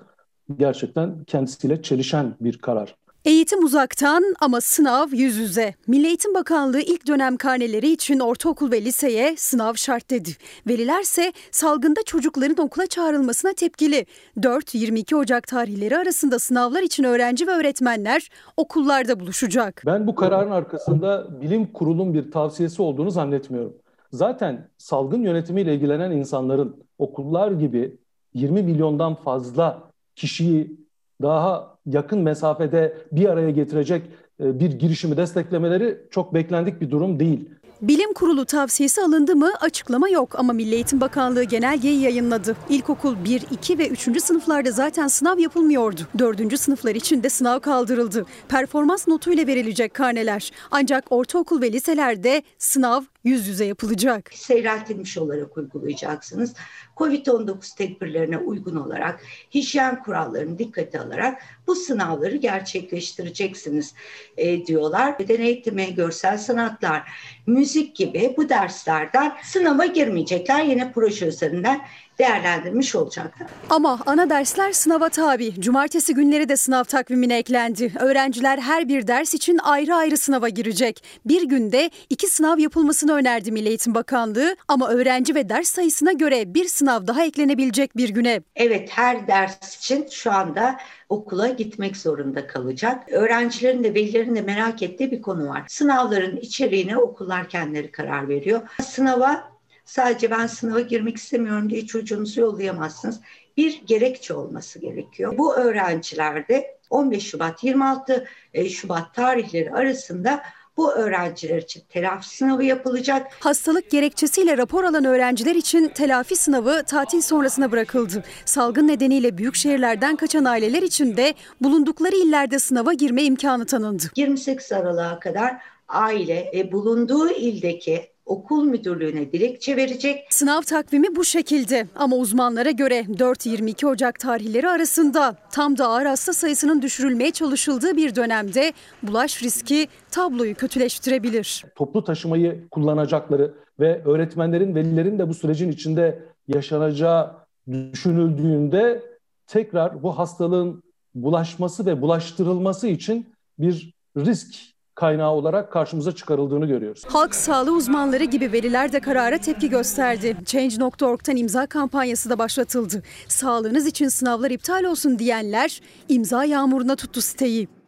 [0.58, 2.96] gerçekten kendisiyle çelişen bir karar.
[3.30, 5.73] Eğitim uzaktan ama sınav yüz yüze.
[5.88, 10.30] Milli Eğitim Bakanlığı ilk dönem karneleri için ortaokul ve liseye sınav şart dedi.
[10.68, 14.06] Velilerse salgında çocukların okula çağrılmasına tepkili.
[14.38, 19.84] 4-22 Ocak tarihleri arasında sınavlar için öğrenci ve öğretmenler okullarda buluşacak.
[19.85, 23.73] Ben bu kararın arkasında bilim kurulun bir tavsiyesi olduğunu zannetmiyorum.
[24.14, 27.97] Zaten salgın yönetimiyle ilgilenen insanların okullar gibi
[28.34, 30.80] 20 milyondan fazla kişiyi
[31.22, 34.02] daha yakın mesafede bir araya getirecek
[34.40, 37.49] e, bir girişimi desteklemeleri çok beklendik bir durum değil.
[37.82, 42.56] Bilim Kurulu tavsiyesi alındı mı açıklama yok ama Milli Eğitim Bakanlığı genelgeyi yayınladı.
[42.70, 44.24] İlkokul 1, 2 ve 3.
[44.24, 46.02] sınıflarda zaten sınav yapılmıyordu.
[46.20, 46.60] 4.
[46.60, 48.26] sınıflar için de sınav kaldırıldı.
[48.49, 50.52] Performans notuyla verilecek karneler.
[50.72, 54.30] Ancak ortaokul ve liselerde sınav yüz yüze yapılacak.
[54.34, 56.54] Seyreltilmiş olarak uygulayacaksınız.
[56.98, 59.22] Covid-19 tedbirlerine uygun olarak
[59.54, 63.94] hijyen kurallarını dikkate alarak bu sınavları gerçekleştireceksiniz
[64.38, 65.20] e, diyorlar.
[65.20, 67.12] Beden eğitimi, görsel sanatlar,
[67.48, 70.64] müzik gibi bu derslerden sınava girmeyecekler.
[70.64, 71.82] Yine proje üzerinden
[72.20, 73.48] değerlendirmiş olacaklar.
[73.70, 75.62] Ama ana dersler sınava tabi.
[75.62, 77.94] Cumartesi günleri de sınav takvimine eklendi.
[78.00, 81.04] Öğrenciler her bir ders için ayrı ayrı sınava girecek.
[81.26, 86.54] Bir günde iki sınav yapılmasını önerdi Milli Eğitim Bakanlığı ama öğrenci ve ders sayısına göre
[86.54, 88.41] bir sınav daha eklenebilecek bir güne.
[88.56, 90.78] Evet her ders için şu anda
[91.10, 93.12] okula gitmek zorunda kalacak.
[93.12, 95.64] Öğrencilerin de velilerin de merak ettiği bir konu var.
[95.68, 98.62] Sınavların içeriğine okullar kendileri karar veriyor.
[98.84, 99.59] Sınava
[99.90, 103.20] sadece ben sınava girmek istemiyorum diye çocuğunuzu yollayamazsınız.
[103.57, 105.38] Bir gerekçe olması gerekiyor.
[105.38, 110.41] Bu öğrencilerde 15 Şubat 26 e, Şubat tarihleri arasında
[110.78, 113.28] bu öğrenciler için telafi sınavı yapılacak.
[113.40, 118.24] Hastalık gerekçesiyle rapor alan öğrenciler için telafi sınavı tatil sonrasına bırakıldı.
[118.45, 124.03] Salgın nedeniyle büyük şehirlerden kaçan aileler için de bulundukları illerde sınava girme imkanı tanındı.
[124.16, 125.57] 28 Aralık'a kadar
[125.88, 130.27] aile e, bulunduğu ildeki okul müdürlüğüne dilekçe verecek.
[130.30, 136.34] Sınav takvimi bu şekilde ama uzmanlara göre 4-22 Ocak tarihleri arasında tam da ağır hasta
[136.34, 138.73] sayısının düşürülmeye çalışıldığı bir dönemde
[139.03, 141.65] bulaş riski tabloyu kötüleştirebilir.
[141.76, 147.35] Toplu taşımayı kullanacakları ve öğretmenlerin, velilerin de bu sürecin içinde yaşanacağı
[147.72, 149.03] düşünüldüğünde
[149.47, 150.84] tekrar bu hastalığın
[151.15, 153.26] bulaşması ve bulaştırılması için
[153.60, 154.56] bir risk
[155.00, 157.04] kaynağı olarak karşımıza çıkarıldığını görüyoruz.
[157.08, 160.38] Halk sağlığı uzmanları gibi veliler de karara tepki gösterdi.
[160.46, 163.04] Change.org'tan imza kampanyası da başlatıldı.
[163.28, 167.78] Sağlığınız için sınavlar iptal olsun diyenler imza yağmuruna tuttu siteyi.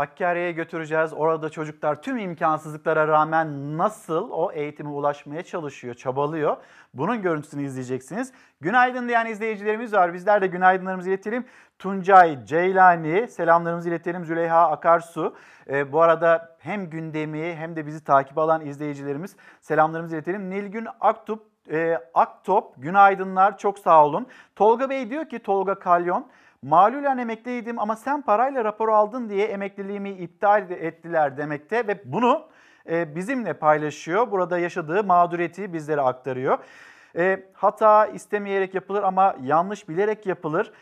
[0.00, 1.12] Hakkari'ye götüreceğiz.
[1.12, 6.56] Orada çocuklar tüm imkansızlıklara rağmen nasıl o eğitime ulaşmaya çalışıyor, çabalıyor.
[6.94, 8.32] Bunun görüntüsünü izleyeceksiniz.
[8.60, 10.14] Günaydın diyen izleyicilerimiz var.
[10.14, 11.44] Bizler de günaydınlarımızı iletelim.
[11.78, 14.24] Tuncay Ceylani, selamlarımızı iletelim.
[14.24, 15.36] Züleyha Akarsu.
[15.70, 20.50] Ee, bu arada hem gündemi hem de bizi takip alan izleyicilerimiz selamlarımızı iletelim.
[20.50, 24.26] Nilgün Aktop, e, Aktop, günaydınlar, çok sağ olun.
[24.56, 26.26] Tolga Bey diyor ki, Tolga Kalyon,
[26.62, 32.48] Malulen emekliydim ama sen parayla rapor aldın diye emekliliğimi iptal ettiler demekte ve bunu
[32.90, 34.30] e, bizimle paylaşıyor.
[34.30, 36.58] Burada yaşadığı mağduriyeti bizlere aktarıyor.
[37.16, 40.72] E, hata istemeyerek yapılır ama yanlış bilerek yapılır.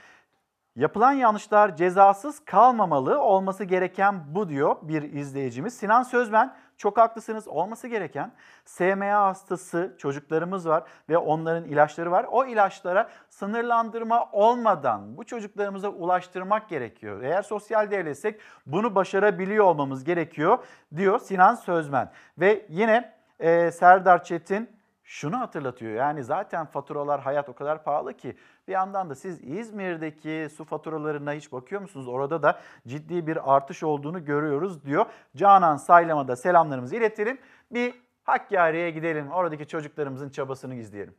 [0.76, 5.74] Yapılan yanlışlar cezasız kalmamalı, olması gereken bu diyor bir izleyicimiz.
[5.74, 8.32] Sinan Sözmen, çok haklısınız olması gereken
[8.64, 12.26] SMA hastası çocuklarımız var ve onların ilaçları var.
[12.30, 17.22] O ilaçlara sınırlandırma olmadan bu çocuklarımıza ulaştırmak gerekiyor.
[17.22, 20.58] Eğer sosyal devletsek bunu başarabiliyor olmamız gerekiyor
[20.96, 22.10] diyor Sinan Sözmen.
[22.38, 24.77] Ve yine e, Serdar Çetin
[25.08, 25.92] şunu hatırlatıyor.
[25.92, 28.36] Yani zaten faturalar hayat o kadar pahalı ki
[28.68, 32.08] bir yandan da siz İzmir'deki su faturalarına hiç bakıyor musunuz?
[32.08, 35.06] Orada da ciddi bir artış olduğunu görüyoruz diyor.
[35.36, 37.38] Canan Saylam'a da selamlarımızı iletelim.
[37.70, 37.94] Bir
[38.24, 39.30] Hakkari'ye gidelim.
[39.30, 41.14] Oradaki çocuklarımızın çabasını izleyelim.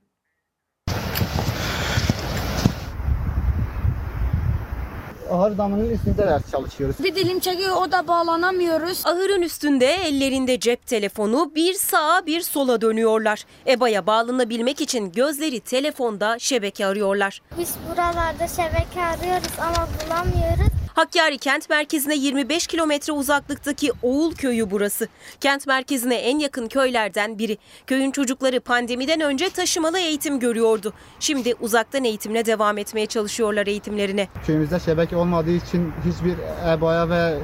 [5.31, 6.95] Ahır damının üstünde ders çalışıyoruz.
[7.03, 9.06] Bir dilim çekiyor o da bağlanamıyoruz.
[9.06, 13.45] Ahırın üstünde ellerinde cep telefonu bir sağa bir sola dönüyorlar.
[13.68, 17.41] EBA'ya bağlanabilmek için gözleri telefonda şebeke arıyorlar.
[17.57, 20.78] Biz buralarda şebeke arıyoruz ama bulamıyoruz.
[20.99, 25.07] Hakkari kent merkezine 25 kilometre uzaklıktaki Oğul köyü burası.
[25.41, 27.57] Kent merkezine en yakın köylerden biri.
[27.88, 30.93] Köyün çocukları pandemiden önce taşımalı eğitim görüyordu.
[31.19, 34.27] Şimdi uzaktan eğitimle devam etmeye çalışıyorlar eğitimlerine.
[34.45, 36.35] Köyümüzde şebeke olmadığı için hiçbir
[36.73, 37.39] EBA'ya ve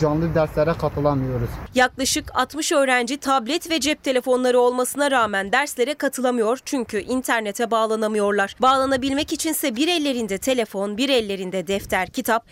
[0.00, 1.48] canlı derslere katılamıyoruz.
[1.74, 8.56] Yaklaşık 60 öğrenci tablet ve cep telefonları olmasına rağmen derslere katılamıyor çünkü internete bağlanamıyorlar.
[8.62, 12.46] Bağlanabilmek içinse bir ellerinde telefon, bir ellerinde defter, kitap,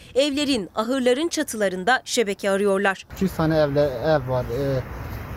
[0.49, 3.07] evlerin, ahırların çatılarında şebeke arıyorlar.
[3.13, 4.81] 200 tane evle, ev var e,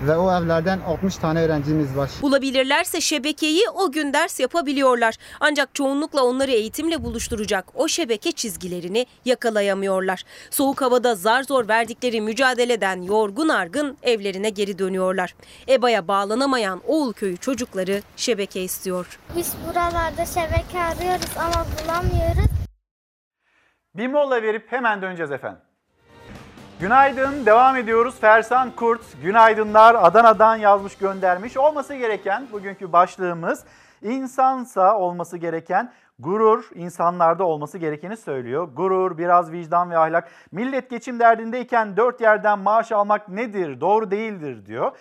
[0.08, 2.10] ve o evlerden 60 tane öğrencimiz var.
[2.22, 5.16] Bulabilirlerse şebekeyi o gün ders yapabiliyorlar.
[5.40, 10.24] Ancak çoğunlukla onları eğitimle buluşturacak o şebeke çizgilerini yakalayamıyorlar.
[10.50, 15.36] Soğuk havada zar zor verdikleri mücadeleden yorgun argın evlerine geri dönüyorlar.
[15.68, 19.20] EBA'ya bağlanamayan Oğul köyü çocukları şebeke istiyor.
[19.36, 22.61] Biz buralarda şebeke arıyoruz ama bulamıyoruz.
[23.96, 25.62] Bir mola verip hemen döneceğiz efendim.
[26.80, 28.20] Günaydın, devam ediyoruz.
[28.20, 31.58] Fersan Kurt, günaydınlar Adana'dan yazmış göndermiş.
[31.58, 33.64] Olması gereken bugünkü başlığımız
[34.02, 38.70] insansa olması gereken gurur, insanlarda olması gerekeni söylüyor.
[38.76, 40.32] Gurur, biraz vicdan ve ahlak.
[40.52, 44.92] Millet geçim derdindeyken dört yerden maaş almak nedir, doğru değildir diyor.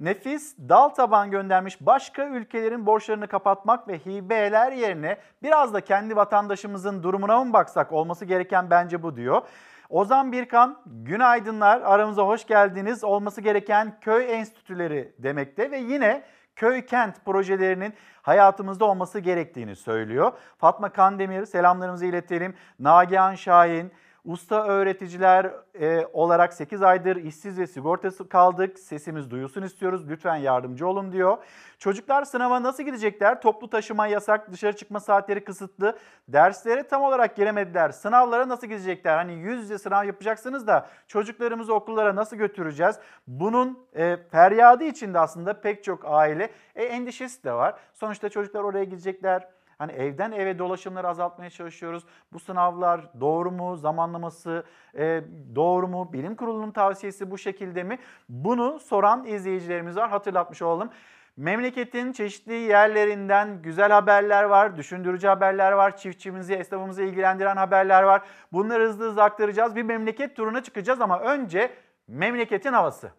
[0.00, 7.02] Nefis dal taban göndermiş başka ülkelerin borçlarını kapatmak ve hibeler yerine biraz da kendi vatandaşımızın
[7.02, 9.42] durumuna mı baksak olması gereken bence bu diyor.
[9.90, 13.04] Ozan Birkan, günaydınlar, aramıza hoş geldiniz.
[13.04, 16.22] Olması gereken köy enstitüleri demekte ve yine
[16.56, 20.32] köy kent projelerinin hayatımızda olması gerektiğini söylüyor.
[20.58, 22.54] Fatma Kandemir, selamlarımızı iletelim.
[22.78, 23.92] Nagihan Şahin,
[24.26, 28.78] Usta öğreticiler e, olarak 8 aydır işsiz ve sigortası kaldık.
[28.78, 30.08] Sesimiz duyulsun istiyoruz.
[30.08, 31.38] Lütfen yardımcı olun diyor.
[31.78, 33.40] Çocuklar sınava nasıl gidecekler?
[33.40, 35.98] Toplu taşıma yasak, dışarı çıkma saatleri kısıtlı.
[36.28, 37.90] Derslere tam olarak giremediler.
[37.90, 39.16] Sınavlara nasıl gidecekler?
[39.16, 42.96] Hani yüz yüze sınav yapacaksınız da çocuklarımızı okullara nasıl götüreceğiz?
[43.26, 47.74] Bunun e, feryadı içinde aslında pek çok aile e, endişesi de var.
[47.94, 49.55] Sonuçta çocuklar oraya gidecekler.
[49.78, 52.04] Hani evden eve dolaşımları azaltmaya çalışıyoruz.
[52.32, 53.76] Bu sınavlar doğru mu?
[53.76, 54.64] Zamanlaması
[54.98, 55.22] e,
[55.54, 56.12] doğru mu?
[56.12, 57.98] Bilim kurulunun tavsiyesi bu şekilde mi?
[58.28, 60.10] Bunu soran izleyicilerimiz var.
[60.10, 60.90] Hatırlatmış olalım.
[61.36, 68.22] Memleketin çeşitli yerlerinden güzel haberler var, düşündürücü haberler var, çiftçimizi, esnafımızı ilgilendiren haberler var.
[68.52, 69.76] Bunları hızlı hızlı aktaracağız.
[69.76, 71.70] Bir memleket turuna çıkacağız ama önce
[72.08, 73.10] memleketin havası.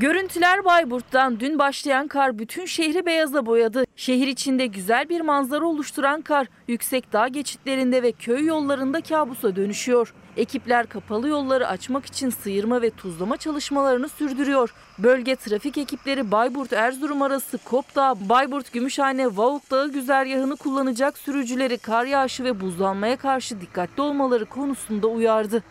[0.00, 3.84] Görüntüler Bayburt'tan dün başlayan kar bütün şehri beyaza boyadı.
[3.96, 10.14] Şehir içinde güzel bir manzara oluşturan kar yüksek dağ geçitlerinde ve köy yollarında kabusa dönüşüyor.
[10.36, 14.74] Ekipler kapalı yolları açmak için sıyırma ve tuzlama çalışmalarını sürdürüyor.
[14.98, 22.60] Bölge trafik ekipleri Bayburt-Erzurum arası Kopdağ, Bayburt-Gümüşhane, Vavuk Dağı güzergahını kullanacak sürücüleri kar yağışı ve
[22.60, 25.62] buzlanmaya karşı dikkatli olmaları konusunda uyardı.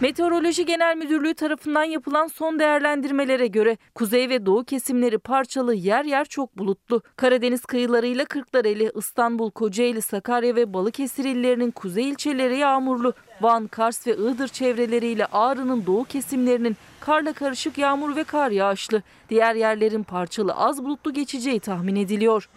[0.00, 6.24] Meteoroloji Genel Müdürlüğü tarafından yapılan son değerlendirmelere göre kuzey ve doğu kesimleri parçalı yer yer
[6.24, 7.02] çok bulutlu.
[7.16, 13.12] Karadeniz kıyılarıyla Kırklareli, İstanbul, Kocaeli, Sakarya ve Balıkesir illerinin kuzey ilçeleri yağmurlu.
[13.40, 19.02] Van, Kars ve Iğdır çevreleriyle Ağrı'nın doğu kesimlerinin karla karışık yağmur ve kar yağışlı.
[19.30, 22.48] Diğer yerlerin parçalı az bulutlu geçeceği tahmin ediliyor.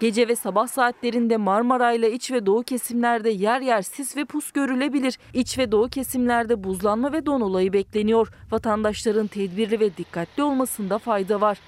[0.00, 4.52] Gece ve sabah saatlerinde Marmara ile iç ve doğu kesimlerde yer yer sis ve pus
[4.52, 5.18] görülebilir.
[5.34, 8.28] İç ve doğu kesimlerde buzlanma ve don olayı bekleniyor.
[8.50, 11.58] Vatandaşların tedbirli ve dikkatli olmasında fayda var.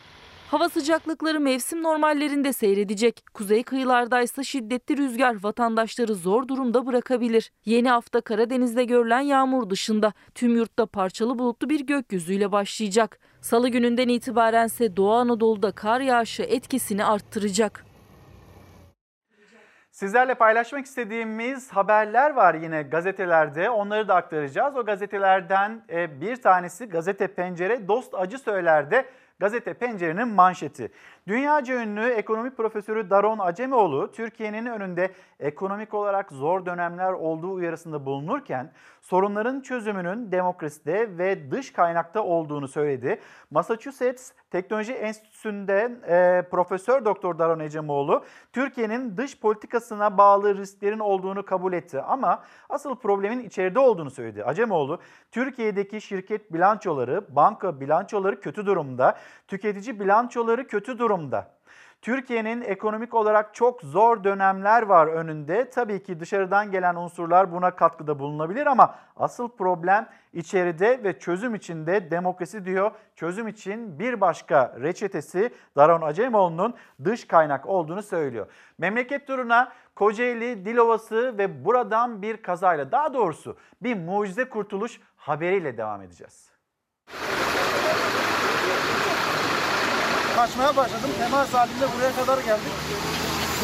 [0.50, 3.22] Hava sıcaklıkları mevsim normallerinde seyredecek.
[3.34, 7.50] Kuzey kıyılarda ise şiddetli rüzgar vatandaşları zor durumda bırakabilir.
[7.64, 13.18] Yeni hafta Karadeniz'de görülen yağmur dışında tüm yurtta parçalı bulutlu bir gökyüzüyle başlayacak.
[13.40, 17.85] Salı gününden itibaren ise Doğu Anadolu'da kar yağışı etkisini arttıracak.
[19.96, 23.70] Sizlerle paylaşmak istediğimiz haberler var yine gazetelerde.
[23.70, 24.76] Onları da aktaracağız.
[24.76, 29.06] O gazetelerden e, bir tanesi Gazete Pencere Dost Acı Söyler'de
[29.38, 30.90] Gazete Pencere'nin manşeti.
[31.28, 38.72] Dünyaca ünlü ekonomi profesörü Daron Acemoğlu, Türkiye'nin önünde ekonomik olarak zor dönemler olduğu uyarısında bulunurken
[39.00, 43.20] sorunların çözümünün demokraside ve dış kaynakta olduğunu söyledi.
[43.50, 51.72] Massachusetts Teknoloji Enstitüsü'nde e, Profesör Doktor Daron Acemoğlu, Türkiye'nin dış politikasına bağlı risklerin olduğunu kabul
[51.72, 54.44] etti ama asıl problemin içeride olduğunu söyledi.
[54.44, 55.00] Acemoğlu,
[55.30, 61.15] Türkiye'deki şirket bilançoları, banka bilançoları kötü durumda, tüketici bilançoları kötü durumda.
[62.02, 65.70] Türkiye'nin ekonomik olarak çok zor dönemler var önünde.
[65.70, 72.10] Tabii ki dışarıdan gelen unsurlar buna katkıda bulunabilir ama asıl problem içeride ve çözüm içinde
[72.10, 72.90] demokrasi diyor.
[73.16, 76.74] Çözüm için bir başka reçetesi Daron Acemoğlu'nun
[77.04, 78.46] dış kaynak olduğunu söylüyor.
[78.78, 86.02] Memleket turuna Kocaeli, Dilovası ve buradan bir kazayla daha doğrusu bir mucize kurtuluş haberiyle devam
[86.02, 86.56] edeceğiz.
[90.36, 91.10] Kaçmaya başladım.
[91.18, 92.72] Temas halinde buraya kadar geldik.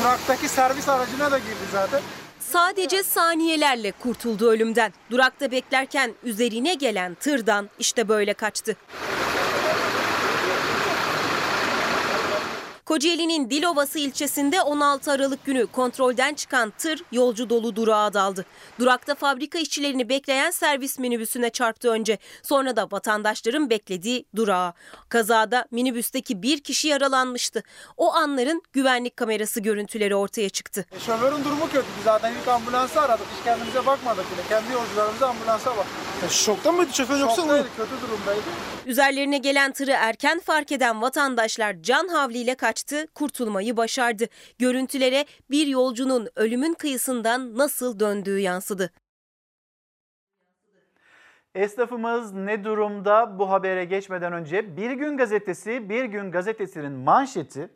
[0.00, 2.00] Duraktaki servis aracına da girdi zaten.
[2.40, 4.92] Sadece saniyelerle kurtuldu ölümden.
[5.10, 8.76] Durakta beklerken üzerine gelen tırdan işte böyle kaçtı.
[12.92, 18.44] Kocaeli'nin Dilovası ilçesinde 16 Aralık günü kontrolden çıkan tır yolcu dolu durağa daldı.
[18.78, 22.18] Durakta fabrika işçilerini bekleyen servis minibüsüne çarptı önce.
[22.42, 24.74] Sonra da vatandaşların beklediği durağa.
[25.08, 27.62] Kazada minibüsteki bir kişi yaralanmıştı.
[27.96, 30.86] O anların güvenlik kamerası görüntüleri ortaya çıktı.
[30.96, 31.86] E, şoförün durumu kötü.
[31.96, 33.26] Biz zaten ilk ambulansı aradık.
[33.38, 34.48] Hiç kendimize bakmadık bile.
[34.48, 35.86] Kendi yolcularımıza ambulansa bak.
[36.26, 38.40] E, şokta mıydı şoför yoksa Şoktaydı, kötü durumdaydı.
[38.86, 42.81] Üzerlerine gelen tırı erken fark eden vatandaşlar can havliyle kaçtı,
[43.14, 44.24] kurtulmayı başardı.
[44.58, 48.90] Görüntülere bir yolcunun ölümün kıyısından nasıl döndüğü yansıdı.
[51.54, 57.70] Esnafımız ne durumda bu habere geçmeden önce Bir Gün Gazetesi, Bir Gün Gazetesi'nin manşeti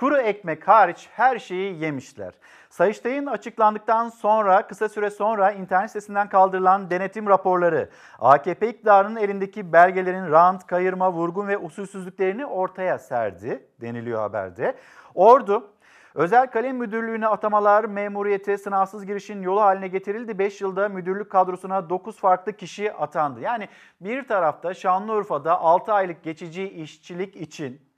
[0.00, 2.34] kuru ekmek hariç her şeyi yemişler.
[2.70, 10.30] Sayıştay'ın açıklandıktan sonra kısa süre sonra internet sitesinden kaldırılan denetim raporları AKP iktidarının elindeki belgelerin
[10.30, 14.74] rant, kayırma, vurgun ve usulsüzlüklerini ortaya serdi deniliyor haberde.
[15.14, 15.70] Ordu
[16.14, 20.38] Özel kalem müdürlüğüne atamalar memuriyete sınavsız girişin yolu haline getirildi.
[20.38, 23.40] 5 yılda müdürlük kadrosuna 9 farklı kişi atandı.
[23.40, 23.68] Yani
[24.00, 27.89] bir tarafta Şanlıurfa'da 6 aylık geçici işçilik için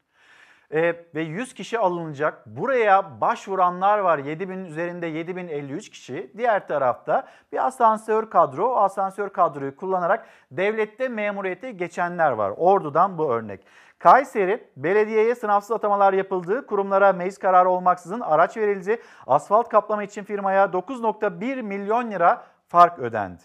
[0.72, 2.46] e, ve 100 kişi alınacak.
[2.46, 4.18] Buraya başvuranlar var.
[4.18, 6.32] 7000 üzerinde 7053 kişi.
[6.36, 8.68] Diğer tarafta bir asansör kadro.
[8.68, 12.52] O asansör kadroyu kullanarak devlette memuriyete geçenler var.
[12.56, 13.60] Ordu'dan bu örnek.
[13.98, 16.66] Kayseri, belediyeye sınavsız atamalar yapıldı.
[16.66, 19.02] Kurumlara meclis kararı olmaksızın araç verildi.
[19.26, 23.42] Asfalt kaplama için firmaya 9.1 milyon lira fark ödendi.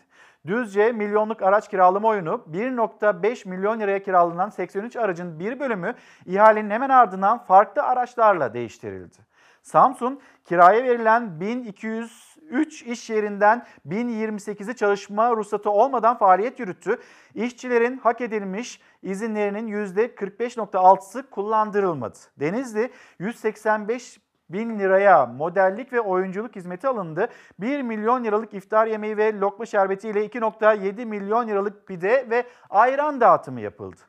[0.48, 5.96] Düzce milyonluk araç kiralama oyunu 1.5 milyon liraya kiralanan 83 aracın bir bölümü
[6.26, 9.18] ihalenin hemen ardından farklı araçlarla değiştirildi.
[9.62, 16.98] Samsun kiraya verilen 1203 iş yerinden 1028'i çalışma ruhsatı olmadan faaliyet yürüttü.
[17.36, 22.18] İşçilerin hak edilmiş izinlerinin %45.6'sı kullandırılmadı.
[22.40, 24.20] Denizli 185
[24.50, 27.28] bin liraya modellik ve oyunculuk hizmeti alındı.
[27.60, 33.22] 1 milyon liralık iftar yemeği ve lokma şerbeti ile 2.7 milyon liralık pide ve ayran
[33.22, 34.02] dağıtımı yapıldı.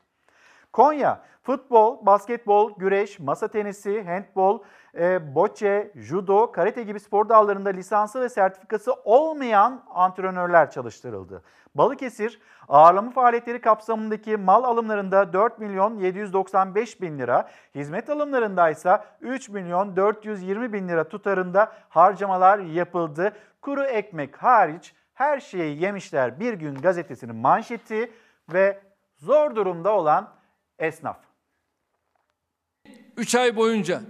[0.73, 4.59] Konya, futbol, basketbol, güreş, masa tenisi, handbol,
[4.97, 11.43] e, bocce, judo, karate gibi spor dallarında lisansı ve sertifikası olmayan antrenörler çalıştırıldı.
[11.75, 19.49] Balıkesir, ağırlama faaliyetleri kapsamındaki mal alımlarında 4 milyon 795 bin lira, hizmet alımlarında ise 3
[19.49, 23.33] milyon 420 bin lira tutarında harcamalar yapıldı.
[23.61, 28.11] Kuru ekmek hariç her şeyi yemişler bir gün gazetesinin manşeti
[28.53, 28.79] ve
[29.17, 30.29] zor durumda olan
[30.79, 31.17] esnaf.
[33.17, 34.01] 3 ay boyunca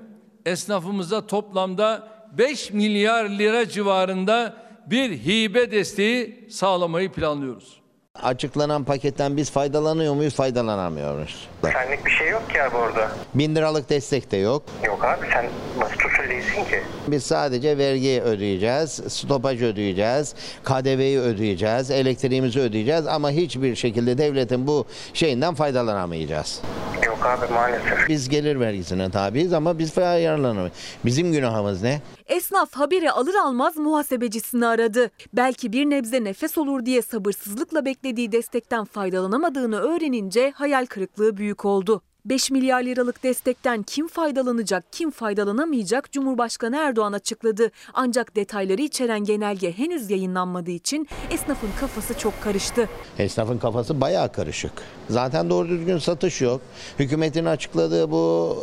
[0.46, 2.08] esnafımıza toplamda
[2.38, 7.80] 5 milyar lira civarında bir hibe desteği sağlamayı planlıyoruz.
[8.24, 11.48] Açıklanan paketten biz faydalanıyor muyuz, faydalanamıyoruz.
[11.74, 13.12] Senlik bir şey yok ki abi orada.
[13.34, 14.64] Bin liralık destek de yok.
[14.86, 15.46] Yok abi sen
[15.80, 16.82] nasıl usul değilsin ki?
[17.08, 24.86] Biz sadece vergi ödeyeceğiz, stopaj ödeyeceğiz, KDV'yi ödeyeceğiz, elektriğimizi ödeyeceğiz ama hiçbir şekilde devletin bu
[25.14, 26.62] şeyinden faydalanamayacağız.
[27.06, 28.10] Yok abi maalesef.
[28.10, 30.74] Biz gelir vergisine tabiiz ama biz yararlanamayız.
[31.06, 32.02] Bizim günahımız ne?
[32.26, 35.12] Esnaf haberi alır almaz muhasebecisini aradı.
[35.34, 42.02] Belki bir nebze nefes olur diye sabırsızlıkla beklediği destekten faydalanamadığını öğrenince hayal kırıklığı büyük oldu.
[42.30, 47.72] 5 milyar liralık destekten kim faydalanacak, kim faydalanamayacak Cumhurbaşkanı Erdoğan açıkladı.
[47.94, 52.90] Ancak detayları içeren genelge henüz yayınlanmadığı için esnafın kafası çok karıştı.
[53.20, 54.72] Esnafın kafası bayağı karışık.
[55.10, 56.62] Zaten doğru düzgün satış yok.
[57.00, 58.58] Hükümetin açıkladığı bu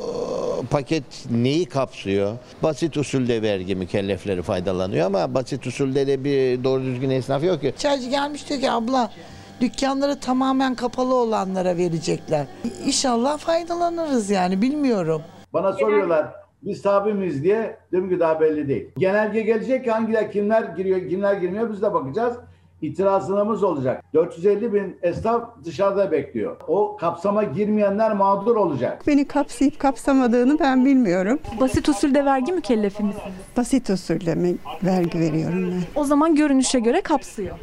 [0.62, 2.36] e, paket neyi kapsıyor?
[2.62, 7.74] Basit usulde vergi mükellefleri faydalanıyor ama basit usulde de bir doğru düzgün esnaf yok ki.
[7.78, 9.10] Çaycı gelmiş diyor ki abla
[9.60, 12.46] dükkanları tamamen kapalı olanlara verecekler.
[12.86, 15.22] İnşallah faydalanırız yani bilmiyorum.
[15.52, 16.26] Bana soruyorlar
[16.62, 17.76] biz tabi miyiz diye.
[17.92, 18.88] Diyorum ki daha belli değil.
[18.98, 22.36] Genelge gelecek hangiler kimler giriyor kimler girmiyor biz de bakacağız.
[22.82, 24.04] İtirazlarımız olacak.
[24.14, 26.56] 450 bin esnaf dışarıda bekliyor.
[26.68, 29.02] O kapsama girmeyenler mağdur olacak.
[29.06, 31.38] Beni kapsayıp kapsamadığını ben bilmiyorum.
[31.60, 33.34] Basit usulde vergi mükellefi misiniz?
[33.56, 36.00] Basit usulde mi vergi veriyorum ben?
[36.00, 37.58] O zaman görünüşe göre kapsıyor.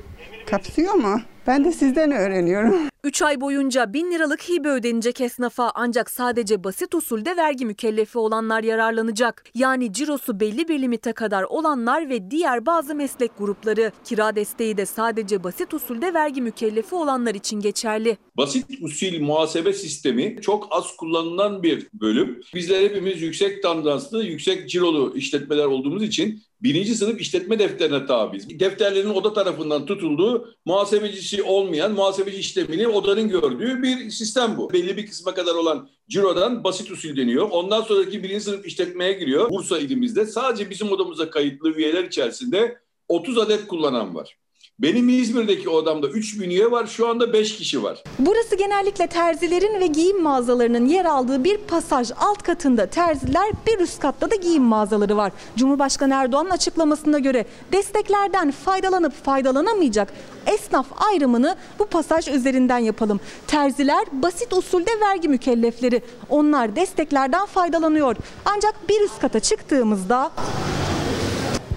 [0.50, 1.22] Kapsıyor mu?
[1.48, 2.93] Ben de sizden öğreniyorum.
[3.04, 8.64] 3 ay boyunca 1000 liralık hibe ödenecek esnafa ancak sadece basit usulde vergi mükellefi olanlar
[8.64, 9.44] yararlanacak.
[9.56, 13.92] Yani cirosu belli bir limite kadar olanlar ve diğer bazı meslek grupları.
[14.04, 18.18] Kira desteği de sadece basit usulde vergi mükellefi olanlar için geçerli.
[18.38, 22.42] Basit usul muhasebe sistemi çok az kullanılan bir bölüm.
[22.56, 28.60] Bizler hepimiz yüksek tandanslı, yüksek cirolu işletmeler olduğumuz için birinci sınıf işletme defterine tabiiz.
[28.60, 34.74] Defterlerin oda tarafından tutulduğu, muhasebecisi olmayan, muhasebeci işlemini odanın gördüğü bir sistem bu.
[34.74, 37.50] Belli bir kısma kadar olan cirodan basit usul deniyor.
[37.52, 39.50] Ondan sonraki birinci sınıf işletmeye giriyor.
[39.50, 44.38] Bursa ilimizde sadece bizim odamıza kayıtlı üyeler içerisinde 30 adet kullanan var.
[44.80, 46.88] Benim İzmir'deki odamda 3 bin üye var.
[46.88, 48.04] Şu anda 5 kişi var.
[48.20, 52.12] Burası genellikle terzilerin ve giyim mağazalarının yer aldığı bir pasaj.
[52.20, 55.32] Alt katında terziler, bir üst katta da giyim mağazaları var.
[55.56, 60.14] Cumhurbaşkanı Erdoğan'ın açıklamasına göre desteklerden faydalanıp faydalanamayacak
[60.46, 63.20] esnaf ayrımını bu pasaj üzerinden yapalım.
[63.48, 66.02] Terziler basit usulde vergi mükellefleri.
[66.30, 68.16] Onlar desteklerden faydalanıyor.
[68.46, 70.32] Ancak bir üst kata çıktığımızda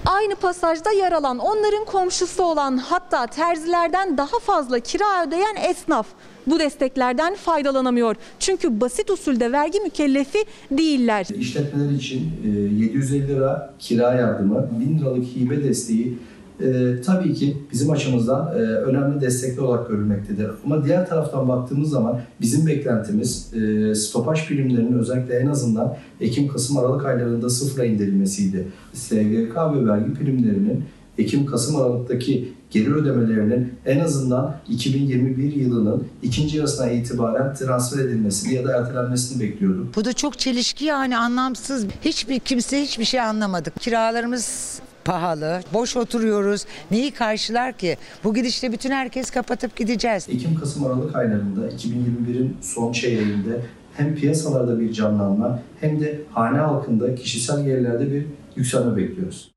[0.07, 6.07] Aynı pasajda yer alan, onların komşusu olan hatta terzilerden daha fazla kira ödeyen esnaf
[6.47, 8.15] bu desteklerden faydalanamıyor.
[8.39, 10.37] Çünkü basit usulde vergi mükellefi
[10.71, 11.27] değiller.
[11.39, 12.31] İşletmeler için
[12.77, 16.17] 750 lira kira yardımı, 1000 liralık hibe desteği
[16.61, 20.51] e, tabii ki bizim açımızdan e, önemli destekli olarak görülmektedir.
[20.65, 26.77] Ama diğer taraftan baktığımız zaman bizim beklentimiz e, stopaj primlerinin özellikle en azından Ekim, Kasım,
[26.77, 28.67] Aralık aylarında sıfıra indirilmesiydi.
[28.93, 30.83] SGK ve vergi primlerinin
[31.17, 38.65] Ekim, Kasım, Aralık'taki geri ödemelerinin en azından 2021 yılının ikinci yarısına itibaren transfer edilmesini ya
[38.65, 39.95] da ertelenmesini bekliyorduk.
[39.95, 41.85] Bu da çok çelişki yani anlamsız.
[42.05, 43.79] Hiçbir kimse hiçbir şey anlamadık.
[43.79, 46.65] Kiralarımız pahalı, boş oturuyoruz.
[46.91, 47.97] Neyi karşılar ki?
[48.23, 50.29] Bu gidişle bütün herkes kapatıp gideceğiz.
[50.29, 53.61] Ekim, Kasım, Aralık aylarında 2021'in son çeyreğinde
[53.97, 58.25] hem piyasalarda bir canlanma hem de hane halkında kişisel gelirlerde bir
[58.55, 59.51] yükselme bekliyoruz.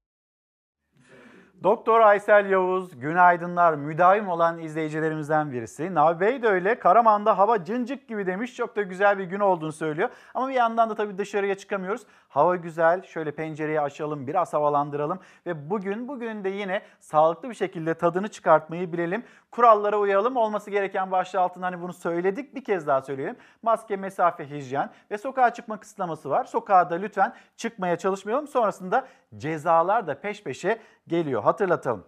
[1.62, 5.95] Doktor Aysel Yavuz, günaydınlar müdavim olan izleyicilerimizden birisi.
[5.95, 6.78] Nabi Bey de öyle.
[6.78, 8.57] Karaman'da hava cıncık gibi demiş.
[8.57, 10.09] Çok da güzel bir gün olduğunu söylüyor.
[10.35, 12.03] Ama bir yandan da tabii dışarıya çıkamıyoruz.
[12.28, 13.03] Hava güzel.
[13.03, 15.19] Şöyle pencereyi açalım, biraz havalandıralım.
[15.47, 19.24] Ve bugün, bugün de yine sağlıklı bir şekilde tadını çıkartmayı bilelim.
[19.51, 20.37] Kurallara uyalım.
[20.37, 22.55] Olması gereken başlığı altında hani bunu söyledik.
[22.55, 23.37] Bir kez daha söyleyelim.
[23.62, 26.45] Maske, mesafe, hijyen ve sokağa çıkma kısıtlaması var.
[26.45, 28.49] Sokağa da lütfen çıkmaya çalışmayalım.
[28.49, 30.78] Sonrasında cezalar da peş peşe
[31.09, 31.43] geliyor.
[31.43, 32.05] Hatırlatalım.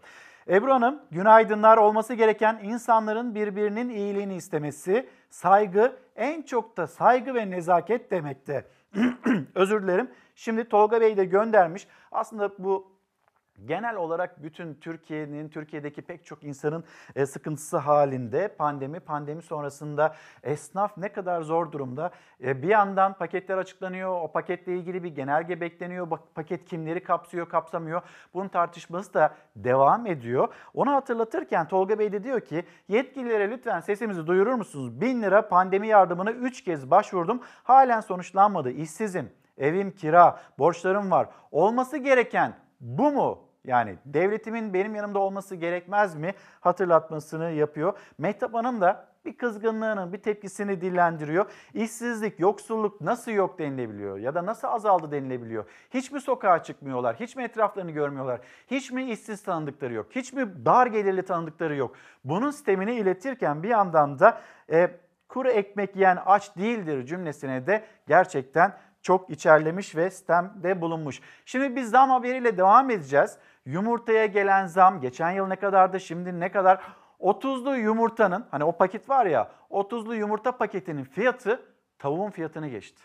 [0.48, 7.50] Ebru Hanım, günaydınlar olması gereken insanların birbirinin iyiliğini istemesi, saygı, en çok da saygı ve
[7.50, 8.66] nezaket demekte.
[9.54, 10.10] Özür dilerim.
[10.34, 11.86] Şimdi Tolga Bey de göndermiş.
[12.12, 12.92] Aslında bu
[13.66, 16.84] genel olarak bütün Türkiye'nin, Türkiye'deki pek çok insanın
[17.16, 22.10] e, sıkıntısı halinde pandemi, pandemi sonrasında esnaf ne kadar zor durumda.
[22.44, 26.08] E, bir yandan paketler açıklanıyor, o paketle ilgili bir genelge bekleniyor.
[26.34, 28.02] Paket kimleri kapsıyor, kapsamıyor.
[28.34, 30.48] Bunun tartışması da devam ediyor.
[30.74, 35.00] Onu hatırlatırken Tolga Bey de diyor ki yetkililere lütfen sesimizi duyurur musunuz?
[35.00, 37.40] 1000 lira pandemi yardımına 3 kez başvurdum.
[37.62, 38.70] Halen sonuçlanmadı.
[38.70, 41.28] İşsizim, evim kira, borçlarım var.
[41.50, 43.38] Olması gereken bu mu?
[43.64, 47.98] Yani devletimin benim yanımda olması gerekmez mi hatırlatmasını yapıyor.
[48.18, 51.46] Mehtap Hanım da bir kızgınlığının, bir tepkisini dillendiriyor.
[51.74, 55.64] İşsizlik, yoksulluk nasıl yok denilebiliyor ya da nasıl azaldı denilebiliyor?
[55.94, 57.16] Hiç mi sokağa çıkmıyorlar?
[57.20, 58.40] Hiç mi etraflarını görmüyorlar?
[58.70, 60.06] Hiç mi işsiz tanıdıkları yok?
[60.10, 61.96] Hiç mi dar gelirli tanıdıkları yok?
[62.24, 64.40] Bunun sistemini iletirken bir yandan da
[64.70, 64.90] e,
[65.28, 71.20] kuru ekmek yiyen aç değildir cümlesine de gerçekten çok içerlemiş ve sistemde bulunmuş.
[71.44, 73.38] Şimdi biz zam haberiyle devam edeceğiz.
[73.66, 76.80] Yumurtaya gelen zam geçen yıl ne kadardı şimdi ne kadar?
[77.20, 81.60] 30'lu yumurtanın hani o paket var ya 30'lu yumurta paketinin fiyatı
[81.98, 83.02] tavuğun fiyatını geçti.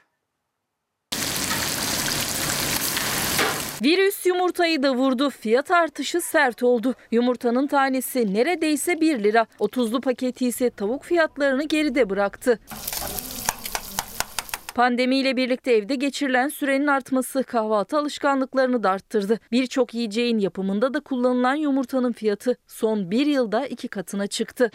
[3.84, 5.30] Virüs yumurtayı da vurdu.
[5.30, 6.94] Fiyat artışı sert oldu.
[7.12, 9.48] Yumurtanın tanesi neredeyse 1 lira.
[9.60, 12.60] 30'lu paketi ise tavuk fiyatlarını geride bıraktı.
[14.78, 19.40] Pandemiyle birlikte evde geçirilen sürenin artması kahvaltı alışkanlıklarını da arttırdı.
[19.52, 24.72] Birçok yiyeceğin yapımında da kullanılan yumurtanın fiyatı son bir yılda iki katına çıktı.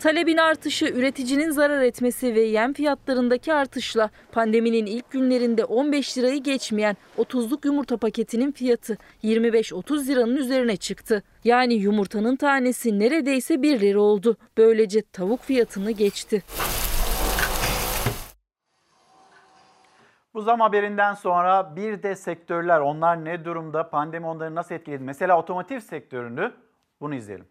[0.00, 6.96] Talebin artışı, üreticinin zarar etmesi ve yem fiyatlarındaki artışla pandeminin ilk günlerinde 15 lirayı geçmeyen
[7.18, 11.22] 30'luk yumurta paketinin fiyatı 25-30 liranın üzerine çıktı.
[11.44, 14.36] Yani yumurtanın tanesi neredeyse 1 lira oldu.
[14.56, 16.42] Böylece tavuk fiyatını geçti.
[20.34, 23.90] Bu zam haberinden sonra bir de sektörler onlar ne durumda?
[23.90, 25.02] Pandemi onları nasıl etkiledi?
[25.02, 26.52] Mesela otomotiv sektörünü
[27.00, 27.46] bunu izleyelim.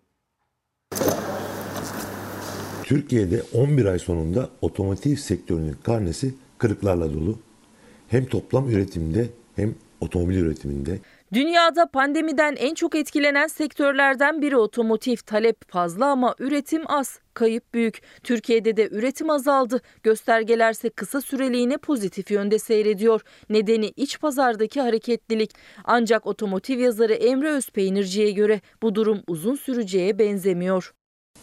[2.83, 7.39] Türkiye'de 11 ay sonunda otomotiv sektörünün karnesi kırıklarla dolu.
[8.07, 10.99] Hem toplam üretimde hem otomobil üretiminde.
[11.33, 15.15] Dünyada pandemiden en çok etkilenen sektörlerden biri otomotiv.
[15.25, 17.19] Talep fazla ama üretim az.
[17.33, 18.01] Kayıp büyük.
[18.23, 19.81] Türkiye'de de üretim azaldı.
[20.03, 23.21] Göstergelerse kısa süreliğine pozitif yönde seyrediyor.
[23.49, 25.51] Nedeni iç pazardaki hareketlilik.
[25.83, 30.93] Ancak otomotiv yazarı Emre Özpeynirci'ye göre bu durum uzun süreceğe benzemiyor.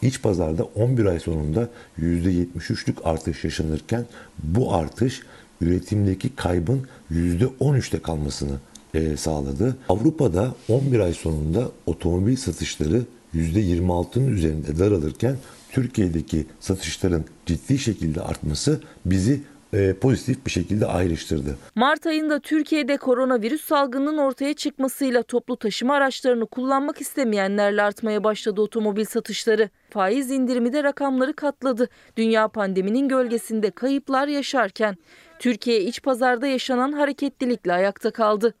[0.01, 1.69] İç pazarda 11 ay sonunda
[1.99, 4.05] %73'lük artış yaşanırken
[4.43, 5.21] bu artış
[5.61, 8.57] üretimdeki kaybın %13'te kalmasını
[8.93, 9.77] e, sağladı.
[9.89, 13.01] Avrupa'da 11 ay sonunda otomobil satışları
[13.35, 15.35] %26'nın üzerinde daralırken
[15.71, 19.41] Türkiye'deki satışların ciddi şekilde artması bizi
[19.73, 21.57] e, pozitif bir şekilde ayrıştırdı.
[21.75, 29.05] Mart ayında Türkiye'de koronavirüs salgının ortaya çıkmasıyla toplu taşıma araçlarını kullanmak istemeyenlerle artmaya başladı otomobil
[29.05, 29.69] satışları.
[29.89, 31.89] Faiz indirimi de rakamları katladı.
[32.17, 34.97] Dünya pandeminin gölgesinde kayıplar yaşarken
[35.39, 38.53] Türkiye iç pazarda yaşanan hareketlilikle ayakta kaldı.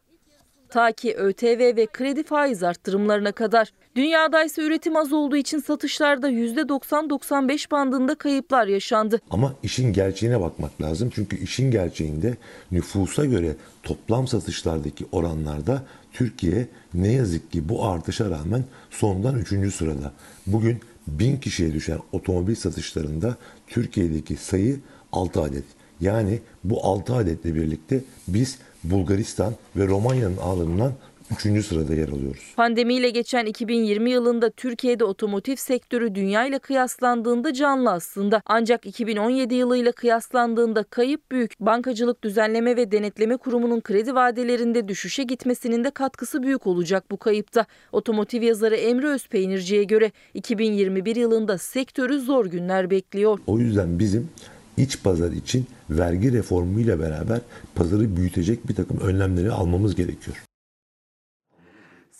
[0.71, 3.73] Ta ki ÖTV ve kredi faiz arttırımlarına kadar.
[3.95, 9.19] Dünyada ise üretim az olduğu için satışlarda %90-95 bandında kayıplar yaşandı.
[9.31, 11.11] Ama işin gerçeğine bakmak lazım.
[11.15, 12.37] Çünkü işin gerçeğinde
[12.71, 15.83] nüfusa göre toplam satışlardaki oranlarda
[16.13, 19.73] Türkiye ne yazık ki bu artışa rağmen sondan 3.
[19.73, 20.11] sırada.
[20.47, 23.35] Bugün 1000 kişiye düşen otomobil satışlarında
[23.67, 24.79] Türkiye'deki sayı
[25.11, 25.63] 6 adet.
[26.01, 30.91] Yani bu 6 adetle birlikte biz Bulgaristan ve Romanya'nın ağlarından
[31.31, 31.65] 3.
[31.65, 32.53] sırada yer alıyoruz.
[32.55, 38.41] Pandemiyle geçen 2020 yılında Türkiye'de otomotiv sektörü dünya ile kıyaslandığında canlı aslında.
[38.45, 41.59] Ancak 2017 yılıyla kıyaslandığında kayıp büyük.
[41.59, 47.65] Bankacılık Düzenleme ve Denetleme Kurumu'nun kredi vadelerinde düşüşe gitmesinin de katkısı büyük olacak bu kayıpta.
[47.91, 53.39] Otomotiv yazarı Emre Özpeynirci'ye göre 2021 yılında sektörü zor günler bekliyor.
[53.47, 54.29] O yüzden bizim
[54.77, 57.39] iç pazar için vergi reformuyla beraber
[57.75, 60.37] pazarı büyütecek bir takım önlemleri almamız gerekiyor.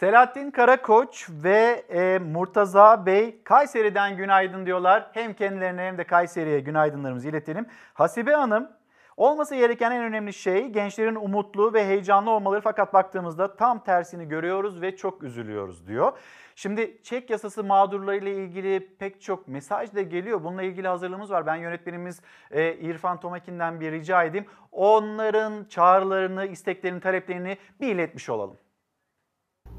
[0.01, 5.09] Selahattin Karakoç ve e, Murtaza Bey Kayseri'den günaydın diyorlar.
[5.13, 7.65] Hem kendilerine hem de Kayseri'ye günaydınlarımızı iletelim.
[7.93, 8.69] Hasibe Hanım,
[9.17, 14.81] olması gereken en önemli şey gençlerin umutlu ve heyecanlı olmaları fakat baktığımızda tam tersini görüyoruz
[14.81, 16.11] ve çok üzülüyoruz diyor.
[16.55, 20.43] Şimdi çek yasası mağdurlarıyla ilgili pek çok mesaj da geliyor.
[20.43, 21.45] Bununla ilgili hazırlığımız var.
[21.45, 22.21] Ben yönetmenimiz
[22.51, 24.45] e, İrfan Tomakin'den bir rica edeyim.
[24.71, 28.57] Onların çağrılarını, isteklerini, taleplerini bir iletmiş olalım.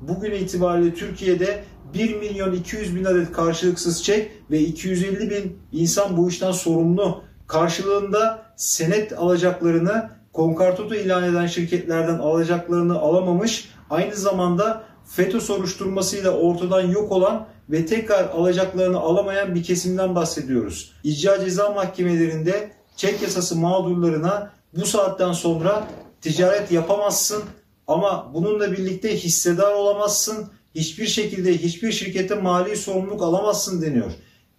[0.01, 6.29] Bugün itibariyle Türkiye'de 1 milyon 200 bin adet karşılıksız çek ve 250 bin insan bu
[6.29, 7.25] işten sorumlu.
[7.47, 13.69] Karşılığında senet alacaklarını konkartotu ilan eden şirketlerden alacaklarını alamamış.
[13.91, 20.93] Aynı zamanda FETÖ soruşturmasıyla ortadan yok olan ve tekrar alacaklarını alamayan bir kesimden bahsediyoruz.
[21.05, 25.89] İcra ceza mahkemelerinde çek yasası mağdurlarına bu saatten sonra
[26.21, 27.43] ticaret yapamazsın
[27.87, 30.51] ama bununla birlikte hissedar olamazsın.
[30.75, 34.13] Hiçbir şekilde hiçbir şirkete mali sorumluluk alamazsın deniyor.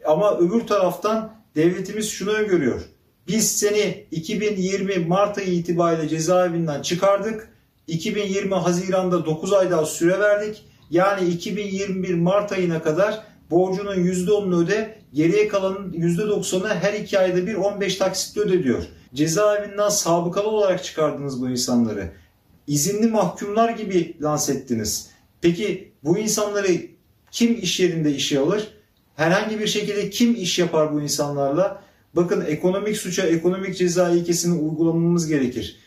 [0.05, 2.81] Ama öbür taraftan devletimiz şunu öngörüyor.
[3.27, 7.52] Biz seni 2020 Mart ayı itibariyle cezaevinden çıkardık.
[7.87, 10.65] 2020 Haziran'da 9 ay daha süre verdik.
[10.89, 17.55] Yani 2021 Mart ayına kadar borcunun %10'unu öde, geriye kalanın %90'ını her iki ayda bir
[17.55, 18.83] 15 taksitle öde diyor.
[19.13, 22.11] Cezaevinden sabıkalı olarak çıkardınız bu insanları.
[22.67, 25.09] İzinli mahkumlar gibi lanse ettiniz.
[25.41, 26.67] Peki bu insanları
[27.31, 28.67] kim iş yerinde işe alır?
[29.15, 31.83] Herhangi bir şekilde kim iş yapar bu insanlarla?
[32.15, 35.82] Bakın ekonomik suça ekonomik ceza ilkesini uygulamamız gerekir.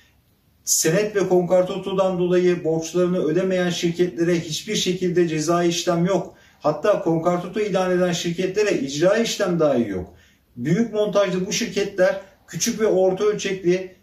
[0.66, 6.34] Senet ve konkartotodan dolayı borçlarını ödemeyen şirketlere hiçbir şekilde ceza işlem yok.
[6.60, 10.14] Hatta konkartoto ilan eden şirketlere icra işlem dahi yok.
[10.56, 13.96] Büyük montajlı bu şirketler küçük ve orta ölçekli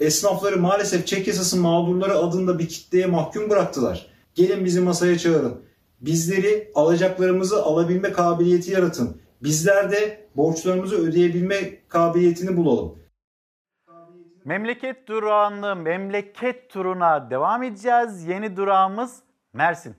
[0.00, 4.06] esnafları maalesef çek yasası mağdurları adında bir kitleye mahkum bıraktılar.
[4.34, 5.60] Gelin bizi masaya çağırın.
[6.00, 9.16] Bizleri alacaklarımızı alabilme kabiliyeti yaratın.
[9.42, 12.99] Bizler de borçlarımızı ödeyebilme kabiliyetini bulalım.
[14.44, 18.26] Memleket durağını, memleket turuna devam edeceğiz.
[18.26, 19.16] Yeni durağımız
[19.52, 19.96] Mersin.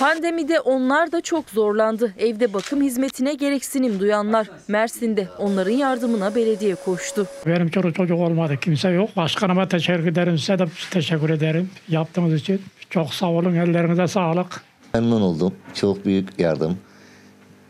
[0.00, 2.14] Pandemide onlar da çok zorlandı.
[2.18, 4.50] Evde bakım hizmetine gereksinim duyanlar.
[4.68, 7.26] Mersin'de onların yardımına belediye koştu.
[7.46, 8.56] Benim çocuk çocuk olmadı.
[8.60, 9.16] Kimse yok.
[9.16, 10.38] Başkanıma teşekkür ederim.
[10.38, 12.62] Size de teşekkür ederim yaptığınız için.
[12.90, 13.54] Çok sağ olun.
[13.54, 14.62] Ellerinize sağlık.
[14.94, 15.54] Memnun oldum.
[15.74, 16.78] Çok büyük yardım.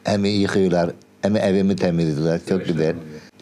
[0.05, 0.90] Hem yıkıyorlar
[1.23, 2.40] hem evimi temizlediler.
[2.49, 2.95] Çok güzel.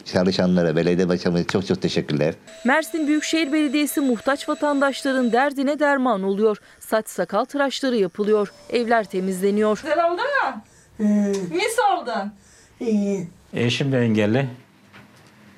[0.05, 2.33] Çalışanlara, belediye başkanımıza çok çok teşekkürler.
[2.65, 6.57] Mersin Büyükşehir Belediyesi muhtaç vatandaşların derdine derman oluyor.
[6.79, 8.53] Saç sakal tıraşları yapılıyor.
[8.69, 9.79] Evler temizleniyor.
[9.83, 10.61] Güzel oldu mu?
[11.53, 12.31] Nasıl oldun?
[13.53, 14.49] Eşim de engelli.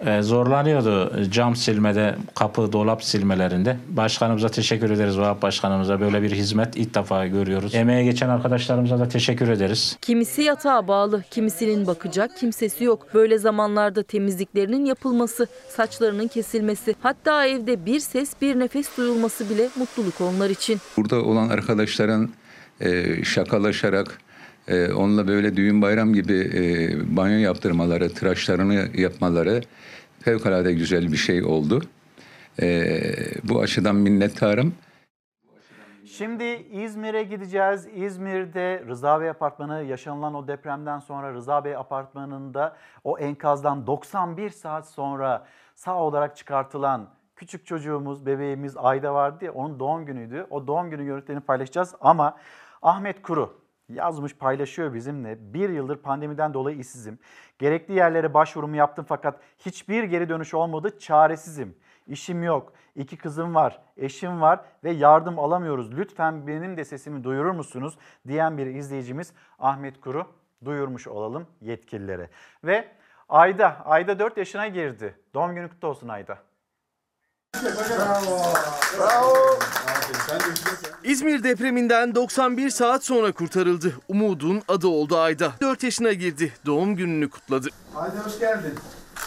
[0.06, 3.78] Ee, zorlanıyordu cam silmede, kapı, dolap silmelerinde.
[3.90, 6.02] Başkanımıza teşekkür ederiz, Vahap Başkanımıza.
[6.02, 7.76] Böyle bir hizmet ilk defa görüyoruz.
[7.76, 9.98] Emeğe geçen arkadaşlarımıza da teşekkür ederiz.
[10.02, 13.08] Kimisi yatağa bağlı, kimisinin bakacak kimsesi yok.
[13.14, 20.22] Böyle zamanlarda temizliklerinin yapılması, saçlarının kesilmesi, hatta evde bir ses bir nefes duyulması bile mutluluk
[20.22, 20.80] onlar için.
[20.98, 22.30] Burada olan arkadaşların
[22.82, 24.18] e, şakalaşarak
[24.70, 29.62] e, onunla böyle düğün bayram gibi e, banyo yaptırmaları, tıraşlarını yapmaları
[30.20, 31.82] fevkalade güzel bir şey oldu.
[32.62, 32.92] E,
[33.44, 34.74] bu açıdan minnettarım.
[36.06, 37.88] Şimdi İzmir'e gideceğiz.
[37.96, 44.88] İzmir'de Rıza Bey Apartmanı yaşanılan o depremden sonra Rıza Bey Apartmanı'nda o enkazdan 91 saat
[44.88, 50.48] sonra sağ olarak çıkartılan küçük çocuğumuz, bebeğimiz Ayda vardı ya onun doğum günüydü.
[50.50, 52.38] O doğum günü görüntülerini paylaşacağız ama
[52.82, 53.59] Ahmet Kuru
[53.90, 55.54] yazmış paylaşıyor bizimle.
[55.54, 57.20] Bir yıldır pandemiden dolayı işsizim.
[57.60, 61.00] Gerekli yerlere başvurumu yaptım fakat hiçbir geri dönüş olmadı.
[61.00, 61.76] Çaresizim.
[62.08, 62.74] İşim yok.
[62.96, 65.98] İki kızım var, eşim var ve yardım alamıyoruz.
[65.98, 67.98] Lütfen benim de sesimi duyurur musunuz?
[68.28, 70.26] diyen bir izleyicimiz Ahmet Kuru
[70.66, 72.30] duyurmuş olalım yetkililere.
[72.64, 72.88] Ve
[73.30, 75.16] Ayda, Ayda 4 yaşına girdi.
[75.34, 76.38] Doğum günü kutlu olsun Ayda.
[81.04, 83.94] İzmir depreminden 91 saat sonra kurtarıldı.
[84.08, 85.54] Umud'un adı oldu Ayda.
[85.62, 86.54] 4 yaşına girdi.
[86.66, 87.70] Doğum gününü kutladı.
[87.94, 88.74] Haydi hoş geldin.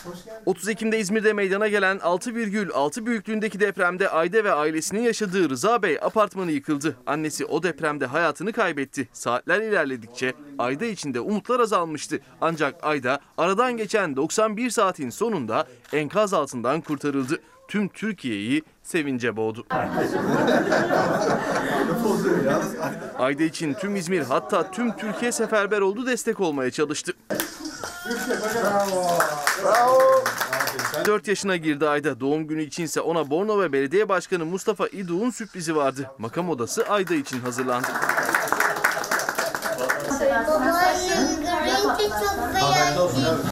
[0.04, 0.42] Hoş geldin.
[0.46, 6.50] 30 Ekim'de İzmir'de meydana gelen 6,6 büyüklüğündeki depremde Ayda ve ailesinin yaşadığı Rıza Bey apartmanı
[6.50, 6.96] yıkıldı.
[7.06, 9.08] Annesi o depremde hayatını kaybetti.
[9.12, 12.20] Saatler ilerledikçe Ayda içinde umutlar azalmıştı.
[12.40, 17.40] Ancak Ayda aradan geçen 91 saatin sonunda enkaz altından kurtarıldı.
[17.72, 19.66] Tüm Türkiye'yi sevince boğdu.
[23.18, 27.12] Ayda için tüm İzmir hatta tüm Türkiye seferber oldu destek olmaya çalıştı.
[31.06, 32.20] 4 yaşına girdi Ayda.
[32.20, 36.10] Doğum günü içinse ona Bornova Belediye Başkanı Mustafa İduğ'un sürprizi vardı.
[36.18, 37.88] Makam odası Ayda için hazırlandı.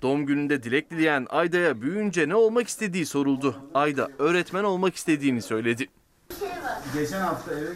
[0.02, 3.56] Doğum gününde dilek dileyen Ayda'ya büyüyünce ne olmak istediği soruldu.
[3.74, 5.88] Ayda öğretmen olmak istediğini söyledi.
[6.94, 7.68] Geçen hafta eve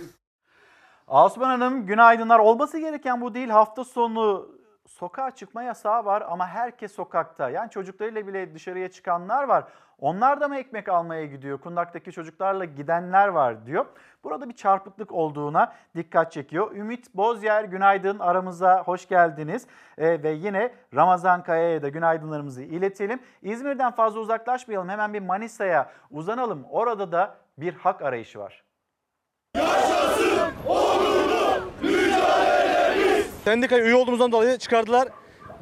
[1.09, 2.39] Asuman Hanım günaydınlar.
[2.39, 3.49] Olması gereken bu değil.
[3.49, 4.49] Hafta sonu
[4.89, 7.51] sokağa çıkma yasağı var ama herkes sokakta.
[7.51, 9.65] Yani çocuklarıyla bile dışarıya çıkanlar var.
[10.05, 11.59] Onlar da mı ekmek almaya gidiyor?
[11.59, 13.87] Kundaktaki çocuklarla gidenler var diyor.
[14.25, 16.77] Burada bir çarpıklık olduğuna dikkat çekiyor.
[16.77, 19.67] Ümit Bozyer günaydın aramıza hoş geldiniz.
[19.99, 23.21] Ee, ve yine Ramazan Kaya'ya da günaydınlarımızı iletelim.
[23.43, 24.89] İzmir'den fazla uzaklaşmayalım.
[24.89, 26.65] Hemen bir Manisa'ya uzanalım.
[26.71, 28.65] Orada da bir hak arayışı var.
[33.45, 35.09] Sendikaya üye olduğumuzdan dolayı çıkardılar.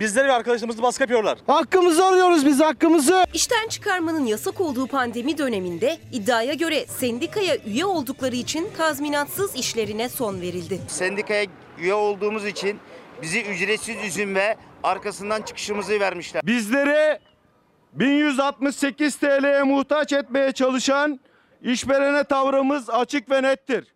[0.01, 1.39] Bizleri ve arkadaşlarımızı baskı yapıyorlar.
[1.47, 3.25] Hakkımızı arıyoruz biz hakkımızı.
[3.35, 10.41] İşten çıkarmanın yasak olduğu pandemi döneminde iddiaya göre sendikaya üye oldukları için tazminatsız işlerine son
[10.41, 10.81] verildi.
[10.89, 11.47] Sendikaya
[11.79, 12.79] üye olduğumuz için
[13.23, 16.43] bizi ücretsiz üzüm ve arkasından çıkışımızı vermişler.
[16.47, 17.19] Bizleri
[17.93, 21.21] 1168 TL'ye muhtaç etmeye çalışan
[21.63, 23.87] işverene tavrımız açık ve nettir.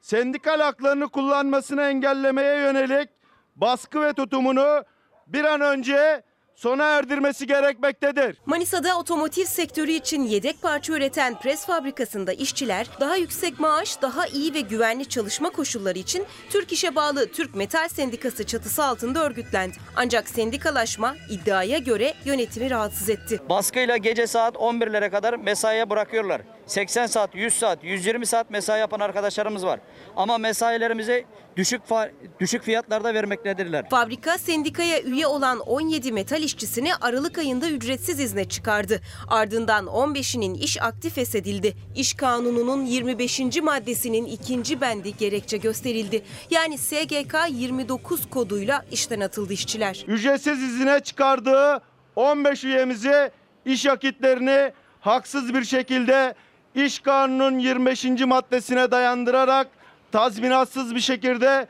[0.00, 3.08] Sendikal haklarını kullanmasını engellemeye yönelik
[3.56, 4.84] baskı ve tutumunu
[5.26, 6.22] bir an önce
[6.54, 8.36] sona erdirmesi gerekmektedir.
[8.46, 14.54] Manisa'da otomotiv sektörü için yedek parça üreten pres fabrikasında işçiler daha yüksek maaş, daha iyi
[14.54, 19.76] ve güvenli çalışma koşulları için Türk İş'e bağlı Türk Metal Sendikası çatısı altında örgütlendi.
[19.96, 23.40] Ancak sendikalaşma iddiaya göre yönetimi rahatsız etti.
[23.48, 26.40] Baskıyla gece saat 11'lere kadar mesaiye bırakıyorlar.
[26.66, 29.80] 80 saat, 100 saat, 120 saat mesai yapan arkadaşlarımız var.
[30.16, 31.26] Ama mesailerimizi
[31.56, 32.10] düşük fa-
[32.40, 33.88] düşük fiyatlarda vermektedirler.
[33.90, 39.00] Fabrika sendikaya üye olan 17 metal işçisini Aralık ayında ücretsiz izne çıkardı.
[39.28, 41.76] Ardından 15'inin iş aktif feshedildi.
[41.96, 43.40] İş kanununun 25.
[43.62, 46.22] maddesinin ikinci bendi gerekçe gösterildi.
[46.50, 50.04] Yani SGK 29 koduyla işten atıldı işçiler.
[50.08, 51.80] Ücretsiz izine çıkardığı
[52.16, 53.30] 15 üyemizi
[53.64, 56.34] iş akitlerini haksız bir şekilde
[56.74, 58.04] iş kanunun 25.
[58.04, 59.68] maddesine dayandırarak
[60.14, 61.66] tazminatsız bir şekilde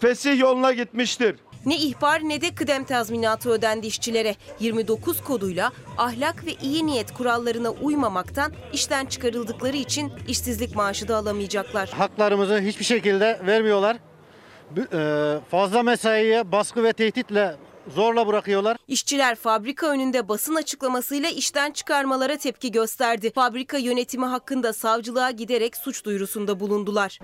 [0.00, 1.36] fesih yoluna gitmiştir.
[1.66, 4.34] Ne ihbar ne de kıdem tazminatı ödendi işçilere.
[4.60, 11.88] 29 koduyla ahlak ve iyi niyet kurallarına uymamaktan işten çıkarıldıkları için işsizlik maaşı da alamayacaklar.
[11.88, 13.96] Haklarımızı hiçbir şekilde vermiyorlar.
[14.92, 17.56] E, Fazla mesaiye baskı ve tehditle
[17.94, 18.76] zorla bırakıyorlar.
[18.88, 23.32] İşçiler fabrika önünde basın açıklamasıyla işten çıkarmalara tepki gösterdi.
[23.34, 27.18] Fabrika yönetimi hakkında savcılığa giderek suç duyurusunda bulundular.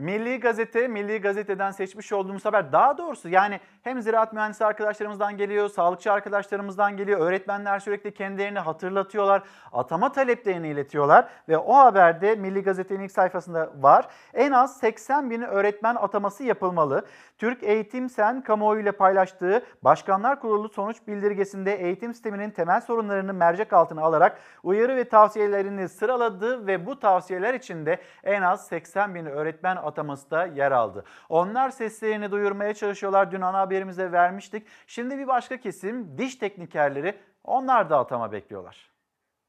[0.00, 5.68] Milli Gazete, Milli Gazete'den seçmiş olduğumuz haber daha doğrusu yani hem ziraat mühendisi arkadaşlarımızdan geliyor,
[5.68, 13.00] sağlıkçı arkadaşlarımızdan geliyor, öğretmenler sürekli kendilerini hatırlatıyorlar, atama taleplerini iletiyorlar ve o haberde Milli Gazete'nin
[13.00, 14.08] ilk sayfasında var.
[14.34, 17.06] En az 80 bin öğretmen ataması yapılmalı.
[17.38, 24.02] Türk Eğitim Sen kamuoyuyla paylaştığı Başkanlar Kurulu sonuç bildirgesinde eğitim sisteminin temel sorunlarını mercek altına
[24.02, 30.30] alarak uyarı ve tavsiyelerini sıraladı ve bu tavsiyeler içinde en az 80 bin öğretmen ataması
[30.30, 31.04] da yer aldı.
[31.28, 33.32] Onlar seslerini duyurmaya çalışıyorlar.
[33.32, 34.66] Dün ana haberimize vermiştik.
[34.86, 38.90] Şimdi bir başka kesim diş teknikerleri onlar da atama bekliyorlar.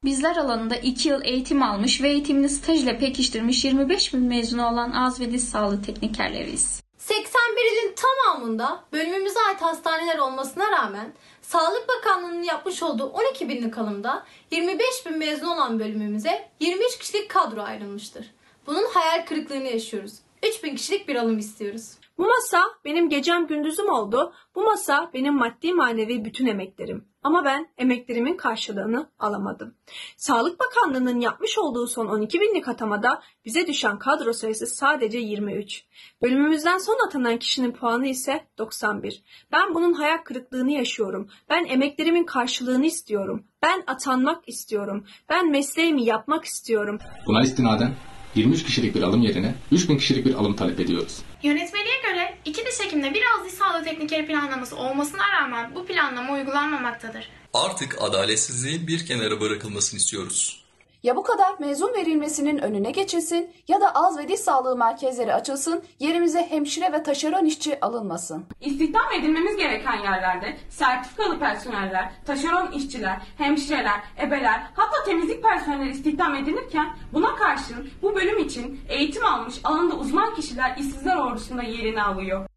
[0.04, 4.90] Bizler alanında 2 yıl eğitim almış ve eğitimini staj ile pekiştirmiş 25 bin mezunu olan
[4.92, 6.82] ağız ve diş sağlığı teknikerleriyiz.
[6.98, 11.12] 81 ilin tamamında bölümümüze ait hastaneler olmasına rağmen
[11.42, 17.62] Sağlık Bakanlığı'nın yapmış olduğu 12 binlik alımda 25 bin mezun olan bölümümüze 23 kişilik kadro
[17.62, 18.34] ayrılmıştır.
[18.66, 20.14] Bunun hayal kırıklığını yaşıyoruz.
[20.42, 21.92] 3 bin kişilik bir alım istiyoruz.
[22.18, 24.32] Bu masa benim gecem gündüzüm oldu.
[24.54, 27.04] Bu masa benim maddi manevi bütün emeklerim.
[27.22, 29.74] Ama ben emeklerimin karşılığını alamadım.
[30.16, 35.84] Sağlık Bakanlığı'nın yapmış olduğu son 12 binlik atamada bize düşen kadro sayısı sadece 23.
[36.22, 39.22] Bölümümüzden son atanan kişinin puanı ise 91.
[39.52, 41.28] Ben bunun hayal kırıklığını yaşıyorum.
[41.48, 43.44] Ben emeklerimin karşılığını istiyorum.
[43.62, 45.04] Ben atanmak istiyorum.
[45.28, 46.98] Ben mesleğimi yapmak istiyorum.
[47.26, 47.94] Buna istinaden
[48.34, 51.18] 23 kişilik bir alım yerine 3000 kişilik bir alım talep ediyoruz.
[51.42, 57.28] Yönetmeliğe göre iki diş hekimde biraz diş sağlığı teknikeri planlaması olmasına rağmen bu planlama uygulanmamaktadır.
[57.54, 60.61] Artık adaletsizliğin bir kenara bırakılmasını istiyoruz.
[61.02, 65.82] Ya bu kadar mezun verilmesinin önüne geçilsin ya da az ve diş sağlığı merkezleri açılsın,
[65.98, 68.44] yerimize hemşire ve taşeron işçi alınmasın.
[68.60, 76.96] İstihdam edilmemiz gereken yerlerde sertifikalı personeller, taşeron işçiler, hemşireler, ebeler hatta temizlik personelleri istihdam edilirken
[77.12, 82.51] buna karşın bu bölüm için eğitim almış alanında uzman kişiler işsizler ordusunda yerini alıyor.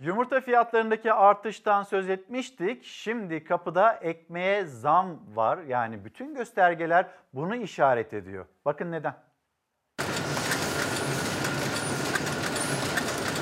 [0.00, 2.84] Yumurta fiyatlarındaki artıştan söz etmiştik.
[2.84, 5.58] Şimdi kapıda ekmeğe zam var.
[5.68, 8.46] Yani bütün göstergeler bunu işaret ediyor.
[8.64, 9.14] Bakın neden?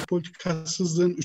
[0.08, 1.18] politikasızlığın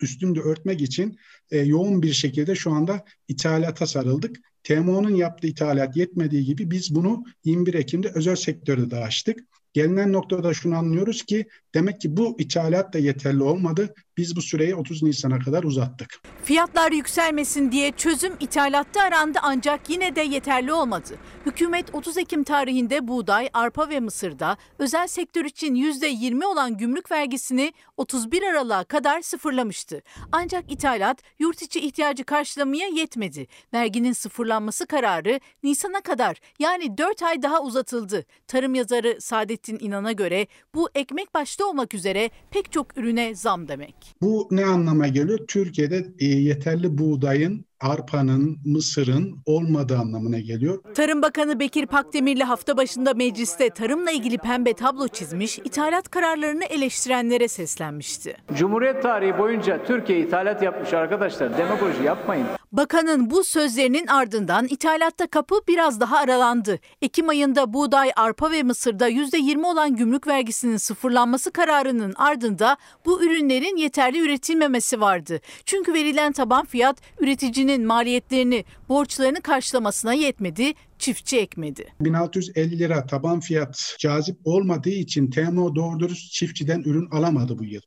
[0.00, 1.18] üstünde örtmek için
[1.50, 4.36] e, yoğun bir şekilde şu anda ithalata sarıldık.
[4.64, 9.38] TMO'nun yaptığı ithalat yetmediği gibi biz bunu 21 Ekim'de özel sektörde de açtık.
[9.72, 13.94] Gelinen noktada şunu anlıyoruz ki demek ki bu ithalat da yeterli olmadı.
[14.16, 16.20] Biz bu süreyi 30 Nisan'a kadar uzattık.
[16.44, 21.14] Fiyatlar yükselmesin diye çözüm ithalatta arandı ancak yine de yeterli olmadı.
[21.46, 27.72] Hükümet 30 Ekim tarihinde buğday, arpa ve mısırda özel sektör için %20 olan gümrük vergisini
[27.96, 30.02] 31 Aralık'a kadar sıfırlamıştı.
[30.32, 33.46] Ancak ithalat yurt içi ihtiyacı karşılamaya yetmedi.
[33.74, 38.24] Verginin sıfırlanması kararı Nisan'a kadar yani 4 ay daha uzatıldı.
[38.46, 43.94] Tarım yazarı Saadettin İnan'a göre bu ekmek başta olmak üzere pek çok ürüne zam demek.
[44.22, 45.38] Bu ne anlama geliyor?
[45.48, 50.82] Türkiye'de e, yeterli buğdayın, arpanın, mısırın olmadığı anlamına geliyor.
[50.94, 57.48] Tarım Bakanı Bekir Pakdemirli hafta başında mecliste tarımla ilgili pembe tablo çizmiş, ithalat kararlarını eleştirenlere
[57.48, 58.36] seslenmişti.
[58.54, 61.58] Cumhuriyet tarihi boyunca Türkiye ithalat yapmış arkadaşlar.
[61.58, 62.46] Demagoji yapmayın.
[62.72, 66.78] Bakanın bu sözlerinin ardından ithalatta kapı biraz daha aralandı.
[67.02, 72.76] Ekim ayında buğday, arpa ve mısırda %20 olan gümrük vergisinin sıfırlanması kararının ardında
[73.06, 75.40] bu ürünlerin yeterli üretilmemesi vardı.
[75.66, 81.86] Çünkü verilen taban fiyat üreticinin maliyetlerini, borçlarını karşılamasına yetmedi, çiftçi ekmedi.
[82.00, 87.82] 1650 lira taban fiyat cazip olmadığı için TMO doğru dürüst çiftçiden ürün alamadı bu yıl.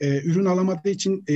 [0.00, 1.34] Ee, ürün alamadığı için e,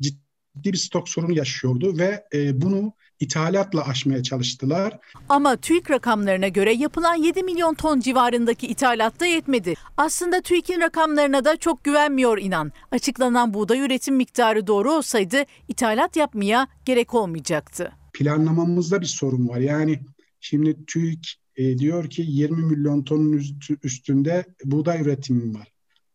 [0.00, 0.27] ciddi
[0.64, 4.98] bir stok sorunu yaşıyordu ve e, bunu ithalatla aşmaya çalıştılar.
[5.28, 9.74] Ama TÜİK rakamlarına göre yapılan 7 milyon ton civarındaki ithalatta yetmedi.
[9.96, 12.72] Aslında TÜİK'in rakamlarına da çok güvenmiyor inan.
[12.92, 17.92] Açıklanan buğday üretim miktarı doğru olsaydı ithalat yapmaya gerek olmayacaktı.
[18.12, 19.58] Planlamamızda bir sorun var.
[19.58, 20.00] Yani
[20.40, 23.42] şimdi TÜİK e, diyor ki 20 milyon tonun
[23.82, 25.68] üstünde buğday üretimi var.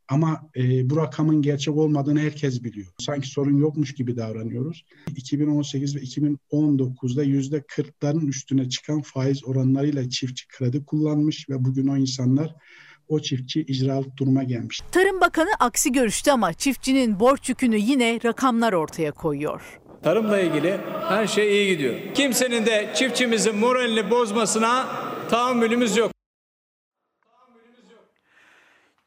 [0.09, 2.88] Ama e, bu rakamın gerçek olmadığını herkes biliyor.
[2.99, 4.85] Sanki sorun yokmuş gibi davranıyoruz.
[5.15, 11.97] 2018 ve 2019'da yüzde 40'ların üstüne çıkan faiz oranlarıyla çiftçi kredi kullanmış ve bugün o
[11.97, 12.55] insanlar
[13.07, 14.81] o çiftçi icralık duruma gelmiş.
[14.91, 19.80] Tarım Bakanı aksi görüşte ama çiftçinin borç yükünü yine rakamlar ortaya koyuyor.
[20.03, 20.77] Tarımla ilgili
[21.09, 21.95] her şey iyi gidiyor.
[22.13, 24.88] Kimsenin de çiftçimizin moralini bozmasına
[25.30, 26.11] tahammülümüz yok.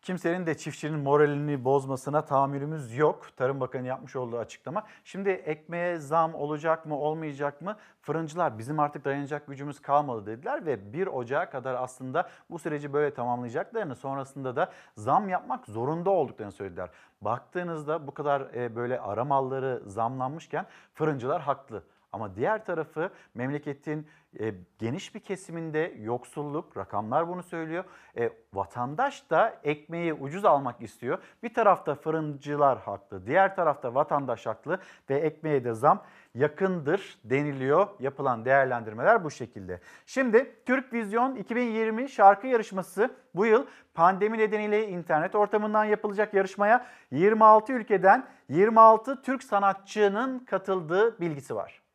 [0.07, 3.27] Kimsenin de çiftçinin moralini bozmasına tahammülümüz yok.
[3.37, 4.83] Tarım Bakanı yapmış olduğu açıklama.
[5.05, 7.77] Şimdi ekmeğe zam olacak mı olmayacak mı?
[8.03, 13.15] Fırıncılar bizim artık dayanacak gücümüz kalmadı dediler ve 1 Ocağı kadar aslında bu süreci böyle
[13.15, 16.91] tamamlayacaklarını sonrasında da zam yapmak zorunda olduklarını söylediler.
[17.21, 21.83] Baktığınızda bu kadar e, böyle ara malları zamlanmışken fırıncılar haklı.
[22.17, 24.07] Ama diğer tarafı memleketin
[24.41, 27.85] e, geniş bir kesiminde yoksulluk, rakamlar bunu söylüyor.
[28.19, 31.19] E, vatandaş da ekmeği ucuz almak istiyor.
[31.43, 34.79] Bir tarafta fırıncılar haklı, diğer tarafta vatandaş haklı
[35.11, 36.03] ve ekmeğe de zam
[36.35, 37.87] yakındır deniliyor.
[38.01, 39.81] Yapılan değerlendirmeler bu şekilde.
[40.07, 47.73] Şimdi Türk Vizyon 2020 şarkı yarışması bu yıl pandemi nedeniyle internet ortamından yapılacak yarışmaya 26
[47.73, 51.86] ülkeden 26 Türk sanatçının katıldığı bilgisi var.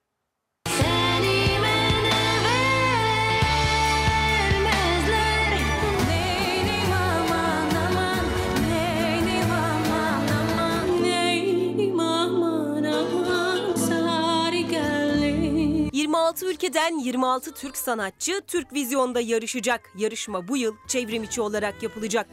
[16.61, 19.91] Ülkeden 26 Türk sanatçı Türk Vizyon'da yarışacak.
[19.97, 22.27] Yarışma bu yıl çevrim içi olarak yapılacak.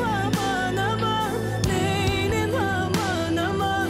[0.00, 1.12] Aman aman
[2.44, 3.88] aman aman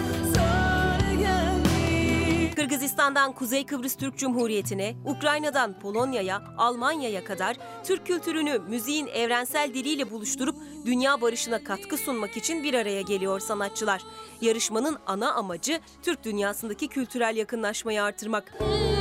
[2.56, 10.56] Kırgızistan'dan Kuzey Kıbrıs Türk Cumhuriyeti'ne, Ukrayna'dan Polonya'ya, Almanya'ya kadar Türk kültürünü müziğin evrensel diliyle buluşturup
[10.86, 14.02] dünya barışına katkı sunmak için bir araya geliyor sanatçılar.
[14.40, 18.54] Yarışmanın ana amacı Türk dünyasındaki kültürel yakınlaşmayı artırmak.
[18.60, 18.91] Aman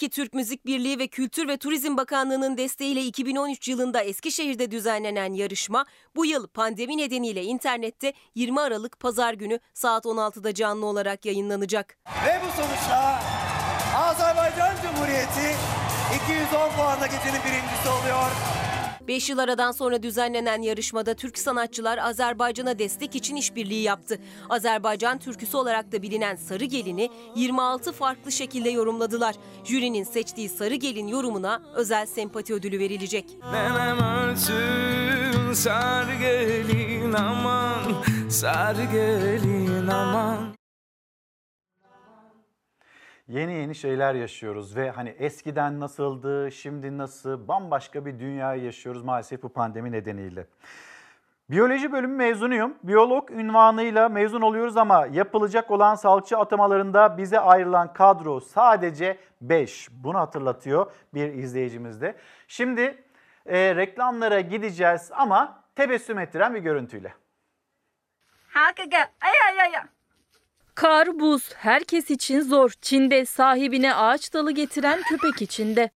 [0.00, 5.86] İlki Türk Müzik Birliği ve Kültür ve Turizm Bakanlığı'nın desteğiyle 2013 yılında Eskişehir'de düzenlenen yarışma
[6.16, 11.98] bu yıl pandemi nedeniyle internette 20 Aralık Pazar günü saat 16'da canlı olarak yayınlanacak.
[12.26, 13.22] Ve bu sonuçla
[13.96, 15.56] Azerbaycan Cumhuriyeti
[16.24, 18.30] 210 puanla gecenin birincisi oluyor.
[19.10, 24.18] 5 yıl aradan sonra düzenlenen yarışmada Türk sanatçılar Azerbaycan'a destek için işbirliği yaptı.
[24.50, 29.34] Azerbaycan türküsü olarak da bilinen Sarı Gelin'i 26 farklı şekilde yorumladılar.
[29.64, 33.24] Jürinin seçtiği Sarı Gelin yorumuna özel sempati ödülü verilecek.
[33.52, 37.82] Nenem ölsün sar gelin aman
[38.28, 40.59] Sar gelin aman
[43.30, 49.42] Yeni yeni şeyler yaşıyoruz ve hani eskiden nasıldı, şimdi nasıl bambaşka bir dünyayı yaşıyoruz maalesef
[49.42, 50.46] bu pandemi nedeniyle.
[51.50, 52.74] Biyoloji bölümü mezunuyum.
[52.82, 59.88] Biyolog ünvanıyla mezun oluyoruz ama yapılacak olan sağlıkçı atamalarında bize ayrılan kadro sadece 5.
[59.90, 62.16] Bunu hatırlatıyor bir izleyicimiz de.
[62.48, 63.04] Şimdi
[63.46, 67.14] e, reklamlara gideceğiz ama tebessüm ettiren bir görüntüyle.
[70.74, 72.70] Kar, buz herkes için zor.
[72.82, 75.90] Çin'de sahibine ağaç dalı getiren köpek içinde.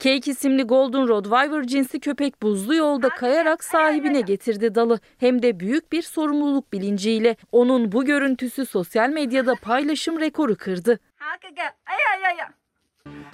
[0.00, 5.00] Cake isimli Golden Rottweiler cinsi köpek buzlu yolda kayarak sahibine getirdi dalı.
[5.18, 7.36] Hem de büyük bir sorumluluk bilinciyle.
[7.52, 10.98] Onun bu görüntüsü sosyal medyada paylaşım rekoru kırdı.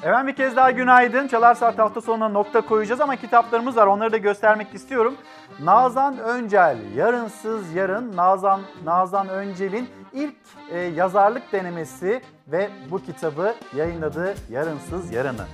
[0.02, 1.28] Efendim bir kez daha günaydın.
[1.28, 3.86] Çalar Saat hafta sonuna nokta koyacağız ama kitaplarımız var.
[3.86, 5.14] Onları da göstermek istiyorum.
[5.62, 8.16] Nazan Öncel, Yarınsız Yarın.
[8.16, 10.34] Nazan Nazan Öncel'in ilk
[10.70, 15.46] e, yazarlık denemesi ve bu kitabı yayınladığı Yarınsız Yarın'ı.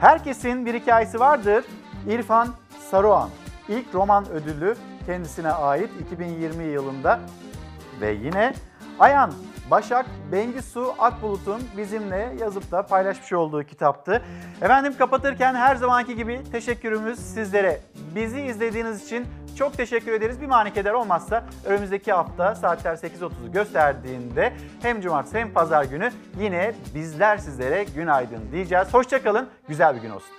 [0.00, 1.64] Herkesin bir hikayesi vardır.
[2.08, 2.48] İrfan
[2.90, 3.30] Saruhan.
[3.68, 4.76] İlk roman ödülü
[5.06, 7.20] kendisine ait 2020 yılında
[8.00, 8.54] ve yine
[8.98, 9.32] Ayan
[9.70, 14.22] Başak Bengisu Akbulut'un bizimle yazıp da paylaşmış olduğu kitaptı.
[14.62, 17.80] Efendim kapatırken her zamanki gibi teşekkürümüz sizlere.
[18.14, 19.26] Bizi izlediğiniz için
[19.58, 20.40] çok teşekkür ederiz.
[20.40, 27.38] Bir manikeder olmazsa önümüzdeki hafta saatler 8.30'u gösterdiğinde hem cumartesi hem pazar günü yine bizler
[27.38, 28.94] sizlere günaydın diyeceğiz.
[28.94, 30.34] Hoşçakalın, güzel bir gün olsun.